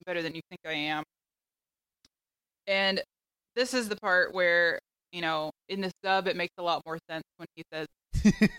better 0.06 0.22
than 0.22 0.36
you 0.36 0.42
think 0.50 0.60
I 0.66 0.74
am. 0.74 1.04
And 2.68 3.02
this 3.56 3.74
is 3.74 3.90
the 3.90 3.96
part 3.98 4.34
where, 4.34 4.80
you 5.12 5.22
know, 5.22 5.52
in 5.70 5.82
the 5.82 5.92
sub, 6.04 6.28
it 6.28 6.36
makes 6.36 6.54
a 6.58 6.64
lot 6.64 6.82
more 6.86 6.98
sense 7.10 7.24
when 7.38 7.48
he 7.56 7.64
says, 7.72 7.88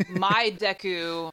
My 0.08 0.52
Deku 0.58 1.30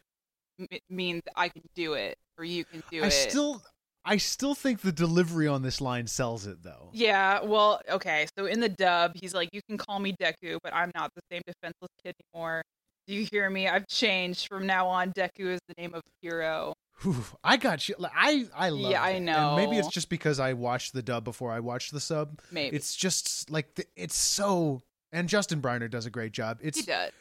m- 0.59 0.67
means 0.89 1.21
I 1.35 1.49
can 1.49 1.63
do 1.75 1.93
it, 1.93 2.15
or 2.37 2.43
you 2.43 2.65
can 2.65 2.81
do 2.91 3.03
I 3.03 3.09
it. 3.09 3.29
still 3.29 3.61
I 4.03 4.17
still 4.17 4.55
think 4.55 4.81
the 4.81 4.91
delivery 4.91 5.47
on 5.47 5.61
this 5.61 5.79
line 5.79 6.07
sells 6.07 6.47
it 6.47 6.63
though. 6.63 6.89
Yeah, 6.93 7.43
well, 7.43 7.81
okay. 7.89 8.27
So 8.37 8.45
in 8.45 8.59
the 8.59 8.69
dub, 8.69 9.11
he's 9.15 9.33
like, 9.33 9.49
"You 9.53 9.61
can 9.67 9.77
call 9.77 9.99
me 9.99 10.13
Deku, 10.19 10.57
but 10.63 10.73
I'm 10.73 10.91
not 10.95 11.11
the 11.15 11.21
same 11.31 11.41
defenseless 11.45 11.91
kid 12.03 12.15
anymore. 12.33 12.63
Do 13.07 13.13
you 13.13 13.27
hear 13.31 13.49
me? 13.49 13.67
I've 13.67 13.87
changed. 13.87 14.47
From 14.47 14.65
now 14.65 14.87
on, 14.87 15.11
Deku 15.13 15.47
is 15.53 15.59
the 15.67 15.75
name 15.77 15.93
of 15.93 16.01
hero." 16.21 16.73
Whew, 17.01 17.23
I 17.43 17.57
got 17.57 17.89
you. 17.89 17.95
I 18.13 18.47
I 18.55 18.69
love. 18.69 18.91
Yeah, 18.91 19.01
I 19.01 19.11
And 19.11 19.55
maybe 19.55 19.77
it's 19.77 19.87
just 19.87 20.09
because 20.09 20.39
I 20.39 20.53
watched 20.53 20.93
the 20.93 21.01
dub 21.01 21.23
before 21.23 21.51
I 21.51 21.59
watched 21.59 21.91
the 21.93 21.99
sub. 21.99 22.39
Maybe 22.51 22.75
It's 22.75 22.95
just 22.95 23.49
like 23.49 23.75
the, 23.75 23.85
it's 23.95 24.15
so. 24.15 24.81
And 25.11 25.27
Justin 25.27 25.61
Briner 25.61 25.89
does 25.89 26.05
a 26.05 26.09
great 26.09 26.31
job. 26.31 26.59
he 26.61 26.67
It's 26.69 26.85
does. 26.85 27.11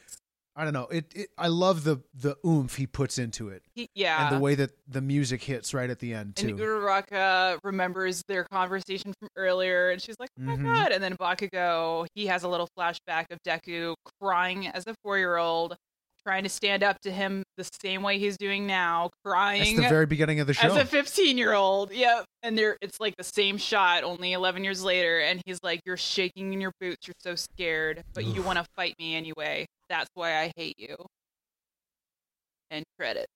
I 0.55 0.63
don't 0.65 0.73
know. 0.73 0.87
It, 0.87 1.05
it 1.15 1.29
I 1.37 1.47
love 1.47 1.83
the 1.83 2.01
the 2.13 2.35
oomph 2.45 2.75
he 2.75 2.85
puts 2.87 3.17
into 3.17 3.49
it 3.49 3.63
He, 3.73 3.87
yeah, 3.95 4.27
and 4.27 4.35
the 4.37 4.41
way 4.41 4.55
that 4.55 4.71
the 4.87 5.01
music 5.01 5.41
hits 5.43 5.73
right 5.73 5.89
at 5.89 5.99
the 5.99 6.13
end 6.13 6.33
and 6.37 6.49
too. 6.49 6.55
Uraraka 6.55 7.57
remembers 7.63 8.21
their 8.27 8.43
conversation 8.51 9.13
from 9.19 9.29
earlier, 9.37 9.91
and 9.91 10.01
she's 10.01 10.15
like, 10.19 10.29
"Oh 10.39 10.43
my 10.43 10.55
Mhm. 10.57 10.63
god!" 10.65 10.91
And 10.91 11.01
then 11.03 11.15
Bakugo, 11.15 12.05
he 12.15 12.27
has 12.27 12.43
a 12.43 12.47
little 12.49 12.67
flashback 12.77 13.25
of 13.31 13.39
Deku 13.47 13.95
crying 14.21 14.67
as 14.67 14.85
a 14.87 14.93
four-year-old, 15.03 15.77
trying 16.25 16.43
to 16.43 16.49
stand 16.49 16.83
up 16.83 16.99
to 17.01 17.11
him 17.11 17.43
the 17.57 17.67
same 17.81 18.03
way 18.03 18.19
he's 18.19 18.37
doing 18.37 18.67
now, 18.67 19.03
That's 19.23 19.33
crying 19.33 19.75
the 19.77 19.81
very 19.83 20.05
beginning 20.05 20.39
of 20.41 20.47
the 20.47 20.53
show. 20.53 20.67
as 20.67 20.75
a 20.77 20.85
15 20.85 21.37
year 21.37 21.53
old 21.53 21.91
yep 21.93 22.25
and 22.43 22.57
they're 22.57 22.77
it's 22.81 22.99
like 22.99 23.15
the 23.17 23.23
same 23.23 23.57
shot 23.57 24.03
only 24.03 24.33
11 24.33 24.63
years 24.63 24.83
later 24.83 25.19
and 25.19 25.41
he's 25.45 25.59
like 25.63 25.79
you're 25.85 25.97
shaking 25.97 26.53
in 26.53 26.61
your 26.61 26.71
boots 26.79 27.07
you're 27.07 27.13
so 27.19 27.35
scared 27.35 28.01
but 28.13 28.25
you 28.35 28.41
want 28.43 28.57
to 28.59 28.65
fight 28.75 28.93
me 28.99 29.15
anyway 29.15 29.65
that's 29.91 30.09
why 30.15 30.39
i 30.41 30.51
hate 30.55 30.79
you 30.79 30.95
and 32.69 32.83
credit 32.97 33.27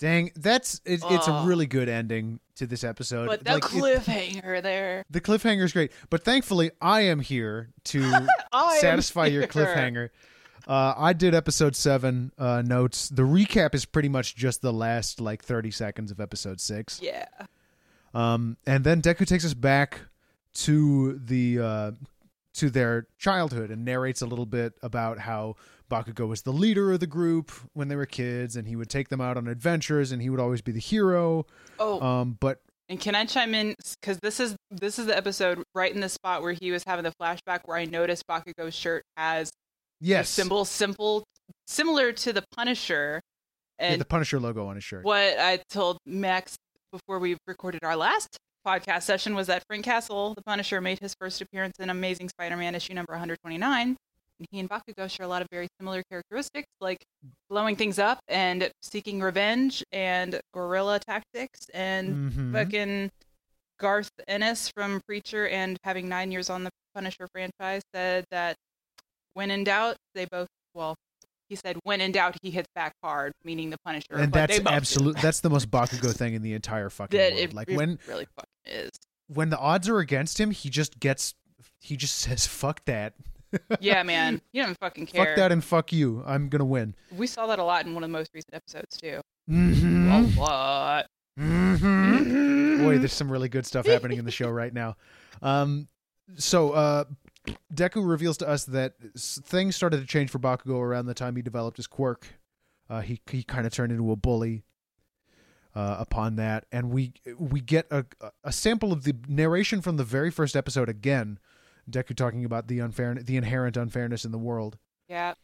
Dang, 0.00 0.30
that's 0.36 0.80
it, 0.84 1.02
it's 1.10 1.26
a 1.26 1.42
really 1.44 1.66
good 1.66 1.88
ending 1.88 2.38
to 2.54 2.68
this 2.68 2.84
episode. 2.84 3.26
but 3.26 3.42
the 3.44 3.54
Like, 3.54 3.64
it- 3.64 3.68
cliffhanger 4.04 4.62
there 4.62 5.02
the 5.10 5.20
cliffhanger 5.20 5.64
is 5.64 5.72
great, 5.72 5.90
but 6.08 6.24
thankfully 6.24 6.70
I 6.80 7.00
am 7.00 7.18
here 7.18 7.70
to 7.86 8.26
satisfy 8.78 9.26
your 9.26 9.40
here. 9.42 9.48
cliffhanger. 9.48 10.10
Uh, 10.68 10.94
I 10.96 11.14
did 11.14 11.34
episode 11.34 11.74
seven 11.74 12.30
uh, 12.38 12.62
notes. 12.64 13.08
The 13.08 13.22
recap 13.24 13.74
is 13.74 13.84
pretty 13.86 14.08
much 14.08 14.36
just 14.36 14.62
the 14.62 14.72
last 14.72 15.20
like 15.20 15.42
thirty 15.42 15.72
seconds 15.72 16.12
of 16.12 16.20
episode 16.20 16.60
six. 16.60 17.00
yeah 17.02 17.26
Um, 18.14 18.56
and 18.68 18.84
then 18.84 19.02
Deku 19.02 19.26
takes 19.26 19.44
us 19.44 19.54
back 19.54 19.98
to 20.62 21.18
the 21.18 21.58
uh, 21.58 21.90
to 22.58 22.70
their 22.70 23.06
childhood 23.18 23.70
and 23.70 23.84
narrates 23.84 24.22
a 24.22 24.26
little 24.26 24.46
bit 24.46 24.74
about 24.82 25.18
how 25.18 25.56
Bakugo 25.90 26.28
was 26.28 26.42
the 26.42 26.52
leader 26.52 26.92
of 26.92 27.00
the 27.00 27.06
group 27.06 27.50
when 27.72 27.88
they 27.88 27.96
were 27.96 28.06
kids, 28.06 28.56
and 28.56 28.68
he 28.68 28.76
would 28.76 28.90
take 28.90 29.08
them 29.08 29.20
out 29.20 29.36
on 29.36 29.48
adventures, 29.48 30.12
and 30.12 30.20
he 30.20 30.28
would 30.30 30.40
always 30.40 30.60
be 30.60 30.72
the 30.72 30.80
hero. 30.80 31.46
oh 31.78 32.00
Um, 32.00 32.36
but 32.38 32.60
and 32.88 32.98
can 32.98 33.14
i 33.14 33.24
chime 33.26 33.54
in 33.54 33.74
because 34.00 34.18
this 34.22 34.40
is 34.40 34.56
this 34.70 34.98
is 34.98 35.06
the 35.06 35.16
episode 35.16 35.62
right 35.74 35.94
in 35.94 36.00
the 36.00 36.08
spot 36.08 36.40
where 36.42 36.54
he 36.58 36.70
was 36.70 36.84
having 36.84 37.04
the 37.04 37.12
flashback 37.20 37.60
where 37.66 37.76
i 37.76 37.84
noticed 37.84 38.26
bakugo's 38.26 38.74
shirt 38.74 39.02
has 39.16 39.50
yes, 40.00 40.30
a 40.30 40.32
symbol 40.32 40.64
simple 40.64 41.24
similar 41.66 42.12
to 42.12 42.32
the 42.32 42.42
punisher 42.56 43.20
yeah, 43.78 43.92
and 43.92 44.00
the 44.00 44.04
Punisher 44.06 44.40
logo 44.40 44.66
on 44.66 44.74
his 44.74 44.84
shirt. 44.84 45.04
what 45.04 45.38
I 45.38 45.60
told 45.70 45.98
Max 46.06 46.56
before 46.90 47.18
we 47.18 47.36
recorded 47.46 47.84
our 47.84 47.94
last 47.94 48.36
podcast 48.68 49.02
session 49.04 49.34
was 49.34 49.46
that 49.46 49.64
Frank 49.66 49.84
Castle, 49.84 50.34
the 50.34 50.42
Punisher, 50.42 50.80
made 50.80 50.98
his 50.98 51.14
first 51.18 51.40
appearance 51.40 51.76
in 51.78 51.88
Amazing 51.88 52.28
Spider-Man 52.28 52.74
issue 52.74 52.92
number 52.92 53.12
129. 53.14 53.96
And 54.38 54.46
he 54.50 54.58
and 54.60 54.68
Bakugo 54.68 55.08
share 55.10 55.24
a 55.24 55.28
lot 55.28 55.40
of 55.40 55.48
very 55.50 55.68
similar 55.80 56.02
characteristics, 56.10 56.68
like 56.80 56.98
blowing 57.48 57.76
things 57.76 57.98
up 57.98 58.18
and 58.28 58.70
seeking 58.82 59.20
revenge 59.20 59.82
and 59.90 60.38
guerrilla 60.52 60.98
tactics 61.00 61.68
and 61.72 62.30
Mhm. 62.32 62.52
fucking 62.52 63.10
Garth 63.80 64.10
Ennis 64.28 64.68
from 64.68 65.00
Preacher 65.06 65.48
and 65.48 65.78
having 65.82 66.06
nine 66.08 66.30
years 66.30 66.50
on 66.50 66.64
the 66.64 66.70
Punisher 66.94 67.26
franchise 67.32 67.82
said 67.94 68.24
that 68.30 68.54
when 69.32 69.50
in 69.50 69.64
doubt, 69.64 69.96
they 70.14 70.26
both, 70.26 70.48
well, 70.74 70.94
he 71.48 71.56
said 71.56 71.76
when 71.84 72.00
in 72.00 72.12
doubt, 72.12 72.36
he 72.42 72.50
hits 72.50 72.68
back 72.74 72.94
hard, 73.02 73.32
meaning 73.44 73.70
the 73.70 73.78
Punisher. 73.84 74.14
and 74.14 74.30
but 74.32 74.48
that's 74.48 74.60
absolutely 74.66 75.20
that's 75.22 75.40
the 75.40 75.50
most 75.50 75.70
Bakugo 75.70 76.12
thing 76.14 76.34
in 76.34 76.42
the 76.42 76.52
entire 76.54 76.90
fucking 76.90 77.18
That 77.18 77.32
world. 77.32 77.42
it, 77.44 77.54
like 77.54 77.68
it 77.70 77.76
when 77.76 77.98
really 78.06 78.26
fucking 78.36 78.84
is. 78.86 78.90
when 79.28 79.50
the 79.50 79.58
odds 79.58 79.88
are 79.88 79.98
against 79.98 80.38
him, 80.40 80.50
he 80.50 80.68
just 80.70 81.00
gets. 81.00 81.34
He 81.80 81.96
just 81.96 82.16
says, 82.20 82.46
"Fuck 82.46 82.84
that." 82.86 83.14
Yeah, 83.80 84.02
man, 84.04 84.42
you 84.52 84.62
don't 84.62 84.78
fucking 84.78 85.06
care. 85.06 85.24
Fuck 85.24 85.36
that 85.36 85.52
and 85.52 85.64
fuck 85.64 85.92
you. 85.92 86.22
I'm 86.26 86.48
gonna 86.48 86.64
win. 86.64 86.94
We 87.16 87.26
saw 87.26 87.46
that 87.46 87.58
a 87.58 87.64
lot 87.64 87.86
in 87.86 87.94
one 87.94 88.04
of 88.04 88.10
the 88.10 88.12
most 88.16 88.30
recent 88.34 88.54
episodes 88.54 88.96
too. 88.96 89.20
Mm-hmm. 89.50 90.10
A 90.38 90.40
lot. 90.40 91.06
Mm-hmm. 91.38 92.84
Boy, 92.84 92.98
there's 92.98 93.12
some 93.12 93.30
really 93.30 93.48
good 93.48 93.64
stuff 93.66 93.86
happening 93.86 94.18
in 94.18 94.24
the 94.24 94.30
show 94.30 94.50
right 94.50 94.72
now. 94.72 94.96
Um, 95.42 95.88
so 96.36 96.72
uh, 96.72 97.04
Deku 97.72 98.06
reveals 98.08 98.36
to 98.38 98.48
us 98.48 98.64
that 98.66 98.94
things 99.16 99.76
started 99.76 100.00
to 100.00 100.06
change 100.06 100.30
for 100.30 100.38
Bakugo 100.38 100.80
around 100.80 101.06
the 101.06 101.14
time 101.14 101.36
he 101.36 101.42
developed 101.42 101.76
his 101.76 101.86
quirk. 101.86 102.26
Uh, 102.88 103.00
he 103.00 103.20
he 103.30 103.42
kind 103.42 103.66
of 103.66 103.72
turned 103.72 103.92
into 103.92 104.10
a 104.12 104.16
bully. 104.16 104.64
Uh, 105.74 105.96
upon 106.00 106.34
that, 106.36 106.64
and 106.72 106.90
we 106.90 107.12
we 107.38 107.60
get 107.60 107.86
a 107.92 108.04
a 108.42 108.50
sample 108.50 108.92
of 108.92 109.04
the 109.04 109.14
narration 109.28 109.80
from 109.80 109.96
the 109.96 110.02
very 110.02 110.30
first 110.30 110.56
episode 110.56 110.88
again. 110.88 111.38
Deku 111.88 112.16
talking 112.16 112.44
about 112.44 112.66
the 112.66 112.80
unfair, 112.80 113.14
the 113.14 113.36
inherent 113.36 113.76
unfairness 113.76 114.24
in 114.24 114.32
the 114.32 114.38
world. 114.38 114.76
Yeah, 115.08 115.34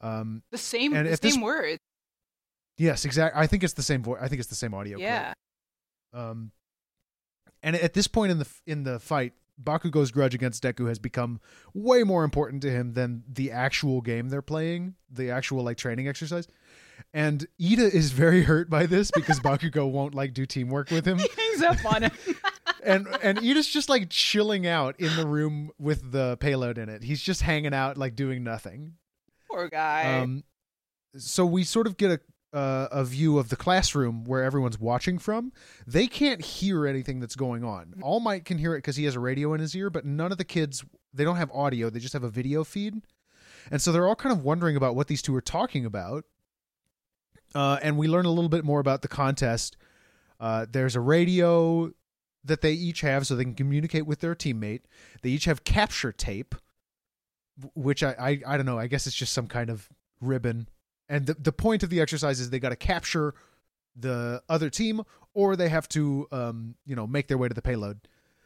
Um, 0.00 0.42
the 0.50 0.58
same, 0.58 0.92
the 0.92 1.00
at 1.00 1.20
this- 1.20 1.34
same 1.34 1.42
words. 1.42 1.80
yes, 2.78 3.04
exactly. 3.04 3.38
I 3.42 3.46
think 3.46 3.62
it's 3.62 3.74
the 3.74 3.82
same 3.82 4.02
voice. 4.02 4.20
I 4.22 4.28
think 4.28 4.38
it's 4.40 4.48
the 4.48 4.54
same 4.54 4.72
audio. 4.72 4.96
clip. 4.96 5.06
Yeah, 5.06 5.34
Um, 6.14 6.52
and 7.62 7.76
at 7.76 7.92
this 7.92 8.06
point 8.06 8.30
in 8.32 8.38
the 8.38 8.48
in 8.66 8.84
the 8.84 8.98
fight, 9.00 9.34
Bakugo's 9.62 10.10
grudge 10.10 10.34
against 10.34 10.62
Deku 10.62 10.88
has 10.88 10.98
become 10.98 11.40
way 11.72 12.02
more 12.02 12.24
important 12.24 12.62
to 12.62 12.70
him 12.70 12.92
than 12.94 13.24
the 13.28 13.50
actual 13.50 14.00
game 14.00 14.28
they're 14.28 14.42
playing, 14.42 14.94
the 15.10 15.30
actual 15.30 15.62
like 15.62 15.76
training 15.76 16.08
exercise. 16.08 16.48
And 17.12 17.46
Iida 17.60 17.92
is 17.92 18.10
very 18.12 18.42
hurt 18.42 18.68
by 18.68 18.86
this 18.86 19.10
because 19.10 19.40
Bakugo 19.44 19.90
won't 19.90 20.14
like 20.14 20.34
do 20.34 20.46
teamwork 20.46 20.90
with 20.90 21.06
him. 21.06 21.18
he 21.18 21.28
hangs 21.36 21.62
up 21.62 21.92
on 21.92 22.02
him. 22.04 22.12
And 22.82 23.06
and 23.22 23.38
Iida's 23.38 23.68
just 23.68 23.88
like 23.88 24.10
chilling 24.10 24.66
out 24.66 24.98
in 25.00 25.14
the 25.16 25.26
room 25.26 25.70
with 25.78 26.12
the 26.12 26.36
payload 26.38 26.78
in 26.78 26.88
it. 26.88 27.02
He's 27.02 27.22
just 27.22 27.42
hanging 27.42 27.74
out 27.74 27.96
like 27.96 28.14
doing 28.16 28.44
nothing. 28.44 28.94
Poor 29.50 29.68
guy. 29.68 30.20
Um, 30.20 30.44
so 31.16 31.46
we 31.46 31.64
sort 31.64 31.86
of 31.86 31.96
get 31.96 32.10
a 32.10 32.20
uh, 32.54 32.86
a 32.92 33.04
view 33.04 33.36
of 33.38 33.48
the 33.48 33.56
classroom 33.56 34.24
where 34.24 34.44
everyone's 34.44 34.78
watching 34.78 35.18
from. 35.18 35.52
They 35.86 36.06
can't 36.06 36.40
hear 36.40 36.86
anything 36.86 37.18
that's 37.18 37.34
going 37.34 37.64
on. 37.64 37.94
All 38.00 38.20
Might 38.20 38.44
can 38.44 38.58
hear 38.58 38.74
it 38.74 38.78
because 38.78 38.96
he 38.96 39.04
has 39.04 39.16
a 39.16 39.20
radio 39.20 39.52
in 39.54 39.60
his 39.60 39.74
ear, 39.74 39.90
but 39.90 40.06
none 40.06 40.30
of 40.30 40.38
the 40.38 40.44
kids 40.44 40.84
they 41.12 41.24
don't 41.24 41.36
have 41.36 41.50
audio. 41.50 41.90
They 41.90 41.98
just 41.98 42.12
have 42.12 42.22
a 42.22 42.30
video 42.30 42.62
feed, 42.62 43.02
and 43.70 43.82
so 43.82 43.90
they're 43.90 44.06
all 44.06 44.14
kind 44.14 44.32
of 44.32 44.44
wondering 44.44 44.76
about 44.76 44.94
what 44.94 45.08
these 45.08 45.20
two 45.20 45.34
are 45.34 45.40
talking 45.40 45.84
about. 45.84 46.24
Uh, 47.54 47.78
and 47.82 47.98
we 47.98 48.08
learn 48.08 48.24
a 48.24 48.30
little 48.30 48.48
bit 48.48 48.64
more 48.64 48.80
about 48.80 49.02
the 49.02 49.08
contest. 49.08 49.76
Uh, 50.40 50.66
there's 50.70 50.96
a 50.96 51.00
radio 51.00 51.92
that 52.44 52.60
they 52.60 52.72
each 52.72 53.00
have 53.00 53.26
so 53.26 53.34
they 53.34 53.44
can 53.44 53.54
communicate 53.54 54.06
with 54.06 54.20
their 54.20 54.34
teammate. 54.34 54.82
They 55.22 55.30
each 55.30 55.46
have 55.46 55.64
capture 55.64 56.12
tape, 56.12 56.54
which 57.74 58.02
I, 58.02 58.14
I 58.18 58.54
I 58.54 58.56
don't 58.56 58.66
know. 58.66 58.78
I 58.78 58.86
guess 58.86 59.08
it's 59.08 59.16
just 59.16 59.32
some 59.32 59.48
kind 59.48 59.70
of 59.70 59.88
ribbon. 60.20 60.68
And 61.08 61.26
the 61.26 61.34
the 61.34 61.52
point 61.52 61.82
of 61.82 61.90
the 61.90 62.00
exercise 62.00 62.40
is 62.40 62.50
they 62.50 62.58
got 62.60 62.70
to 62.70 62.76
capture 62.76 63.34
the 63.96 64.42
other 64.48 64.70
team, 64.70 65.02
or 65.34 65.54
they 65.56 65.68
have 65.68 65.88
to 65.90 66.26
um 66.32 66.74
you 66.86 66.96
know 66.96 67.06
make 67.06 67.28
their 67.28 67.38
way 67.38 67.48
to 67.48 67.54
the 67.54 67.62
payload. 67.62 68.00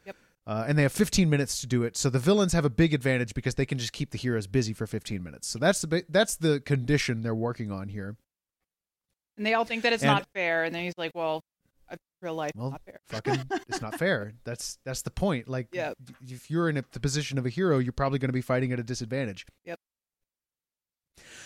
Yep. 0.05 0.15
Uh, 0.45 0.65
and 0.67 0.77
they 0.77 0.83
have 0.83 0.91
15 0.91 1.29
minutes 1.29 1.61
to 1.61 1.67
do 1.67 1.83
it. 1.83 1.95
So 1.95 2.09
the 2.09 2.19
villains 2.19 2.53
have 2.53 2.65
a 2.65 2.69
big 2.69 2.93
advantage 2.93 3.33
because 3.33 3.55
they 3.55 3.65
can 3.65 3.77
just 3.77 3.93
keep 3.93 4.11
the 4.11 4.17
heroes 4.17 4.47
busy 4.47 4.73
for 4.73 4.85
15 4.87 5.23
minutes. 5.23 5.47
So 5.47 5.57
that's 5.59 5.81
the 5.81 6.03
that's 6.09 6.35
the 6.35 6.59
condition 6.59 7.21
they're 7.21 7.35
working 7.35 7.71
on 7.71 7.87
here. 7.89 8.17
And 9.37 9.45
they 9.45 9.53
all 9.53 9.63
think 9.65 9.83
that 9.83 9.93
it's 9.93 10.03
And- 10.03 10.11
not 10.11 10.27
fair. 10.33 10.63
And 10.65 10.75
then 10.75 10.83
he's 10.83 10.97
like, 10.97 11.11
well, 11.15 11.41
real 12.21 12.35
life 12.35 12.51
Well, 12.55 12.71
not 12.71 12.81
fair. 12.83 12.99
Fucking, 13.07 13.39
it's 13.69 13.81
not 13.81 13.97
fair. 13.97 14.33
That's 14.43 14.77
that's 14.83 15.03
the 15.03 15.09
point. 15.09 15.47
Like, 15.47 15.69
Yep. 15.71 15.95
if 16.27 16.51
you're 16.51 16.67
in 16.67 16.75
a, 16.75 16.83
the 16.91 16.99
position 16.99 17.37
of 17.37 17.45
a 17.45 17.49
hero, 17.49 17.77
you're 17.79 17.93
probably 17.93 18.19
going 18.19 18.27
to 18.29 18.33
be 18.33 18.41
fighting 18.41 18.73
at 18.73 18.79
a 18.79 18.83
disadvantage. 18.83 19.45
Yep. 19.63 19.79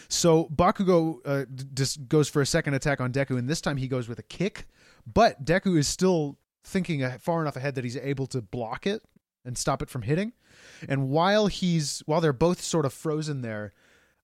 So 0.10 0.50
Bakugo 0.56 1.20
uh, 1.26 1.46
just 1.74 2.08
goes 2.08 2.30
for 2.30 2.42
a 2.42 2.46
second 2.46 2.74
attack 2.74 3.02
on 3.02 3.12
Deku, 3.12 3.38
and 3.38 3.50
this 3.50 3.62
time 3.62 3.78
he 3.78 3.88
goes 3.88 4.08
with 4.08 4.20
a 4.20 4.24
kick. 4.24 4.68
But 5.12 5.44
Deku 5.44 5.78
is 5.78 5.88
still 5.88 6.38
thinking 6.64 7.08
far 7.20 7.42
enough 7.42 7.56
ahead 7.56 7.76
that 7.76 7.84
he's 7.84 7.98
able 7.98 8.28
to 8.28 8.42
block 8.42 8.88
it 8.88 9.04
and 9.46 9.58
stop 9.58 9.82
it 9.82 9.90
from 9.90 10.04
hitting. 10.04 10.34
And 10.88 11.10
while 11.10 11.48
he's 11.48 12.02
while 12.06 12.22
they're 12.22 12.34
both 12.34 12.62
sort 12.62 12.86
of 12.86 12.94
frozen 12.94 13.42
there, 13.42 13.74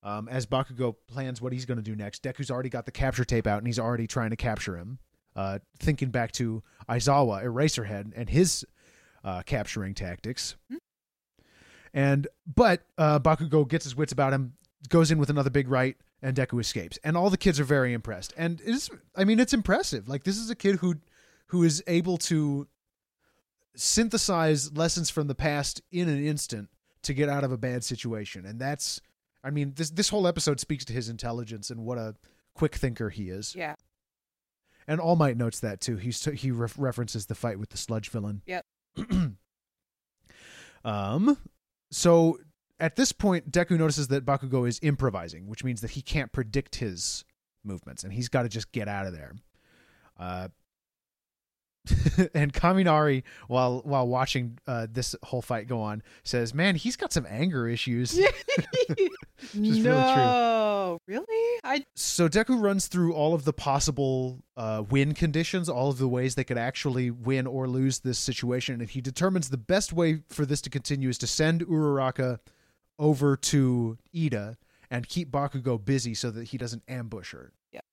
um, 0.02 0.28
as 0.28 0.46
Bakugo 0.46 0.96
plans 1.06 1.40
what 1.40 1.52
he's 1.52 1.66
going 1.66 1.76
to 1.76 1.82
do 1.82 1.94
next, 1.94 2.22
Deku's 2.22 2.50
already 2.50 2.70
got 2.70 2.86
the 2.86 2.92
capture 2.92 3.24
tape 3.24 3.46
out 3.46 3.58
and 3.58 3.66
he's 3.66 3.78
already 3.78 4.06
trying 4.06 4.30
to 4.30 4.36
capture 4.36 4.76
him. 4.76 4.98
Uh, 5.36 5.58
thinking 5.78 6.10
back 6.10 6.32
to 6.32 6.62
Aizawa 6.88 7.44
Eraserhead 7.44 8.12
and 8.16 8.28
his 8.28 8.64
uh, 9.22 9.42
capturing 9.42 9.94
tactics. 9.94 10.56
And 11.92 12.26
but 12.52 12.82
uh, 12.98 13.18
Bakugo 13.20 13.68
gets 13.68 13.84
his 13.84 13.96
wits 13.96 14.12
about 14.12 14.32
him, 14.32 14.54
goes 14.88 15.10
in 15.10 15.18
with 15.18 15.30
another 15.30 15.50
big 15.50 15.68
right, 15.68 15.96
and 16.22 16.36
Deku 16.36 16.60
escapes. 16.60 16.98
And 17.04 17.16
all 17.16 17.30
the 17.30 17.36
kids 17.36 17.60
are 17.60 17.64
very 17.64 17.92
impressed. 17.92 18.32
And 18.36 18.60
it's 18.64 18.90
I 19.14 19.24
mean 19.24 19.40
it's 19.40 19.52
impressive. 19.52 20.08
Like 20.08 20.24
this 20.24 20.38
is 20.38 20.50
a 20.50 20.54
kid 20.54 20.76
who 20.76 20.96
who 21.48 21.62
is 21.62 21.82
able 21.86 22.16
to 22.16 22.68
synthesize 23.74 24.72
lessons 24.72 25.10
from 25.10 25.26
the 25.26 25.34
past 25.34 25.80
in 25.90 26.08
an 26.08 26.24
instant 26.24 26.68
to 27.02 27.14
get 27.14 27.28
out 27.28 27.44
of 27.44 27.52
a 27.52 27.58
bad 27.58 27.84
situation. 27.84 28.44
And 28.46 28.58
that's 28.60 29.00
I 29.44 29.50
mean 29.50 29.74
this 29.76 29.90
this 29.90 30.08
whole 30.08 30.26
episode 30.26 30.60
speaks 30.60 30.84
to 30.86 30.92
his 30.92 31.08
intelligence 31.08 31.70
and 31.70 31.84
what 31.84 31.98
a 31.98 32.14
quick 32.54 32.74
thinker 32.74 33.10
he 33.10 33.30
is. 33.30 33.54
Yeah. 33.54 33.74
And 34.86 35.00
All 35.00 35.14
Might 35.16 35.36
notes 35.36 35.60
that 35.60 35.80
too. 35.80 35.96
He's 35.96 36.24
he 36.24 36.50
ref- 36.50 36.78
references 36.78 37.26
the 37.26 37.34
fight 37.34 37.58
with 37.58 37.70
the 37.70 37.76
sludge 37.76 38.08
villain. 38.10 38.42
Yep. 38.46 38.66
um. 40.84 41.38
So 41.92 42.38
at 42.80 42.96
this 42.96 43.12
point, 43.12 43.50
Deku 43.50 43.78
notices 43.78 44.08
that 44.08 44.24
Bakugo 44.24 44.66
is 44.66 44.80
improvising, 44.82 45.46
which 45.46 45.62
means 45.62 45.82
that 45.82 45.90
he 45.90 46.02
can't 46.02 46.32
predict 46.32 46.76
his 46.76 47.24
movements, 47.62 48.02
and 48.02 48.12
he's 48.12 48.28
got 48.28 48.42
to 48.42 48.48
just 48.48 48.72
get 48.72 48.88
out 48.88 49.06
of 49.06 49.12
there. 49.12 49.34
Uh. 50.18 50.48
and 52.34 52.52
Kaminari, 52.52 53.22
while 53.48 53.80
while 53.86 54.06
watching 54.06 54.58
uh, 54.66 54.86
this 54.92 55.16
whole 55.22 55.40
fight 55.40 55.66
go 55.66 55.80
on, 55.80 56.02
says, 56.24 56.52
"Man, 56.52 56.76
he's 56.76 56.94
got 56.94 57.10
some 57.10 57.26
anger 57.26 57.66
issues." 57.66 58.20
really 59.54 59.80
true. 59.80 59.82
no, 59.82 60.98
really? 61.06 61.60
I 61.64 61.86
so 61.96 62.28
Deku 62.28 62.60
runs 62.60 62.86
through 62.86 63.14
all 63.14 63.32
of 63.32 63.46
the 63.46 63.54
possible 63.54 64.42
uh, 64.58 64.84
win 64.90 65.14
conditions, 65.14 65.70
all 65.70 65.88
of 65.88 65.96
the 65.96 66.06
ways 66.06 66.34
they 66.34 66.44
could 66.44 66.58
actually 66.58 67.10
win 67.10 67.46
or 67.46 67.66
lose 67.66 68.00
this 68.00 68.18
situation, 68.18 68.78
and 68.82 68.90
he 68.90 69.00
determines 69.00 69.48
the 69.48 69.56
best 69.56 69.90
way 69.90 70.22
for 70.28 70.44
this 70.44 70.60
to 70.60 70.70
continue 70.70 71.08
is 71.08 71.16
to 71.18 71.26
send 71.26 71.66
Uraraka 71.66 72.40
over 73.00 73.36
to 73.36 73.98
Iida 74.14 74.56
and 74.90 75.08
keep 75.08 75.30
Bakugo 75.30 75.84
busy 75.84 76.14
so 76.14 76.30
that 76.30 76.48
he 76.48 76.58
doesn't 76.58 76.84
ambush 76.86 77.32
her. 77.32 77.52
Yep. 77.72 77.84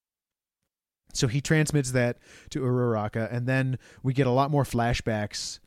So 1.14 1.28
he 1.28 1.42
transmits 1.42 1.92
that 1.92 2.20
to 2.52 2.60
Uraraka, 2.62 3.32
and 3.32 3.48
then 3.48 3.80
we 4.04 4.14
get 4.14 4.28
a 4.28 4.32
lot 4.32 4.52
more 4.52 4.64
flashbacks. 4.64 5.60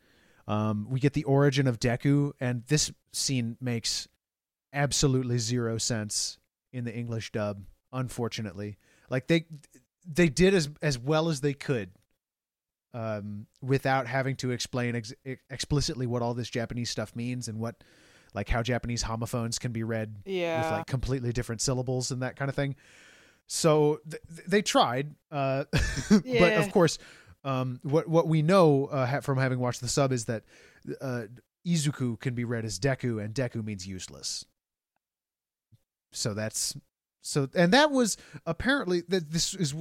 Um, 0.47 0.87
we 0.89 1.01
get 1.01 1.13
the 1.13 1.25
origin 1.25 1.67
of 1.67 1.79
Deku, 1.79 2.31
and 2.39 2.63
this 2.67 2.91
scene 3.11 3.57
makes 3.59 4.07
absolutely 4.71 5.37
zero 5.37 5.77
sense 5.77 6.37
in 6.71 6.85
the 6.85 6.95
English 6.95 7.31
dub 7.33 7.63
unfortunately 7.93 8.77
like 9.09 9.27
they 9.27 9.45
they 10.05 10.29
did 10.29 10.53
as 10.53 10.69
as 10.81 10.97
well 10.97 11.29
as 11.29 11.41
they 11.41 11.53
could 11.53 11.89
um 12.93 13.45
without 13.61 14.07
having 14.07 14.35
to 14.35 14.51
explain 14.51 14.95
ex- 14.95 15.13
explicitly 15.49 16.07
what 16.07 16.21
all 16.21 16.33
this 16.33 16.49
japanese 16.49 16.89
stuff 16.89 17.15
means 17.15 17.47
and 17.47 17.59
what 17.59 17.83
like 18.33 18.49
how 18.49 18.61
japanese 18.61 19.01
homophones 19.01 19.59
can 19.59 19.71
be 19.71 19.83
read 19.83 20.15
yeah. 20.25 20.61
with 20.61 20.71
like 20.71 20.87
completely 20.87 21.31
different 21.31 21.61
syllables 21.61 22.11
and 22.11 22.21
that 22.21 22.35
kind 22.35 22.49
of 22.49 22.55
thing. 22.55 22.75
So 23.47 23.99
th- 24.09 24.21
they 24.47 24.61
tried 24.61 25.15
uh 25.31 25.65
but 26.09 26.53
of 26.53 26.71
course 26.71 26.97
um 27.43 27.79
what 27.83 28.07
what 28.07 28.27
we 28.27 28.41
know 28.41 28.85
uh, 28.85 29.21
from 29.21 29.37
having 29.37 29.59
watched 29.59 29.81
the 29.81 29.87
sub 29.87 30.11
is 30.11 30.25
that 30.25 30.43
uh 31.01 31.23
izuku 31.67 32.19
can 32.19 32.33
be 32.33 32.43
read 32.43 32.65
as 32.65 32.79
deku 32.79 33.23
and 33.23 33.33
deku 33.33 33.63
means 33.63 33.85
useless. 33.87 34.45
So 36.11 36.33
that's 36.33 36.75
so 37.21 37.47
and 37.55 37.71
that 37.73 37.91
was 37.91 38.17
apparently 38.45 39.01
that 39.09 39.31
this 39.31 39.53
is 39.53 39.75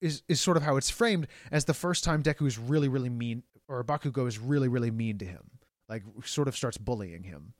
is 0.00 0.22
is 0.28 0.40
sort 0.40 0.56
of 0.56 0.62
how 0.62 0.76
it's 0.76 0.90
framed 0.90 1.26
as 1.50 1.64
the 1.64 1.74
first 1.74 2.04
time 2.04 2.22
Deku 2.22 2.46
is 2.46 2.58
really 2.58 2.88
really 2.88 3.08
mean 3.08 3.42
or 3.68 3.82
Bakugo 3.84 4.26
is 4.26 4.38
really 4.38 4.68
really 4.68 4.90
mean 4.90 5.18
to 5.18 5.24
him 5.24 5.50
like 5.88 6.02
sort 6.24 6.48
of 6.48 6.56
starts 6.56 6.78
bullying 6.78 7.24
him 7.24 7.54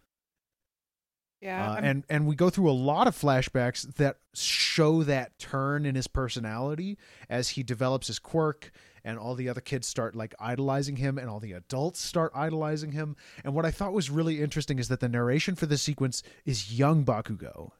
yeah. 1.40 1.72
uh, 1.72 1.76
and 1.76 2.04
and 2.08 2.26
we 2.26 2.34
go 2.34 2.50
through 2.50 2.70
a 2.70 2.72
lot 2.72 3.06
of 3.06 3.16
flashbacks 3.16 3.94
that 3.96 4.16
show 4.34 5.02
that 5.02 5.38
turn 5.38 5.86
in 5.86 5.94
his 5.94 6.06
personality 6.06 6.98
as 7.28 7.50
he 7.50 7.62
develops 7.62 8.06
his 8.08 8.18
quirk 8.18 8.70
and 9.04 9.18
all 9.18 9.34
the 9.34 9.48
other 9.48 9.60
kids 9.60 9.86
start 9.86 10.14
like 10.14 10.34
idolizing 10.38 10.96
him 10.96 11.18
and 11.18 11.28
all 11.28 11.40
the 11.40 11.52
adults 11.52 12.00
start 12.00 12.32
idolizing 12.34 12.92
him 12.92 13.16
and 13.44 13.54
what 13.54 13.64
i 13.64 13.70
thought 13.70 13.92
was 13.92 14.10
really 14.10 14.42
interesting 14.42 14.78
is 14.78 14.88
that 14.88 15.00
the 15.00 15.08
narration 15.08 15.54
for 15.54 15.66
this 15.66 15.82
sequence 15.82 16.22
is 16.44 16.78
young 16.78 17.04
bakugo 17.04 17.70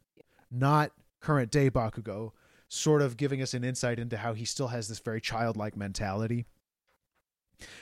not 0.51 0.93
current 1.21 1.51
day 1.51 1.71
bakugo 1.71 2.33
sort 2.69 3.03
of 3.03 3.17
giving 3.17 3.41
us 3.43 3.55
an 3.55 3.65
insight 3.65 3.99
into 3.99 4.17
how 4.17 4.35
he 4.35 4.45
still 4.45 4.69
has 4.69 4.89
this 4.89 5.01
very 5.01 5.21
childlike 5.21 5.77
mentality 5.77 6.47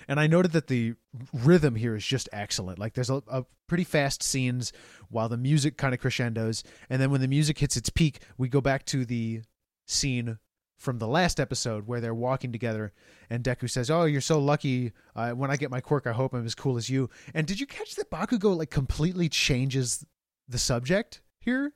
and 0.09 0.19
I 0.19 0.27
noted 0.27 0.53
that 0.53 0.69
the 0.69 0.95
rhythm 1.33 1.75
here 1.75 1.97
is 1.97 2.05
just 2.05 2.29
excellent. 2.33 2.79
Like 2.79 2.95
there's 2.95 3.11
a, 3.11 3.23
a 3.29 3.45
pretty 3.67 3.85
fast 3.85 4.23
scenes 4.23 4.73
while 5.09 5.29
the 5.29 5.37
music 5.37 5.77
kind 5.77 5.95
of 5.95 6.01
crescendos, 6.01 6.63
and 6.89 7.01
then 7.01 7.11
when 7.11 7.21
the 7.21 7.29
music 7.29 7.59
hits 7.59 7.77
its 7.77 7.91
peak, 7.91 8.21
we 8.39 8.49
go 8.49 8.61
back 8.61 8.85
to 8.87 9.05
the 9.05 9.43
scene 9.87 10.39
from 10.79 10.99
the 10.99 11.09
last 11.09 11.41
episode 11.41 11.87
where 11.87 12.01
they're 12.01 12.15
walking 12.15 12.53
together, 12.53 12.93
and 13.31 13.43
Deku 13.43 13.69
says, 13.69 13.91
"Oh, 13.91 14.05
you're 14.05 14.21
so 14.21 14.39
lucky. 14.39 14.93
Uh, 15.15 15.31
when 15.33 15.51
I 15.51 15.57
get 15.57 15.71
my 15.71 15.81
quirk, 15.81 16.07
I 16.07 16.13
hope 16.13 16.35
I'm 16.35 16.45
as 16.45 16.55
cool 16.55 16.77
as 16.77 16.91
you." 16.91 17.09
And 17.35 17.47
did 17.47 17.61
you 17.61 17.67
catch 17.67 17.95
that 17.97 18.11
Bakugo 18.11 18.57
like 18.57 18.71
completely 18.71 19.29
changes 19.29 20.05
the 20.49 20.59
subject 20.59 21.23
here? 21.41 21.73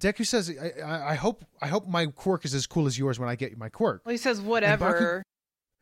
Deku 0.00 0.26
says, 0.26 0.50
I, 0.60 0.80
I, 0.82 1.10
"I 1.10 1.14
hope 1.14 1.44
I 1.60 1.68
hope 1.68 1.86
my 1.86 2.06
quirk 2.06 2.44
is 2.44 2.54
as 2.54 2.66
cool 2.66 2.86
as 2.86 2.98
yours 2.98 3.18
when 3.18 3.28
I 3.28 3.36
get 3.36 3.56
my 3.56 3.68
quirk." 3.68 4.02
well, 4.04 4.10
he 4.12 4.18
says 4.18 4.40
whatever. 4.40 5.22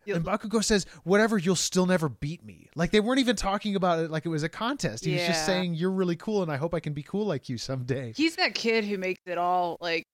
You'll- 0.05 0.17
And 0.19 0.25
Bakugo 0.27 0.65
says, 0.65 0.87
"Whatever, 1.05 1.37
you'll 1.39 1.55
still 1.57 1.85
never 1.87 2.09
beat 2.09 2.43
me." 2.45 2.69
Like 2.75 2.91
they 2.91 3.01
weren't 3.01 3.21
even 3.21 3.37
talking 3.37 3.77
about 3.77 3.99
it 3.99 4.11
like 4.11 4.25
it 4.25 4.31
was 4.31 4.43
a 4.43 4.49
contest. 4.49 5.05
He 5.05 5.13
was 5.15 5.27
just 5.27 5.45
saying, 5.47 5.75
"You're 5.75 5.91
really 5.91 6.17
cool, 6.17 6.43
and 6.43 6.51
I 6.51 6.57
hope 6.57 6.73
I 6.75 6.81
can 6.81 6.95
be 6.95 7.03
cool 7.03 7.27
like 7.27 7.49
you 7.49 7.59
someday." 7.59 8.13
He's 8.17 8.37
that 8.37 8.55
kid 8.55 8.85
who 8.85 8.97
makes 8.99 9.21
it 9.27 9.39
all 9.39 9.77
like 9.81 10.05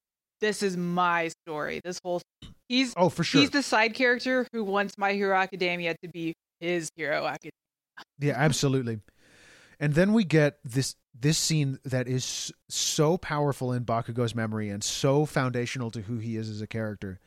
this 0.40 0.62
is 0.62 0.76
my 0.76 1.30
story. 1.46 1.80
This 1.84 1.98
whole 2.04 2.20
he's 2.68 2.92
Oh, 2.96 3.08
for 3.08 3.22
sure. 3.24 3.40
he's 3.40 3.50
the 3.50 3.62
side 3.62 3.94
character 3.94 4.46
who 4.52 4.64
wants 4.64 4.98
My 4.98 5.12
Hero 5.12 5.36
Academia 5.36 5.94
to 6.02 6.08
be 6.08 6.34
his 6.60 6.88
Hero 6.96 7.24
Academia. 7.26 7.52
yeah, 8.18 8.34
absolutely. 8.36 8.98
And 9.80 9.94
then 9.94 10.12
we 10.12 10.24
get 10.24 10.58
this 10.64 10.96
this 11.18 11.38
scene 11.38 11.78
that 11.84 12.08
is 12.08 12.52
so 12.68 13.16
powerful 13.16 13.72
in 13.72 13.84
Bakugo's 13.84 14.34
memory 14.34 14.68
and 14.68 14.82
so 14.82 15.24
foundational 15.26 15.90
to 15.92 16.02
who 16.02 16.18
he 16.18 16.36
is 16.36 16.50
as 16.50 16.60
a 16.60 16.66
character. 16.66 17.20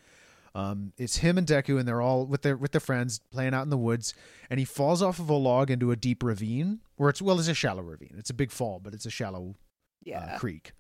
Um, 0.54 0.91
it's 0.98 1.18
him 1.18 1.38
and 1.38 1.45
Deku, 1.45 1.78
and 1.80 1.88
they're 1.88 2.02
all 2.02 2.26
with 2.26 2.41
their 2.41 2.58
with 2.58 2.72
their 2.72 2.82
friends 2.82 3.20
playing 3.32 3.54
out 3.54 3.62
in 3.64 3.70
the 3.70 3.78
woods, 3.78 4.14
and 4.50 4.60
he 4.60 4.66
falls 4.66 5.02
off 5.02 5.20
of 5.20 5.30
a 5.30 5.34
log 5.36 5.70
into 5.70 5.91
a 5.91 5.95
deep 5.95 6.24
ravine, 6.24 6.80
where 6.95 7.10
it's 7.10 7.22
well, 7.22 7.38
it's 7.39 7.48
a 7.48 7.54
shallow 7.54 7.84
ravine. 7.84 8.16
It's 8.18 8.30
a 8.32 8.34
big 8.34 8.52
fall, 8.52 8.80
but 8.84 8.93
it's 8.93 9.06
a 9.06 9.12
shallow 9.12 9.56
Yeah. 10.04 10.20
uh, 10.34 10.39
creek. 10.39 10.72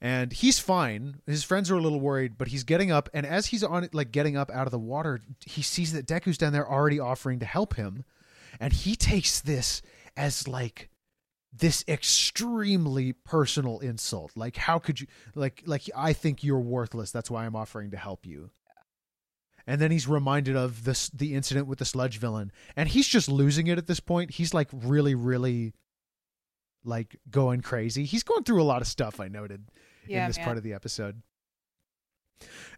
And 0.00 0.32
he's 0.32 0.58
fine. 0.60 1.20
His 1.26 1.42
friends 1.42 1.70
are 1.72 1.76
a 1.76 1.80
little 1.80 2.00
worried, 2.00 2.38
but 2.38 2.48
he's 2.48 2.62
getting 2.62 2.92
up. 2.92 3.08
And 3.12 3.26
as 3.26 3.46
he's 3.46 3.64
on 3.64 3.88
like 3.92 4.12
getting 4.12 4.36
up 4.36 4.50
out 4.52 4.66
of 4.66 4.70
the 4.70 4.78
water, 4.78 5.20
he 5.44 5.60
sees 5.62 5.92
that 5.92 6.06
Deku's 6.06 6.38
down 6.38 6.52
there 6.52 6.68
already 6.70 7.00
offering 7.00 7.40
to 7.40 7.46
help 7.46 7.74
him. 7.74 8.04
And 8.60 8.72
he 8.72 8.94
takes 8.96 9.40
this 9.40 9.82
as 10.18 10.46
like 10.46 10.90
this 11.50 11.82
extremely 11.88 13.14
personal 13.14 13.78
insult. 13.78 14.32
Like, 14.36 14.56
how 14.56 14.78
could 14.78 15.00
you, 15.00 15.06
like, 15.34 15.62
like 15.64 15.88
I 15.96 16.12
think 16.12 16.44
you're 16.44 16.60
worthless. 16.60 17.10
That's 17.10 17.30
why 17.30 17.46
I'm 17.46 17.56
offering 17.56 17.92
to 17.92 17.96
help 17.96 18.26
you. 18.26 18.50
And 19.66 19.80
then 19.80 19.90
he's 19.90 20.08
reminded 20.08 20.56
of 20.56 20.84
this 20.84 21.10
the 21.10 21.34
incident 21.34 21.66
with 21.66 21.78
the 21.78 21.84
sludge 21.84 22.18
villain, 22.18 22.52
and 22.74 22.88
he's 22.88 23.06
just 23.06 23.28
losing 23.28 23.66
it 23.66 23.76
at 23.76 23.86
this 23.86 24.00
point. 24.00 24.30
He's 24.30 24.54
like 24.54 24.68
really, 24.72 25.14
really 25.14 25.74
like 26.84 27.16
going 27.30 27.60
crazy. 27.60 28.04
He's 28.04 28.22
going 28.22 28.44
through 28.44 28.62
a 28.62 28.64
lot 28.64 28.80
of 28.80 28.88
stuff. 28.88 29.20
I 29.20 29.28
noted 29.28 29.68
Yeah, 30.06 30.22
in 30.22 30.28
this 30.30 30.38
man. 30.38 30.44
part 30.46 30.56
of 30.56 30.62
the 30.62 30.72
episode. 30.72 31.20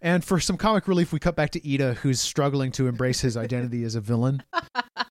And 0.02 0.24
for 0.24 0.40
some 0.40 0.56
comic 0.56 0.88
relief, 0.88 1.12
we 1.12 1.20
cut 1.20 1.36
back 1.36 1.50
to 1.50 1.60
Iida, 1.60 1.94
who's 1.96 2.20
struggling 2.20 2.72
to 2.72 2.88
embrace 2.88 3.20
his 3.20 3.36
identity 3.36 3.84
as 3.84 3.94
a 3.94 4.00
villain. 4.00 4.42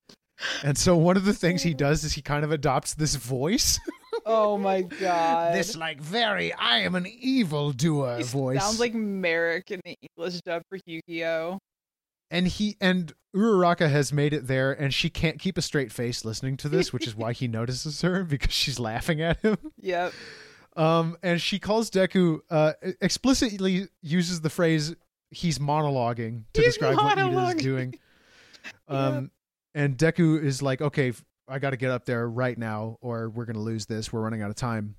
And 0.64 0.76
so 0.78 0.96
one 0.96 1.16
of 1.16 1.24
the 1.24 1.34
things 1.34 1.62
he 1.62 1.74
does 1.74 2.02
is 2.04 2.12
he 2.14 2.22
kind 2.22 2.44
of 2.44 2.52
adopts 2.52 2.94
this 2.94 3.14
voice. 3.16 3.78
Oh 4.26 4.58
my 4.58 4.82
god. 4.82 5.54
this 5.54 5.74
like 5.76 5.98
very 5.98 6.52
I 6.52 6.80
am 6.80 6.94
an 6.94 7.06
evil 7.06 7.72
doer 7.72 8.18
He 8.18 8.22
voice. 8.24 8.60
sounds 8.60 8.78
like 8.78 8.92
Marik 8.92 9.70
in 9.70 9.80
the 9.82 9.96
English 10.02 10.42
dub 10.42 10.62
for 10.68 10.78
Yu-Gi-Oh. 10.84 11.58
and 12.30 12.46
he 12.46 12.76
and 12.82 13.14
Uraraka 13.34 13.88
has 13.90 14.12
made 14.12 14.34
it 14.34 14.46
there 14.46 14.72
and 14.72 14.92
she 14.92 15.08
can't 15.08 15.38
keep 15.38 15.56
a 15.56 15.62
straight 15.62 15.90
face 15.90 16.22
listening 16.22 16.58
to 16.58 16.68
this, 16.68 16.92
which 16.92 17.06
is 17.06 17.16
why 17.16 17.32
he 17.32 17.48
notices 17.60 18.02
her 18.02 18.22
because 18.24 18.52
she's 18.52 18.78
laughing 18.78 19.22
at 19.22 19.38
him. 19.38 19.56
Yep. 19.80 20.12
Um 20.76 21.16
and 21.22 21.40
she 21.40 21.58
calls 21.58 21.90
Deku 21.90 22.40
uh 22.50 22.72
explicitly 23.00 23.88
uses 24.02 24.42
the 24.42 24.50
phrase 24.50 24.94
he's 25.30 25.58
monologuing 25.58 26.42
to 26.52 26.60
He's 26.60 26.74
describe 26.74 26.96
what 26.96 27.16
Iida 27.16 27.56
is 27.56 27.62
doing. 27.62 27.94
Um 28.88 29.30
and 29.74 29.96
Deku 29.96 30.42
is 30.42 30.62
like, 30.62 30.80
"Okay, 30.80 31.12
I 31.48 31.58
got 31.58 31.70
to 31.70 31.76
get 31.76 31.90
up 31.90 32.04
there 32.04 32.28
right 32.28 32.56
now 32.56 32.98
or 33.00 33.28
we're 33.30 33.44
going 33.46 33.54
to 33.56 33.62
lose 33.62 33.86
this. 33.86 34.12
We're 34.12 34.20
running 34.22 34.42
out 34.42 34.50
of 34.50 34.56
time." 34.56 34.94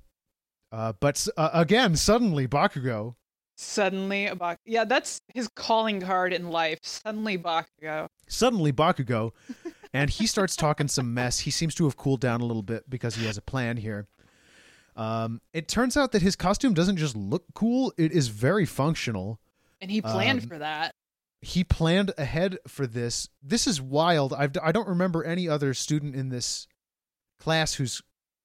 Uh 0.72 0.93
but 0.99 1.28
uh, 1.38 1.49
again, 1.53 1.95
suddenly 1.95 2.47
Bakugo 2.47 3.15
Suddenly, 3.57 4.26
a 4.26 4.36
Bak- 4.36 4.59
yeah, 4.65 4.86
that's 4.86 5.22
his 5.36 5.47
calling 5.49 6.01
card 6.01 6.34
in 6.34 6.49
life. 6.49 6.80
Suddenly, 6.82 7.38
Bakugo. 7.38 8.07
suddenly 8.28 8.72
Bakugo, 8.74 9.32
and 9.93 10.09
he 10.09 10.26
starts 10.26 10.55
talking 10.55 10.88
some 10.88 11.13
mess. 11.13 11.39
He 11.39 11.51
seems 11.51 11.76
to 11.76 11.84
have 11.84 11.95
cooled 11.95 12.22
down 12.22 12.41
a 12.41 12.45
little 12.45 12.63
bit 12.63 12.89
because 12.89 13.13
he 13.15 13.26
has 13.28 13.38
a 13.38 13.41
plan 13.41 13.78
here. 13.78 14.07
Um, 14.95 15.41
it 15.53 15.67
turns 15.67 15.95
out 15.95 16.11
that 16.13 16.24
his 16.24 16.36
costume 16.36 16.74
doesn't 16.74 16.97
just 16.97 17.15
look 17.15 17.43
cool; 17.53 17.93
it 17.97 18.11
is 18.11 18.30
very 18.30 18.65
functional. 18.65 19.39
And 19.80 19.91
he 19.91 20.01
planned 20.01 20.41
Um, 20.41 20.47
for 20.47 20.57
that. 20.57 20.95
He 21.41 21.63
planned 21.63 22.13
ahead 22.17 22.59
for 22.67 22.85
this. 22.85 23.29
This 23.41 23.65
is 23.65 23.81
wild. 23.81 24.33
I've, 24.33 24.51
I 24.61 24.71
don't 24.71 24.87
remember 24.87 25.23
any 25.23 25.49
other 25.49 25.73
student 25.73 26.15
in 26.15 26.29
this 26.29 26.67
class 27.39 27.75
whose 27.75 28.01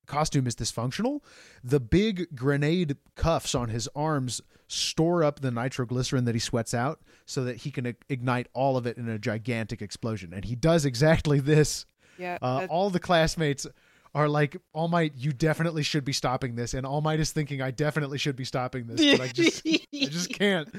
costume 0.06 0.46
is 0.46 0.56
dysfunctional. 0.56 1.20
The 1.62 1.80
big 1.80 2.34
grenade 2.34 2.96
cuffs 3.14 3.54
on 3.54 3.68
his 3.68 3.88
arms 3.94 4.40
store 4.68 5.22
up 5.22 5.40
the 5.40 5.50
nitroglycerin 5.50 6.24
that 6.24 6.34
he 6.34 6.38
sweats 6.38 6.74
out 6.74 7.00
so 7.26 7.44
that 7.44 7.58
he 7.58 7.70
can 7.70 7.94
ignite 8.08 8.48
all 8.52 8.76
of 8.76 8.86
it 8.86 8.96
in 8.96 9.08
a 9.08 9.18
gigantic 9.18 9.82
explosion. 9.82 10.32
And 10.32 10.44
he 10.44 10.56
does 10.56 10.84
exactly 10.84 11.40
this. 11.40 11.86
Yeah. 12.18 12.38
Uh, 12.40 12.66
all 12.70 12.90
the 12.90 12.98
classmates 12.98 13.66
are 14.14 14.28
like, 14.28 14.56
All 14.72 14.88
Might, 14.88 15.12
you 15.16 15.32
definitely 15.32 15.82
should 15.82 16.04
be 16.04 16.14
stopping 16.14 16.54
this. 16.54 16.72
And 16.72 16.86
All 16.86 17.02
Might 17.02 17.20
is 17.20 17.30
thinking, 17.32 17.60
I 17.60 17.70
definitely 17.70 18.16
should 18.18 18.36
be 18.36 18.44
stopping 18.44 18.86
this, 18.86 19.18
but 19.18 19.28
I 19.28 19.28
just, 19.28 19.62
I 19.66 19.80
just 19.92 20.30
can't. 20.30 20.74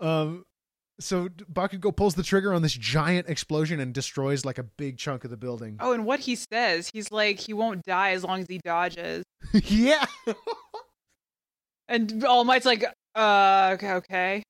Um, 0.00 0.46
so 1.00 1.28
Bakugo 1.28 1.94
pulls 1.94 2.14
the 2.14 2.22
trigger 2.22 2.52
on 2.54 2.62
this 2.62 2.72
giant 2.74 3.28
explosion 3.28 3.80
and 3.80 3.92
destroys 3.92 4.44
like 4.44 4.58
a 4.58 4.62
big 4.62 4.96
chunk 4.98 5.24
of 5.24 5.30
the 5.30 5.36
building. 5.36 5.76
Oh, 5.80 5.92
and 5.92 6.04
what 6.06 6.20
he 6.20 6.36
says, 6.36 6.90
he's 6.92 7.10
like, 7.10 7.38
he 7.40 7.52
won't 7.52 7.84
die 7.84 8.12
as 8.12 8.22
long 8.24 8.40
as 8.40 8.46
he 8.48 8.58
dodges. 8.58 9.24
yeah. 9.52 10.04
And 11.88 12.24
All 12.24 12.44
Might's 12.44 12.64
like, 12.66 12.84
uh, 13.14 13.70
okay, 13.74 13.92
okay. 13.92 14.42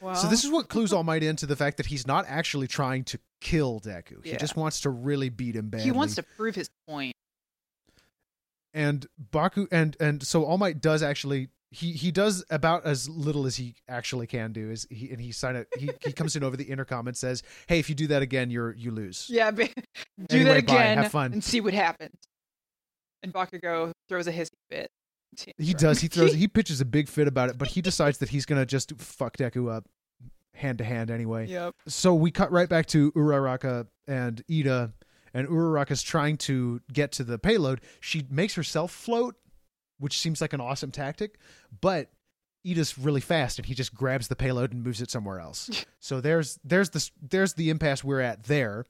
Well, 0.00 0.14
So 0.14 0.28
this 0.28 0.44
is 0.44 0.50
what 0.50 0.68
clues 0.68 0.92
All 0.92 1.04
Might 1.04 1.22
into 1.22 1.46
the 1.46 1.56
fact 1.56 1.76
that 1.78 1.86
he's 1.86 2.06
not 2.06 2.24
actually 2.28 2.66
trying 2.68 3.04
to 3.04 3.18
kill 3.40 3.80
Deku. 3.80 4.24
He 4.24 4.36
just 4.36 4.56
wants 4.56 4.80
to 4.82 4.90
really 4.90 5.28
beat 5.28 5.56
him 5.56 5.70
badly. 5.70 5.84
he 5.84 5.92
wants 5.92 6.14
to 6.16 6.22
prove 6.22 6.54
his 6.54 6.68
point. 6.88 7.14
and 8.74 9.06
Baku 9.30 9.66
and 9.72 9.96
and 10.00 10.22
so 10.22 10.44
All 10.44 10.58
Might 10.58 10.80
does 10.80 11.02
actually 11.02 11.48
he 11.74 11.92
he 11.92 12.10
does 12.10 12.44
about 12.50 12.84
as 12.84 13.08
little 13.08 13.46
as 13.46 13.56
he 13.56 13.74
actually 13.88 14.26
can 14.26 14.52
do 14.52 14.70
is 14.70 14.86
he 14.90 15.10
and 15.10 15.20
he 15.20 15.32
sign 15.32 15.56
it 15.56 15.66
he, 15.78 15.90
he 16.04 16.12
comes 16.12 16.36
in 16.36 16.44
over 16.44 16.56
the 16.56 16.64
intercom 16.64 17.08
and 17.08 17.16
says 17.16 17.42
hey 17.66 17.78
if 17.78 17.88
you 17.88 17.94
do 17.94 18.06
that 18.06 18.20
again 18.20 18.50
you're 18.50 18.74
you 18.74 18.90
lose 18.90 19.26
Yeah, 19.30 19.50
do 19.52 19.66
Anyway, 20.30 20.44
that 20.60 20.66
bye. 20.66 20.74
again 20.74 20.98
Have 20.98 21.10
fun. 21.12 21.32
and 21.32 21.42
see 21.42 21.60
what 21.62 21.72
happens. 21.74 22.14
And 23.22 23.32
Bakugo 23.32 23.92
throws 24.08 24.26
a 24.26 24.32
hissy 24.32 24.48
fit. 24.70 24.90
he 25.58 25.72
does 25.74 26.00
he 26.00 26.08
throws 26.08 26.34
he 26.44 26.46
pitches 26.46 26.80
a 26.80 26.84
big 26.84 27.08
fit 27.08 27.26
about 27.26 27.48
it 27.48 27.56
but 27.56 27.68
he 27.68 27.80
decides 27.80 28.18
that 28.18 28.28
he's 28.28 28.44
gonna 28.44 28.66
just 28.66 28.92
fuck 29.00 29.36
Deku 29.38 29.72
up 29.74 29.86
hand 30.54 30.76
to 30.78 30.84
hand 30.84 31.10
anyway 31.10 31.46
Yep. 31.46 31.74
so 31.88 32.14
we 32.14 32.30
cut 32.30 32.52
right 32.52 32.68
back 32.68 32.84
to 32.88 33.10
Uraraka 33.12 33.86
and 34.06 34.42
Iida, 34.50 34.92
and 35.32 35.48
Uraraka's 35.48 36.02
trying 36.02 36.36
to 36.36 36.80
get 36.92 37.12
to 37.12 37.24
the 37.24 37.38
payload. 37.38 37.80
She 38.00 38.26
makes 38.28 38.54
herself 38.56 38.90
float, 38.92 39.36
which 40.02 40.18
seems 40.18 40.40
like 40.40 40.52
an 40.52 40.60
awesome 40.60 40.90
tactic, 40.90 41.38
but 41.80 42.10
Iida's 42.66 42.98
really 42.98 43.20
fast, 43.20 43.58
and 43.58 43.66
he 43.66 43.74
just 43.74 43.94
grabs 43.94 44.28
the 44.28 44.36
payload 44.36 44.72
and 44.72 44.82
moves 44.82 45.00
it 45.00 45.10
somewhere 45.10 45.38
else. 45.38 45.84
so 46.00 46.20
there's 46.20 46.58
there's 46.64 46.90
the 46.90 47.10
there's 47.20 47.54
the 47.54 47.70
impasse 47.70 48.02
we're 48.02 48.20
at 48.20 48.44
there, 48.44 48.84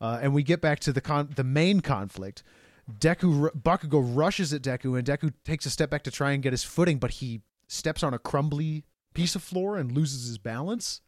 uh, 0.00 0.20
and 0.22 0.32
we 0.32 0.42
get 0.42 0.60
back 0.60 0.80
to 0.80 0.92
the 0.92 1.00
con 1.00 1.30
the 1.34 1.44
main 1.44 1.80
conflict. 1.80 2.42
Deku 2.90 3.50
Bakugo 3.50 4.00
rushes 4.16 4.52
at 4.52 4.62
Deku, 4.62 4.96
and 4.96 5.06
Deku 5.06 5.32
takes 5.44 5.66
a 5.66 5.70
step 5.70 5.90
back 5.90 6.04
to 6.04 6.10
try 6.10 6.32
and 6.32 6.42
get 6.42 6.52
his 6.52 6.64
footing, 6.64 6.98
but 6.98 7.12
he 7.12 7.42
steps 7.66 8.02
on 8.02 8.14
a 8.14 8.18
crumbly 8.18 8.84
piece 9.12 9.34
of 9.34 9.42
floor 9.42 9.76
and 9.76 9.92
loses 9.92 10.26
his 10.26 10.38
balance. 10.38 11.02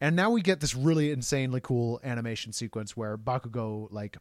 And 0.00 0.16
now 0.16 0.30
we 0.30 0.40
get 0.40 0.60
this 0.60 0.74
really 0.74 1.10
insanely 1.10 1.60
cool 1.60 2.00
animation 2.02 2.52
sequence 2.52 2.96
where 2.96 3.18
Bakugo 3.18 3.88
like 3.90 4.16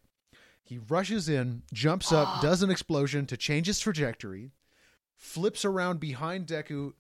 he 0.64 0.78
rushes 0.90 1.28
in, 1.30 1.64
jumps 1.74 2.12
up, 2.12 2.42
does 2.42 2.62
an 2.64 2.70
explosion 2.72 3.26
to 3.28 3.38
change 3.38 3.68
his 3.68 3.80
trajectory, 3.80 4.52
flips 5.18 5.66
around 5.66 6.00
behind 6.00 6.48
Deku 6.48 6.94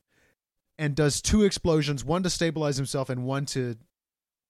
and 0.77 0.95
does 0.95 1.21
two 1.21 1.43
explosions, 1.43 2.03
one 2.03 2.23
to 2.23 2.29
stabilize 2.29 2.77
himself 2.77 3.09
and 3.09 3.23
one 3.25 3.45
to 3.47 3.75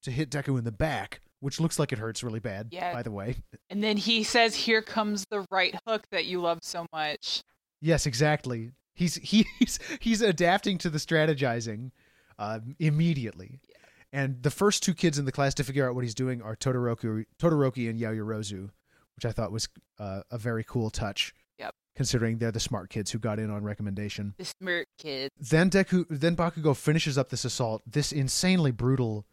to 0.04 0.12
hit 0.12 0.32
Deku 0.32 0.58
in 0.58 0.64
the 0.64 0.72
back, 0.72 1.22
which 1.42 1.60
looks 1.60 1.78
like 1.78 1.92
it 1.92 2.00
hurts 2.00 2.24
really 2.24 2.40
bad, 2.40 2.70
Yeah. 2.72 2.92
by 2.94 3.04
the 3.04 3.12
way. 3.12 3.36
And 3.70 3.84
then 3.84 3.96
he 3.98 4.24
says, 4.24 4.56
"Here 4.56 4.82
comes 4.82 5.26
the 5.30 5.46
right 5.52 5.74
hook 5.88 6.04
that 6.12 6.26
you 6.26 6.42
love 6.42 6.60
so 6.64 6.86
much." 6.92 7.44
Yes, 7.80 8.06
exactly. 8.06 8.72
He's 8.96 9.16
he's 9.24 9.80
he's 10.00 10.22
adapting 10.22 10.78
to 10.80 10.90
the 10.90 10.98
strategizing 10.98 11.92
uh, 12.40 12.60
immediately. 12.80 13.60
And 14.14 14.44
the 14.44 14.52
first 14.52 14.84
two 14.84 14.94
kids 14.94 15.18
in 15.18 15.24
the 15.26 15.32
class 15.32 15.54
to 15.56 15.64
figure 15.64 15.88
out 15.88 15.96
what 15.96 16.04
he's 16.04 16.16
doing 16.16 16.42
are 16.42 16.56
Todoroki, 16.56 17.26
Todoroki 17.40 17.90
and 17.90 17.98
Yaoyorozu, 18.00 18.70
which 19.16 19.26
I 19.26 19.32
thought 19.32 19.52
was 19.52 19.68
uh, 20.00 20.22
a 20.30 20.38
very 20.38 20.64
cool 20.64 20.90
touch. 20.90 21.34
Yep. 21.60 21.74
Considering 21.96 22.38
they're 22.38 22.52
the 22.52 22.60
smart 22.60 22.90
kids 22.90 23.12
who 23.12 23.20
got 23.20 23.40
in 23.40 23.50
on 23.50 23.64
recommendation. 23.64 24.34
The 24.38 24.46
smart 24.46 24.88
kids. 24.98 25.30
Then 25.40 25.70
Deku, 25.70 26.06
then 26.10 26.36
Bakugo 26.36 26.76
finishes 26.76 27.18
up 27.18 27.30
this 27.30 27.46
assault. 27.46 27.82
This 27.86 28.12
insanely 28.12 28.72
brutal, 28.72 29.26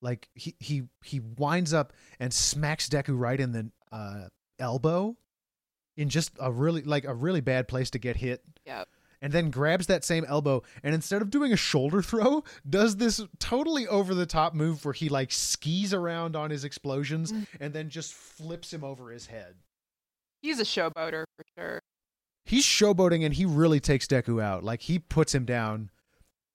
like 0.00 0.28
he 0.34 0.54
he 0.58 0.84
he 1.04 1.20
winds 1.20 1.72
up 1.74 1.92
and 2.18 2.32
smacks 2.32 2.88
Deku 2.88 3.18
right 3.18 3.38
in 3.38 3.52
the 3.52 3.70
uh, 3.92 4.28
elbow, 4.58 5.16
in 5.96 6.08
just 6.08 6.32
a 6.40 6.50
really 6.50 6.82
like 6.82 7.04
a 7.04 7.14
really 7.14 7.40
bad 7.40 7.68
place 7.68 7.90
to 7.90 7.98
get 7.98 8.16
hit 8.16 8.42
Yep. 8.66 8.88
And 9.22 9.32
then 9.32 9.50
grabs 9.50 9.86
that 9.86 10.04
same 10.04 10.24
elbow 10.28 10.62
and 10.82 10.94
instead 10.94 11.22
of 11.22 11.30
doing 11.30 11.52
a 11.52 11.56
shoulder 11.56 12.02
throw 12.02 12.44
does 12.68 12.96
this 12.96 13.20
totally 13.38 13.86
over 13.88 14.14
the 14.14 14.26
top 14.26 14.54
move 14.54 14.84
where 14.84 14.94
he 14.94 15.08
like 15.08 15.32
skis 15.32 15.92
around 15.94 16.36
on 16.36 16.50
his 16.50 16.64
explosions 16.64 17.32
and 17.60 17.72
then 17.72 17.88
just 17.88 18.12
flips 18.14 18.72
him 18.72 18.84
over 18.84 19.10
his 19.10 19.26
head. 19.26 19.54
He's 20.42 20.60
a 20.60 20.64
showboater 20.64 21.24
for 21.36 21.44
sure. 21.58 21.80
he's 22.44 22.64
showboating 22.64 23.24
and 23.24 23.34
he 23.34 23.44
really 23.44 23.80
takes 23.80 24.06
deku 24.06 24.42
out. 24.42 24.62
Like 24.62 24.82
he 24.82 24.98
puts 24.98 25.34
him 25.34 25.44
down 25.44 25.90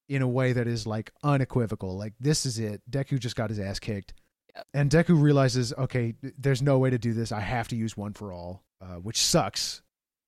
in 0.08 0.22
a 0.22 0.28
way 0.28 0.52
that 0.52 0.66
is 0.66 0.86
like 0.86 1.10
unequivocal. 1.22 1.96
Like 1.98 2.14
this 2.20 2.46
is 2.46 2.58
it. 2.58 2.80
Deku 2.90 3.18
just 3.18 3.36
got 3.36 3.50
his 3.50 3.58
ass 3.58 3.78
kicked. 3.78 4.14
Yep. 4.54 4.66
and 4.74 4.90
deku 4.90 5.18
realizes 5.20 5.72
okay 5.78 6.14
there's 6.36 6.60
no 6.60 6.78
way 6.78 6.90
to 6.90 6.98
do 6.98 7.12
this. 7.14 7.32
I 7.32 7.40
have 7.40 7.68
to 7.68 7.76
use 7.76 7.96
one 7.96 8.12
for 8.12 8.32
all 8.32 8.62
uh, 8.82 8.96
which 8.96 9.18
sucks 9.20 9.80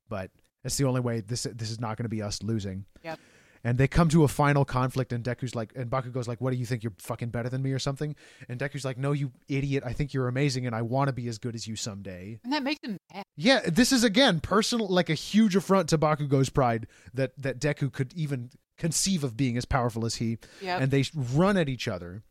but 0.08 0.30
that's 0.64 0.76
the 0.76 0.84
only 0.84 1.00
way 1.00 1.20
this 1.20 1.44
this 1.54 1.70
is 1.70 1.78
not 1.78 1.96
going 1.96 2.04
to 2.04 2.08
be 2.08 2.20
us 2.22 2.42
losing 2.42 2.84
Yep. 3.04 3.20
and 3.62 3.78
they 3.78 3.86
come 3.86 4.08
to 4.08 4.24
a 4.24 4.28
final 4.28 4.64
conflict 4.64 5.12
and 5.12 5.22
Deku's 5.22 5.54
like 5.54 5.72
and 5.76 5.88
Bakugo's 5.90 6.26
like 6.26 6.40
what 6.40 6.50
do 6.52 6.56
you 6.56 6.66
think 6.66 6.82
you're 6.82 6.92
fucking 6.98 7.28
better 7.28 7.48
than 7.48 7.62
me 7.62 7.70
or 7.72 7.78
something 7.78 8.16
and 8.48 8.58
Deku's 8.58 8.84
like 8.84 8.98
no 8.98 9.12
you 9.12 9.30
idiot 9.48 9.84
I 9.86 9.92
think 9.92 10.12
you're 10.12 10.26
amazing 10.28 10.66
and 10.66 10.74
I 10.74 10.82
want 10.82 11.06
to 11.08 11.12
be 11.12 11.28
as 11.28 11.38
good 11.38 11.54
as 11.54 11.68
you 11.68 11.76
someday 11.76 12.40
And 12.42 12.52
that 12.52 12.62
makes 12.64 12.80
him 12.82 12.98
mad. 13.14 13.24
yeah 13.36 13.60
this 13.66 13.92
is 13.92 14.02
again 14.02 14.40
personal 14.40 14.88
like 14.88 15.08
a 15.10 15.14
huge 15.14 15.54
affront 15.54 15.88
to 15.90 15.98
Bakugo's 15.98 16.50
pride 16.50 16.86
that 17.14 17.32
that 17.40 17.60
Deku 17.60 17.92
could 17.92 18.12
even 18.14 18.50
conceive 18.76 19.22
of 19.22 19.36
being 19.36 19.56
as 19.56 19.64
powerful 19.64 20.04
as 20.04 20.16
he 20.16 20.38
Yep. 20.60 20.80
and 20.82 20.90
they 20.90 21.04
run 21.14 21.56
at 21.56 21.68
each 21.68 21.86
other 21.86 22.22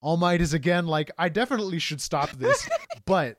All 0.00 0.16
Might 0.16 0.40
is 0.40 0.54
again 0.54 0.86
like 0.86 1.10
I 1.18 1.28
definitely 1.28 1.78
should 1.80 2.00
stop 2.00 2.30
this 2.32 2.68
but 3.04 3.38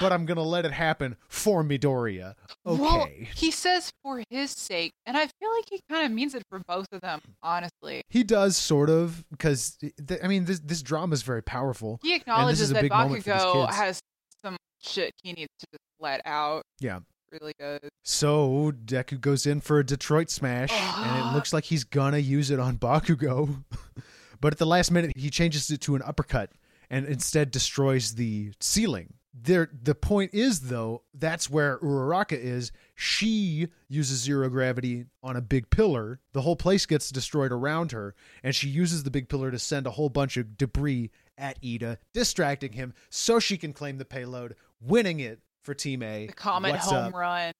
but 0.00 0.12
I'm 0.12 0.26
going 0.26 0.36
to 0.36 0.42
let 0.42 0.64
it 0.64 0.72
happen 0.72 1.16
for 1.28 1.62
Midoriya 1.62 2.34
okay 2.66 2.82
Well, 2.82 3.08
he 3.34 3.50
says 3.50 3.90
for 4.02 4.22
his 4.30 4.50
sake, 4.50 4.92
and 5.06 5.16
I 5.16 5.26
feel 5.26 5.52
like 5.54 5.64
he 5.70 5.80
kind 5.90 6.04
of 6.06 6.12
means 6.12 6.34
it 6.34 6.42
for 6.50 6.60
both 6.66 6.86
of 6.92 7.00
them, 7.00 7.20
honestly. 7.42 8.02
He 8.08 8.24
does 8.24 8.56
sort 8.56 8.90
of 8.90 9.24
because 9.30 9.76
th- 9.76 10.20
I 10.22 10.26
mean 10.28 10.44
this 10.44 10.60
this 10.60 10.82
drama 10.82 11.14
is 11.14 11.22
very 11.22 11.42
powerful. 11.42 11.98
He 12.02 12.14
acknowledges 12.14 12.70
that 12.70 12.82
big 12.82 12.90
moment 12.92 13.24
for 13.24 13.30
these 13.30 13.42
Bakugo 13.42 13.70
has 13.72 14.00
some 14.44 14.56
shit 14.82 15.12
he 15.22 15.32
needs 15.32 15.50
to 15.60 15.66
just 15.72 15.82
let 16.00 16.20
out. 16.24 16.62
Yeah. 16.80 17.00
really 17.32 17.54
good. 17.58 17.88
So 18.02 18.72
Deku 18.84 19.20
goes 19.20 19.46
in 19.46 19.60
for 19.60 19.78
a 19.78 19.84
Detroit 19.86 20.30
smash, 20.30 20.72
and 20.72 21.26
it 21.26 21.34
looks 21.34 21.52
like 21.52 21.64
he's 21.64 21.84
gonna 21.84 22.18
use 22.18 22.50
it 22.50 22.58
on 22.60 22.78
Bakugo. 22.78 23.64
but 24.40 24.52
at 24.52 24.58
the 24.58 24.66
last 24.66 24.90
minute, 24.90 25.12
he 25.16 25.30
changes 25.30 25.70
it 25.70 25.80
to 25.82 25.94
an 25.96 26.02
uppercut 26.02 26.50
and 26.90 27.06
instead 27.06 27.50
destroys 27.50 28.14
the 28.14 28.52
ceiling. 28.60 29.14
There, 29.38 29.68
the 29.82 29.94
point 29.94 30.32
is 30.32 30.60
though, 30.60 31.02
that's 31.12 31.50
where 31.50 31.78
Uraraka 31.78 32.38
is. 32.38 32.72
She 32.94 33.68
uses 33.88 34.20
zero 34.22 34.48
gravity 34.48 35.06
on 35.22 35.36
a 35.36 35.42
big 35.42 35.68
pillar. 35.68 36.20
The 36.32 36.40
whole 36.40 36.56
place 36.56 36.86
gets 36.86 37.10
destroyed 37.10 37.52
around 37.52 37.92
her, 37.92 38.14
and 38.42 38.54
she 38.54 38.68
uses 38.68 39.02
the 39.02 39.10
big 39.10 39.28
pillar 39.28 39.50
to 39.50 39.58
send 39.58 39.86
a 39.86 39.90
whole 39.90 40.08
bunch 40.08 40.36
of 40.38 40.56
debris 40.56 41.10
at 41.36 41.60
Iida, 41.60 41.98
distracting 42.14 42.72
him 42.72 42.94
so 43.10 43.38
she 43.38 43.58
can 43.58 43.74
claim 43.74 43.98
the 43.98 44.06
payload, 44.06 44.54
winning 44.80 45.20
it 45.20 45.40
for 45.62 45.74
Team 45.74 46.02
A. 46.02 46.28
The 46.28 46.32
Comet 46.32 46.72
What's 46.72 46.86
home 46.90 47.04
up? 47.06 47.14
run. 47.14 47.52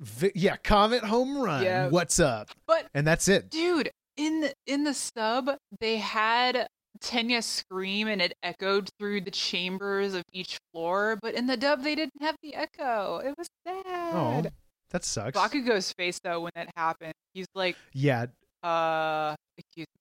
Vi- 0.00 0.32
yeah, 0.34 0.56
Comet 0.56 1.04
home 1.04 1.38
run. 1.42 1.62
Yeah. 1.62 1.88
What's 1.88 2.18
up? 2.20 2.48
But 2.66 2.86
And 2.94 3.06
that's 3.06 3.28
it. 3.28 3.50
dude, 3.50 3.90
in 4.16 4.40
the 4.40 4.54
in 4.66 4.84
the 4.84 4.94
sub, 4.94 5.50
they 5.78 5.98
had 5.98 6.66
Tenya 7.02 7.42
scream 7.42 8.08
and 8.08 8.20
it 8.20 8.34
echoed 8.42 8.88
through 8.98 9.22
the 9.22 9.30
chambers 9.30 10.14
of 10.14 10.22
each 10.32 10.58
floor, 10.72 11.18
but 11.22 11.34
in 11.34 11.46
the 11.46 11.56
dub 11.56 11.82
they 11.82 11.94
didn't 11.94 12.20
have 12.20 12.36
the 12.42 12.54
echo. 12.54 13.18
It 13.24 13.34
was 13.38 13.48
sad. 13.66 13.84
Oh, 13.86 14.42
sad. 14.42 14.52
that 14.90 15.04
sucks. 15.04 15.36
Bakugo's 15.38 15.92
face 15.92 16.18
though 16.22 16.40
when 16.40 16.52
that 16.54 16.68
happened, 16.76 17.12
he's 17.34 17.46
like, 17.54 17.76
Yeah. 17.92 18.26
uh 18.62 19.34
excuse 19.56 19.86
me. 19.86 20.00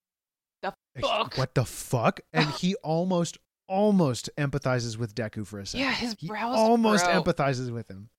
The 0.62 0.74
fuck? 1.02 1.36
What 1.38 1.56
the 1.56 1.66
fuck? 1.66 2.20
And 2.34 2.50
he 2.60 2.76
almost, 2.76 3.38
almost 3.70 4.30
empathizes 4.38 4.98
with 4.98 5.16
Deku 5.16 5.48
for 5.48 5.60
a 5.60 5.66
second. 5.66 5.86
Yeah, 5.86 5.94
his 5.94 6.16
he 6.20 6.28
brows 6.28 6.56
almost 6.58 7.06
furrow. 7.06 7.24
empathizes 7.24 7.72
with 7.72 7.88
him 7.90 8.10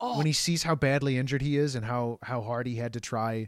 Oh, 0.00 0.16
when 0.16 0.26
he 0.26 0.32
sees 0.32 0.64
how 0.64 0.74
badly 0.74 1.16
injured 1.18 1.40
he 1.42 1.56
is 1.56 1.76
and 1.76 1.84
how 1.84 2.18
how 2.22 2.42
hard 2.42 2.66
he 2.66 2.74
had 2.76 2.92
to 2.94 3.00
try, 3.00 3.46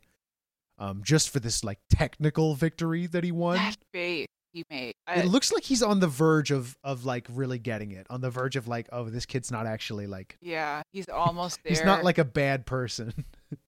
um, 0.78 1.02
just 1.04 1.28
for 1.30 1.40
this 1.40 1.64
like 1.64 1.80
technical 1.90 2.54
victory 2.54 3.06
that 3.08 3.24
he 3.24 3.32
won. 3.32 3.56
that 3.56 3.76
face 3.92 4.26
he 4.56 4.64
made. 4.70 4.94
I, 5.06 5.16
it 5.16 5.26
looks 5.26 5.52
like 5.52 5.62
he's 5.62 5.82
on 5.82 6.00
the 6.00 6.08
verge 6.08 6.50
of 6.50 6.76
of 6.82 7.04
like 7.04 7.26
really 7.30 7.58
getting 7.58 7.92
it, 7.92 8.06
on 8.08 8.22
the 8.22 8.30
verge 8.30 8.56
of 8.56 8.66
like, 8.66 8.88
oh, 8.90 9.04
this 9.04 9.26
kid's 9.26 9.50
not 9.50 9.66
actually 9.66 10.06
like 10.06 10.38
yeah, 10.40 10.82
he's 10.92 11.08
almost 11.12 11.60
there. 11.62 11.70
he's 11.70 11.84
not 11.84 12.02
like 12.02 12.18
a 12.18 12.24
bad 12.24 12.66
person. 12.66 13.12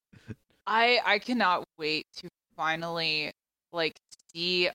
I 0.67 0.99
I 1.05 1.19
cannot 1.19 1.63
wait 1.77 2.07
to 2.17 2.27
finally 2.57 3.31
like 3.71 3.95
see 4.33 4.69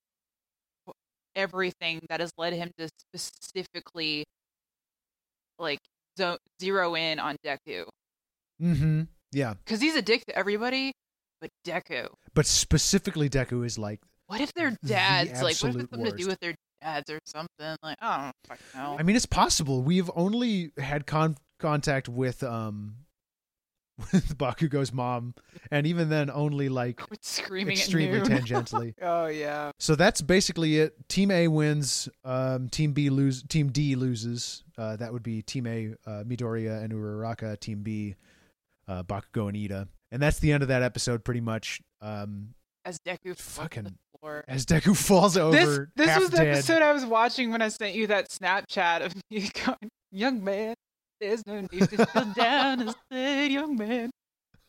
everything 1.34 2.00
that 2.08 2.20
has 2.20 2.30
led 2.38 2.52
him 2.52 2.70
to 2.78 2.88
specifically 3.16 4.24
like 5.58 5.80
zo- 6.16 6.38
zero 6.62 6.94
in 6.94 7.18
on 7.18 7.36
Deku 7.44 7.86
mm-hmm. 8.62 9.02
Yeah, 9.32 9.54
because 9.64 9.80
he's 9.80 9.96
a 9.96 10.02
dick 10.02 10.24
to 10.26 10.38
everybody, 10.38 10.92
but 11.40 11.50
Deku. 11.66 12.06
but 12.34 12.46
specifically 12.46 13.28
Deku 13.28 13.66
is 13.66 13.78
like 13.78 13.98
What 14.26 14.40
if 14.40 14.52
their 14.54 14.70
The 14.82 14.88
dads 14.88 15.42
like? 15.42 15.42
What 15.42 15.50
if 15.50 15.52
it's 15.54 15.90
something 15.90 16.04
to 16.04 16.16
do 16.16 16.26
with 16.26 16.40
their 16.40 16.54
dads 16.82 17.10
or 17.10 17.18
something? 17.26 17.76
Like 17.82 17.96
I 18.00 18.24
don't 18.24 18.32
fucking 18.48 18.66
know. 18.74 18.96
I 18.98 19.02
mean, 19.02 19.16
it's 19.16 19.26
possible. 19.26 19.82
We've 19.82 20.10
only 20.14 20.72
had 20.78 21.06
con- 21.06 21.36
contact 21.58 22.08
with 22.08 22.42
um 22.42 22.96
with 24.12 24.36
Bakugo's 24.36 24.92
mom, 24.92 25.34
and 25.70 25.86
even 25.86 26.08
then, 26.08 26.28
only 26.30 26.68
like 26.68 26.96
Quit 26.96 27.24
screaming 27.24 27.76
extremely 27.76 28.20
tangentially. 28.28 28.94
oh 29.00 29.26
yeah. 29.26 29.70
So 29.78 29.94
that's 29.94 30.20
basically 30.20 30.78
it. 30.78 31.08
Team 31.08 31.30
A 31.30 31.46
wins. 31.46 32.08
Um, 32.24 32.68
team 32.68 32.92
B 32.92 33.08
lose. 33.10 33.42
Team 33.44 33.70
D 33.70 33.94
loses. 33.94 34.64
Uh, 34.76 34.96
that 34.96 35.12
would 35.12 35.22
be 35.22 35.42
Team 35.42 35.66
A, 35.66 35.94
uh, 36.06 36.24
Midoriya 36.24 36.82
and 36.82 36.92
Uraraka. 36.92 37.58
Team 37.60 37.82
B, 37.82 38.16
uh, 38.88 39.04
Bakugo 39.04 39.48
and 39.48 39.56
Iida. 39.56 39.86
And 40.10 40.20
that's 40.20 40.38
the 40.40 40.50
end 40.52 40.62
of 40.62 40.68
that 40.68 40.82
episode, 40.82 41.24
pretty 41.24 41.40
much. 41.40 41.80
Um, 42.00 42.54
As 42.84 42.98
Deku 42.98 43.36
Fucking 43.36 43.84
the 43.84 43.94
floor. 44.24 44.44
as 44.48 44.64
Deku 44.66 44.96
falls 44.96 45.36
over, 45.36 45.56
This 45.56 45.80
this 45.96 46.08
half 46.08 46.20
was 46.20 46.30
the 46.30 46.36
dead. 46.38 46.48
episode 46.48 46.82
I 46.82 46.92
was 46.92 47.04
watching 47.04 47.50
when 47.50 47.62
I 47.62 47.68
sent 47.68 47.94
you 47.94 48.06
that 48.08 48.28
Snapchat 48.30 49.04
of 49.04 49.14
me 49.30 49.48
going, 49.64 49.90
"Young 50.12 50.42
man, 50.42 50.74
there's 51.20 51.46
no 51.46 51.60
need 51.60 51.88
to 51.90 52.06
feel 52.06 52.24
down 52.34 52.80
and 52.80 52.94
say, 53.12 53.48
young 53.48 53.76
man, 53.76 54.10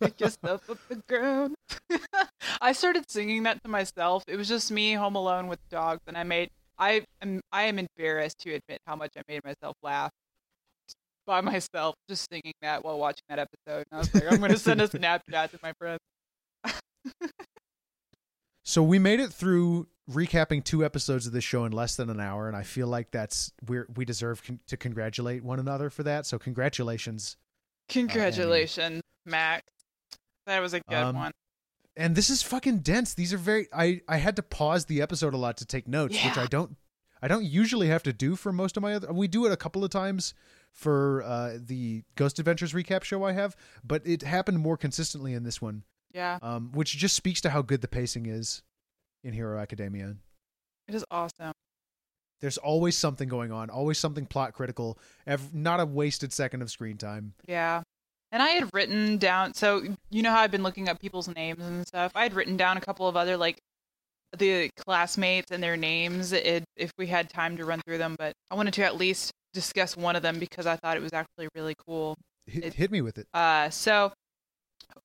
pick 0.01 0.19
yourself 0.19 0.69
up 0.69 0.77
the 0.89 1.01
ground." 1.07 1.55
I 2.61 2.71
started 2.73 3.09
singing 3.09 3.43
that 3.43 3.61
to 3.63 3.69
myself. 3.69 4.23
It 4.27 4.35
was 4.37 4.47
just 4.47 4.71
me 4.71 4.93
home 4.93 5.15
alone 5.15 5.47
with 5.47 5.59
dogs, 5.69 6.01
and 6.07 6.17
I 6.17 6.23
made 6.23 6.49
I 6.77 7.03
am 7.21 7.41
I 7.51 7.63
am 7.63 7.79
embarrassed 7.79 8.39
to 8.39 8.49
admit 8.53 8.79
how 8.85 8.95
much 8.95 9.11
I 9.17 9.21
made 9.27 9.41
myself 9.43 9.75
laugh 9.81 10.11
by 11.25 11.41
myself 11.41 11.95
just 12.07 12.27
singing 12.29 12.53
that 12.61 12.83
while 12.85 12.99
watching 12.99 13.23
that 13.29 13.39
episode. 13.39 13.85
And 13.89 13.93
I 13.93 13.97
was 13.97 14.13
like, 14.13 14.31
I'm 14.31 14.39
gonna 14.39 14.57
send 14.57 14.81
a 14.81 14.87
Snapchat 14.89 15.51
to 15.51 15.59
my 15.63 15.73
friends. 15.79 15.99
So 18.67 18.81
we 18.81 18.97
made 18.99 19.19
it 19.19 19.31
through 19.31 19.87
recapping 20.09 20.63
two 20.63 20.83
episodes 20.83 21.27
of 21.27 21.33
this 21.33 21.43
show 21.43 21.65
in 21.65 21.71
less 21.71 21.95
than 21.95 22.09
an 22.09 22.19
hour, 22.19 22.47
and 22.47 22.57
I 22.57 22.63
feel 22.63 22.87
like 22.87 23.11
that's 23.11 23.51
we 23.67 23.81
we 23.95 24.05
deserve 24.05 24.43
con- 24.43 24.59
to 24.67 24.75
congratulate 24.75 25.43
one 25.43 25.59
another 25.59 25.89
for 25.89 26.03
that. 26.03 26.25
So 26.25 26.37
congratulations. 26.39 27.37
Congratulations, 27.89 29.01
Max. 29.25 29.63
That 30.47 30.59
was 30.59 30.73
a 30.73 30.81
good 30.89 30.95
Um, 30.95 31.15
one. 31.15 31.31
And 31.95 32.15
this 32.15 32.29
is 32.29 32.43
fucking 32.43 32.79
dense. 32.79 33.13
These 33.13 33.33
are 33.33 33.37
very. 33.37 33.67
I 33.71 34.01
I 34.07 34.17
had 34.17 34.35
to 34.37 34.43
pause 34.43 34.85
the 34.85 35.01
episode 35.01 35.33
a 35.33 35.37
lot 35.37 35.57
to 35.57 35.65
take 35.65 35.87
notes, 35.87 36.15
which 36.23 36.37
I 36.37 36.45
don't. 36.47 36.75
I 37.21 37.27
don't 37.27 37.45
usually 37.45 37.87
have 37.87 38.03
to 38.03 38.13
do 38.13 38.35
for 38.35 38.51
most 38.51 38.77
of 38.77 38.83
my 38.83 38.93
other. 38.95 39.11
We 39.13 39.27
do 39.27 39.45
it 39.45 39.51
a 39.51 39.57
couple 39.57 39.83
of 39.83 39.89
times 39.91 40.33
for 40.71 41.23
uh, 41.23 41.57
the 41.59 42.03
Ghost 42.15 42.37
Adventures 42.39 42.73
recap 42.73 43.03
show 43.03 43.23
I 43.23 43.31
have, 43.31 43.55
but 43.83 44.05
it 44.05 44.23
happened 44.23 44.59
more 44.59 44.75
consistently 44.75 45.33
in 45.33 45.43
this 45.43 45.61
one, 45.61 45.83
Yeah, 46.15 46.39
um, 46.41 46.71
which 46.73 46.95
just 46.97 47.15
speaks 47.15 47.41
to 47.41 47.49
how 47.51 47.61
good 47.61 47.81
the 47.81 47.87
pacing 47.87 48.25
is 48.25 48.63
in 49.23 49.33
Hero 49.33 49.59
Academia. 49.59 50.15
it 50.87 50.95
is 50.95 51.03
awesome. 51.11 51.51
There's 52.41 52.57
always 52.57 52.97
something 52.97 53.27
going 53.29 53.51
on, 53.51 53.69
always 53.69 53.97
something 53.97 54.25
plot 54.25 54.53
critical, 54.53 54.97
ev- 55.27 55.53
not 55.53 55.79
a 55.79 55.85
wasted 55.85 56.31
second 56.33 56.61
of 56.61 56.69
screen 56.71 56.97
time. 56.97 57.33
Yeah. 57.47 57.81
And 58.31 58.41
I 58.43 58.49
had 58.49 58.69
written 58.73 59.17
down, 59.17 59.53
so 59.53 59.83
you 60.09 60.21
know 60.23 60.31
how 60.31 60.39
I've 60.41 60.51
been 60.51 60.63
looking 60.63 60.89
up 60.89 60.99
people's 60.99 61.27
names 61.27 61.63
and 61.63 61.87
stuff. 61.87 62.11
I 62.15 62.23
had 62.23 62.33
written 62.33 62.57
down 62.57 62.75
a 62.77 62.81
couple 62.81 63.07
of 63.07 63.15
other, 63.15 63.35
like, 63.37 63.57
the 64.37 64.69
classmates 64.85 65.51
and 65.51 65.63
their 65.63 65.77
names 65.77 66.33
it, 66.33 66.63
if 66.75 66.91
we 66.97 67.07
had 67.07 67.29
time 67.29 67.55
to 67.57 67.65
run 67.65 67.81
through 67.85 67.97
them, 67.99 68.15
but 68.19 68.33
I 68.51 68.55
wanted 68.55 68.73
to 68.75 68.83
at 68.83 68.97
least 68.97 69.31
discuss 69.53 69.95
one 69.95 70.15
of 70.17 70.21
them 70.21 70.39
because 70.39 70.65
I 70.65 70.75
thought 70.75 70.97
it 70.97 71.03
was 71.03 71.13
actually 71.13 71.47
really 71.55 71.75
cool. 71.87 72.15
Hit, 72.47 72.63
It- 72.65 72.73
hit 72.73 72.91
me 72.91 73.01
with 73.01 73.17
it. 73.17 73.27
Uh, 73.33 73.69
so, 73.69 74.11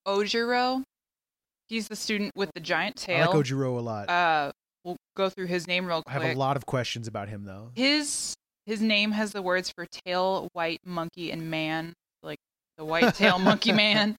Ojiro, 0.07 0.83
he's 1.71 1.87
the 1.87 1.95
student 1.95 2.31
with 2.35 2.51
the 2.53 2.59
giant 2.59 2.95
tail. 2.97 3.23
I 3.23 3.33
like. 3.33 3.45
Ojiro 3.45 3.77
a 3.77 3.81
lot. 3.81 4.09
uh, 4.09 4.51
we'll 4.83 4.97
go 5.15 5.29
through 5.29 5.47
his 5.47 5.65
name 5.67 5.85
real 5.87 6.03
quick. 6.03 6.15
I 6.15 6.23
have 6.27 6.35
a 6.35 6.39
lot 6.39 6.55
of 6.57 6.65
questions 6.67 7.07
about 7.07 7.29
him 7.29 7.45
though. 7.45 7.71
His 7.73 8.35
his 8.67 8.81
name 8.81 9.11
has 9.13 9.31
the 9.31 9.41
words 9.41 9.71
for 9.75 9.87
tail, 10.05 10.47
white, 10.53 10.79
monkey, 10.85 11.31
and 11.31 11.49
man, 11.49 11.93
like 12.21 12.37
the 12.77 12.85
white 12.85 13.15
tail 13.15 13.39
monkey 13.39 13.71
man. 13.71 14.15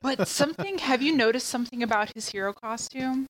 But 0.00 0.28
something 0.28 0.78
have 0.78 1.02
you 1.02 1.14
noticed 1.16 1.48
something 1.48 1.82
about 1.82 2.12
his 2.14 2.28
hero 2.30 2.52
costume? 2.52 3.26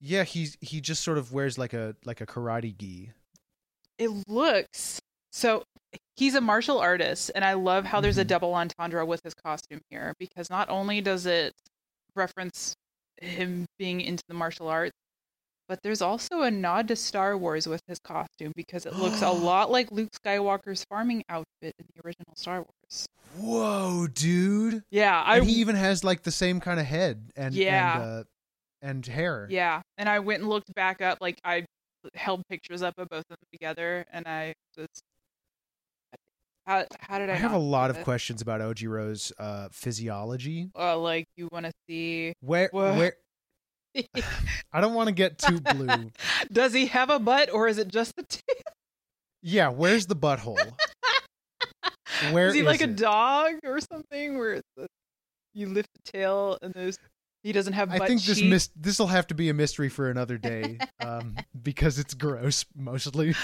Yeah, 0.00 0.24
he's 0.24 0.56
he 0.60 0.80
just 0.80 1.02
sort 1.02 1.18
of 1.18 1.32
wears 1.32 1.58
like 1.58 1.72
a 1.72 1.96
like 2.04 2.20
a 2.20 2.26
karate 2.26 2.76
gi. 2.76 3.12
It 3.98 4.10
looks 4.28 4.98
so 5.32 5.62
he's 6.16 6.34
a 6.34 6.40
martial 6.40 6.78
artist 6.78 7.30
and 7.34 7.44
I 7.44 7.54
love 7.54 7.84
how 7.86 8.00
there's 8.00 8.18
a 8.18 8.24
Mhm. 8.24 8.28
double 8.28 8.54
entendre 8.54 9.04
with 9.06 9.20
his 9.24 9.34
costume 9.34 9.80
here 9.90 10.14
because 10.18 10.50
not 10.50 10.68
only 10.68 11.00
does 11.00 11.24
it 11.26 11.52
reference 12.16 12.74
him 13.20 13.64
being 13.78 14.00
into 14.00 14.22
the 14.28 14.34
martial 14.34 14.68
arts, 14.68 14.92
but 15.68 15.78
there's 15.82 16.02
also 16.02 16.42
a 16.42 16.50
nod 16.50 16.88
to 16.88 16.96
Star 16.96 17.36
Wars 17.36 17.66
with 17.66 17.80
his 17.88 17.98
costume 18.00 18.52
because 18.56 18.86
it 18.86 18.94
looks 18.94 19.22
a 19.22 19.30
lot 19.30 19.70
like 19.70 19.90
Luke 19.90 20.10
Skywalker's 20.24 20.84
farming 20.88 21.22
outfit 21.28 21.74
in 21.78 21.86
the 21.94 22.00
original 22.04 22.34
Star 22.36 22.56
Wars. 22.58 23.06
Whoa, 23.36 24.06
dude! 24.06 24.82
Yeah, 24.90 25.20
I 25.22 25.38
and 25.38 25.46
he 25.46 25.56
even 25.56 25.76
has 25.76 26.02
like 26.04 26.22
the 26.22 26.30
same 26.30 26.60
kind 26.60 26.80
of 26.80 26.86
head 26.86 27.30
and 27.36 27.54
Yeah. 27.54 27.94
and, 28.02 28.20
uh, 28.20 28.24
and 28.82 29.06
hair. 29.06 29.46
yeah, 29.50 29.82
and 29.98 30.08
I 30.08 30.20
went 30.20 30.40
and 30.40 30.48
looked 30.48 30.72
back 30.74 31.00
up 31.02 31.18
like 31.20 31.38
I 31.44 31.64
held 32.14 32.42
pictures 32.48 32.82
up 32.82 32.94
of 32.98 33.08
both 33.08 33.24
of 33.30 33.36
them 33.36 33.48
together 33.52 34.04
and 34.12 34.26
I 34.28 34.54
just 34.76 35.02
how 36.66 36.84
how 37.00 37.18
did 37.18 37.30
I 37.30 37.34
I 37.34 37.36
have 37.36 37.52
a 37.52 37.58
lot 37.58 37.90
of 37.90 37.96
this? 37.96 38.04
questions 38.04 38.42
about 38.42 38.60
Ojiro's 38.60 39.32
uh, 39.38 39.68
physiology. 39.72 40.70
uh, 40.78 40.98
like 40.98 41.26
you 41.36 41.48
want 41.52 41.66
to 41.66 41.72
see 41.88 42.32
Where 42.40 42.68
What? 42.72 42.96
where 42.96 43.14
I 44.72 44.80
don't 44.80 44.94
want 44.94 45.08
to 45.08 45.14
get 45.14 45.38
too 45.38 45.58
blue. 45.60 46.10
Does 46.52 46.72
he 46.74 46.86
have 46.86 47.08
a 47.08 47.18
butt 47.18 47.50
or 47.52 47.66
is 47.68 47.78
it 47.78 47.88
just 47.88 48.14
the 48.16 48.24
tail? 48.24 48.42
yeah, 49.42 49.68
where's 49.68 50.06
the 50.06 50.16
butthole? 50.16 50.58
Where 52.32 52.48
is 52.48 52.54
he 52.54 52.62
like 52.62 52.80
a 52.80 52.86
dog 52.86 53.54
or 53.64 53.78
something 53.80 54.38
where 54.38 54.60
a, 54.78 54.86
you 55.54 55.68
lift 55.68 55.88
the 55.94 56.12
tail 56.12 56.56
and 56.62 56.72
there's 56.74 56.98
he 57.42 57.52
doesn't 57.52 57.74
have 57.74 57.90
butt 57.90 58.02
I 58.02 58.06
think 58.06 58.22
this 58.22 58.42
mis- 58.42 58.70
this 58.74 58.98
will 58.98 59.06
have 59.08 59.26
to 59.28 59.34
be 59.34 59.48
a 59.50 59.54
mystery 59.54 59.88
for 59.88 60.10
another 60.10 60.36
day, 60.38 60.78
um, 61.00 61.36
because 61.62 61.98
it's 61.98 62.14
gross 62.14 62.64
mostly. 62.74 63.34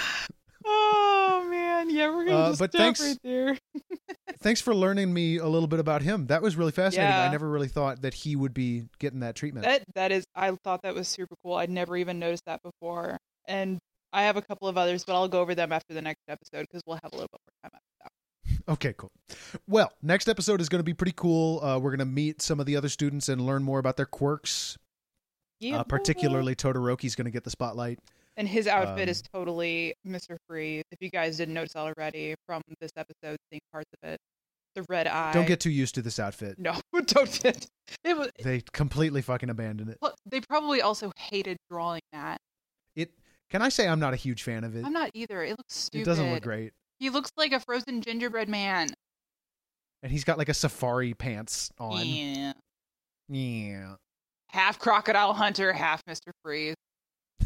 Man, 1.85 1.95
yeah, 1.95 2.15
we're 2.15 2.25
gonna 2.25 2.37
Uh, 2.37 2.49
just 2.49 2.59
but 2.59 2.71
stop 2.71 2.79
thanks- 2.79 3.01
right 3.01 3.17
there. 3.23 3.57
thanks 4.39 4.61
for 4.61 4.73
learning 4.73 5.13
me 5.13 5.37
a 5.37 5.47
little 5.47 5.67
bit 5.67 5.79
about 5.79 6.01
him. 6.01 6.27
That 6.27 6.41
was 6.41 6.55
really 6.55 6.71
fascinating. 6.71 7.13
I 7.13 7.29
never 7.29 7.49
really 7.49 7.67
thought 7.67 8.01
that 8.01 8.13
he 8.13 8.35
would 8.35 8.53
be 8.53 8.83
getting 8.99 9.19
that 9.21 9.35
treatment. 9.35 9.65
That 9.65 9.83
that 9.95 10.11
is 10.11 10.25
I 10.35 10.51
thought 10.63 10.81
that 10.83 10.95
was 10.95 11.07
super 11.07 11.35
cool. 11.43 11.55
I'd 11.55 11.69
never 11.69 11.97
even 11.97 12.19
noticed 12.19 12.45
that 12.45 12.61
before. 12.61 13.17
And 13.47 13.79
I 14.11 14.23
have 14.23 14.37
a 14.37 14.41
couple 14.41 14.67
of 14.67 14.77
others, 14.77 15.03
but 15.03 15.13
I'll 15.13 15.27
go 15.27 15.41
over 15.41 15.55
them 15.55 15.71
after 15.71 15.93
the 15.93 16.01
next 16.01 16.21
episode 16.27 16.61
because 16.61 16.81
we'll 16.85 16.99
have 17.03 17.11
a 17.11 17.15
little 17.15 17.29
bit 17.31 17.41
more 17.41 17.69
time 17.69 17.71
after 17.73 17.81
that. 18.03 18.71
Okay, 18.71 18.93
cool. 18.97 19.11
Well, 19.67 19.91
next 20.01 20.29
episode 20.29 20.61
is 20.61 20.69
going 20.69 20.79
to 20.79 20.83
be 20.85 20.93
pretty 20.93 21.13
cool. 21.15 21.63
Uh, 21.63 21.79
we're 21.79 21.89
going 21.91 21.99
to 21.99 22.05
meet 22.05 22.41
some 22.41 22.59
of 22.59 22.65
the 22.65 22.75
other 22.77 22.89
students 22.89 23.27
and 23.27 23.41
learn 23.41 23.63
more 23.63 23.79
about 23.79 23.97
their 23.97 24.05
quirks. 24.05 24.77
Yeah. 25.59 25.79
Uh, 25.79 25.83
particularly, 25.83 26.55
Todoroki's 26.55 27.15
going 27.15 27.25
to 27.25 27.31
get 27.31 27.43
the 27.43 27.49
spotlight. 27.49 27.99
And 28.35 28.47
his 28.47 28.67
outfit 28.67 29.03
um, 29.03 29.09
is 29.09 29.21
totally 29.21 29.93
Mr. 30.07 30.37
Freeze. 30.47 30.83
If 30.91 30.97
you 31.01 31.09
guys 31.09 31.37
didn't 31.37 31.53
notice 31.53 31.75
already 31.75 32.35
from 32.47 32.61
this 32.81 32.91
episode, 32.97 33.37
seeing 33.51 33.61
parts 33.71 33.89
of 34.01 34.09
it. 34.09 34.17
The 34.75 34.83
red 34.89 35.05
eye. 35.05 35.33
Don't 35.33 35.45
get 35.47 35.59
too 35.59 35.69
used 35.69 35.93
to 35.95 36.01
this 36.01 36.17
outfit. 36.17 36.57
No, 36.57 36.73
don't 37.05 37.39
get 37.43 37.67
it 38.03 38.17
was 38.17 38.31
They 38.43 38.61
completely 38.71 39.21
fucking 39.21 39.51
abandoned 39.51 39.91
it. 39.91 39.97
well, 40.01 40.15
they 40.25 40.41
probably 40.41 40.81
also 40.81 41.11
hated 41.15 41.57
drawing 41.69 42.01
that. 42.11 42.39
It. 42.95 43.11
Can 43.51 43.61
I 43.61 43.69
say 43.69 43.87
I'm 43.87 43.99
not 43.99 44.13
a 44.13 44.17
huge 44.17 44.41
fan 44.41 44.63
of 44.63 44.75
it? 44.75 44.83
I'm 44.83 44.93
not 44.93 45.11
either. 45.13 45.43
It 45.43 45.51
looks 45.51 45.75
stupid. 45.75 46.01
It 46.01 46.05
doesn't 46.05 46.31
look 46.31 46.41
great. 46.41 46.73
He 46.99 47.11
looks 47.11 47.29
like 47.37 47.51
a 47.51 47.59
frozen 47.59 48.01
gingerbread 48.01 48.49
man. 48.49 48.89
And 50.01 50.11
he's 50.11 50.23
got 50.23 50.39
like 50.39 50.49
a 50.49 50.53
safari 50.55 51.13
pants 51.13 51.69
on. 51.77 52.03
Yeah. 52.05 52.53
Yeah. 53.29 53.95
Half 54.49 54.79
crocodile 54.79 55.33
hunter, 55.33 55.71
half 55.71 56.03
Mr. 56.05 56.31
Freeze. 56.43 56.75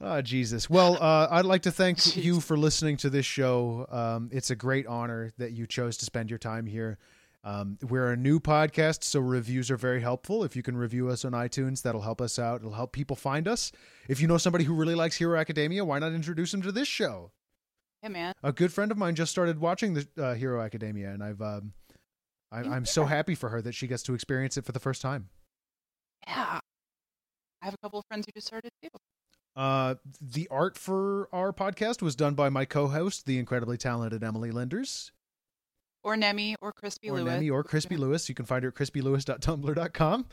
Oh, 0.00 0.20
Jesus. 0.22 0.70
Well, 0.70 0.94
uh, 1.00 1.28
I'd 1.30 1.44
like 1.44 1.62
to 1.62 1.70
thank 1.70 1.98
Jeez. 1.98 2.22
you 2.22 2.40
for 2.40 2.56
listening 2.56 2.96
to 2.98 3.10
this 3.10 3.26
show. 3.26 3.86
Um, 3.90 4.30
it's 4.32 4.50
a 4.50 4.56
great 4.56 4.86
honor 4.86 5.32
that 5.38 5.52
you 5.52 5.66
chose 5.66 5.96
to 5.98 6.04
spend 6.04 6.30
your 6.30 6.38
time 6.38 6.66
here. 6.66 6.98
Um, 7.44 7.78
we're 7.88 8.12
a 8.12 8.16
new 8.16 8.40
podcast, 8.40 9.04
so 9.04 9.20
reviews 9.20 9.70
are 9.70 9.76
very 9.76 10.00
helpful. 10.00 10.44
If 10.44 10.56
you 10.56 10.62
can 10.62 10.76
review 10.76 11.08
us 11.08 11.24
on 11.24 11.32
iTunes, 11.32 11.82
that'll 11.82 12.02
help 12.02 12.20
us 12.20 12.38
out. 12.38 12.60
It'll 12.60 12.72
help 12.72 12.92
people 12.92 13.16
find 13.16 13.46
us. 13.46 13.72
If 14.08 14.20
you 14.20 14.26
know 14.26 14.38
somebody 14.38 14.64
who 14.64 14.74
really 14.74 14.96
likes 14.96 15.16
Hero 15.16 15.38
Academia, 15.38 15.84
why 15.84 15.98
not 15.98 16.12
introduce 16.12 16.50
them 16.50 16.62
to 16.62 16.72
this 16.72 16.88
show? 16.88 17.30
Yeah, 18.02 18.10
man. 18.10 18.34
A 18.42 18.52
good 18.52 18.72
friend 18.72 18.90
of 18.90 18.98
mine 18.98 19.14
just 19.14 19.30
started 19.30 19.60
watching 19.60 19.94
the 19.94 20.08
uh, 20.18 20.34
Hero 20.34 20.60
Academia, 20.60 21.10
and 21.10 21.22
I've 21.22 21.40
um, 21.40 21.72
I, 22.50 22.60
I'm 22.60 22.86
so 22.86 23.04
happy 23.04 23.34
for 23.34 23.48
her 23.50 23.60
that 23.62 23.72
she 23.74 23.86
gets 23.86 24.02
to 24.04 24.14
experience 24.14 24.56
it 24.56 24.64
for 24.64 24.72
the 24.72 24.80
first 24.80 25.02
time. 25.02 25.28
Yeah. 26.26 26.60
I 27.62 27.64
have 27.64 27.74
a 27.74 27.78
couple 27.78 27.98
of 27.98 28.04
friends 28.06 28.26
who 28.26 28.32
just 28.32 28.46
started 28.46 28.70
too. 28.82 28.88
Uh, 29.58 29.96
the 30.20 30.46
art 30.52 30.78
for 30.78 31.28
our 31.32 31.52
podcast 31.52 32.00
was 32.00 32.14
done 32.14 32.34
by 32.34 32.48
my 32.48 32.64
co-host, 32.64 33.26
the 33.26 33.40
incredibly 33.40 33.76
talented 33.76 34.22
Emilee 34.22 34.52
Linders, 34.52 35.10
Or 36.04 36.16
Nemi 36.16 36.54
or 36.62 36.72
Crispy 36.72 37.10
or 37.10 37.14
Lewis. 37.14 37.32
Nemi, 37.32 37.50
or 37.50 37.64
Crispy 37.64 37.96
Lewis. 37.96 38.28
You 38.28 38.36
can 38.36 38.44
find 38.44 38.62
her 38.62 38.68
at 38.68 38.76
crispylewis.tumblr.com. 38.76 40.26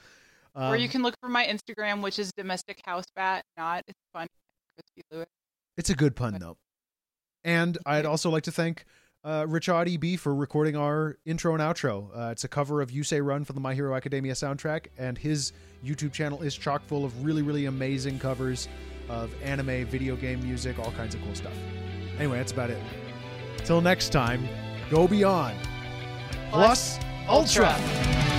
Um, 0.53 0.71
or 0.71 0.77
you 0.77 0.87
can 0.87 1.01
look 1.01 1.15
for 1.19 1.27
my 1.27 1.43
Instagram, 1.43 2.03
which 2.03 2.19
is 2.19 2.31
domestic 2.33 2.79
house 2.85 3.05
bat. 3.15 3.43
Not 3.57 3.83
it's 3.87 3.99
fun. 4.13 4.27
Crispy 4.77 5.01
Lewis. 5.11 5.27
It's 5.75 5.89
a 5.89 5.95
good 5.95 6.15
pun, 6.15 6.37
though. 6.39 6.57
And 7.43 7.79
I'd 7.83 8.05
also 8.05 8.29
like 8.29 8.43
to 8.43 8.51
thank 8.51 8.85
uh, 9.23 9.45
RichaadEB 9.45 10.19
for 10.19 10.35
recording 10.35 10.75
our 10.75 11.17
intro 11.25 11.53
and 11.53 11.63
outro. 11.63 12.09
Uh, 12.15 12.29
it's 12.29 12.43
a 12.43 12.47
cover 12.47 12.79
of 12.79 12.91
You 12.91 13.03
Say 13.03 13.21
Run 13.21 13.43
from 13.43 13.55
the 13.55 13.59
My 13.59 13.73
Hero 13.73 13.95
Academia 13.95 14.33
soundtrack, 14.33 14.85
and 14.99 15.17
his 15.17 15.51
YouTube 15.83 16.13
channel 16.13 16.43
is 16.43 16.55
chock 16.55 16.85
full 16.85 17.03
of 17.03 17.25
really, 17.25 17.41
really 17.41 17.65
amazing 17.65 18.19
covers 18.19 18.67
of 19.09 19.33
anime, 19.41 19.85
video 19.85 20.15
game 20.15 20.41
music, 20.43 20.79
all 20.79 20.91
kinds 20.91 21.15
of 21.15 21.21
cool 21.23 21.35
stuff. 21.35 21.55
Anyway, 22.17 22.37
that's 22.37 22.51
about 22.51 22.69
it. 22.69 22.81
Till 23.63 23.81
next 23.81 24.09
time, 24.09 24.47
go 24.89 25.07
beyond. 25.07 25.57
Plus, 26.51 26.99
Ultra. 27.27 27.73
Ultra. 27.73 28.34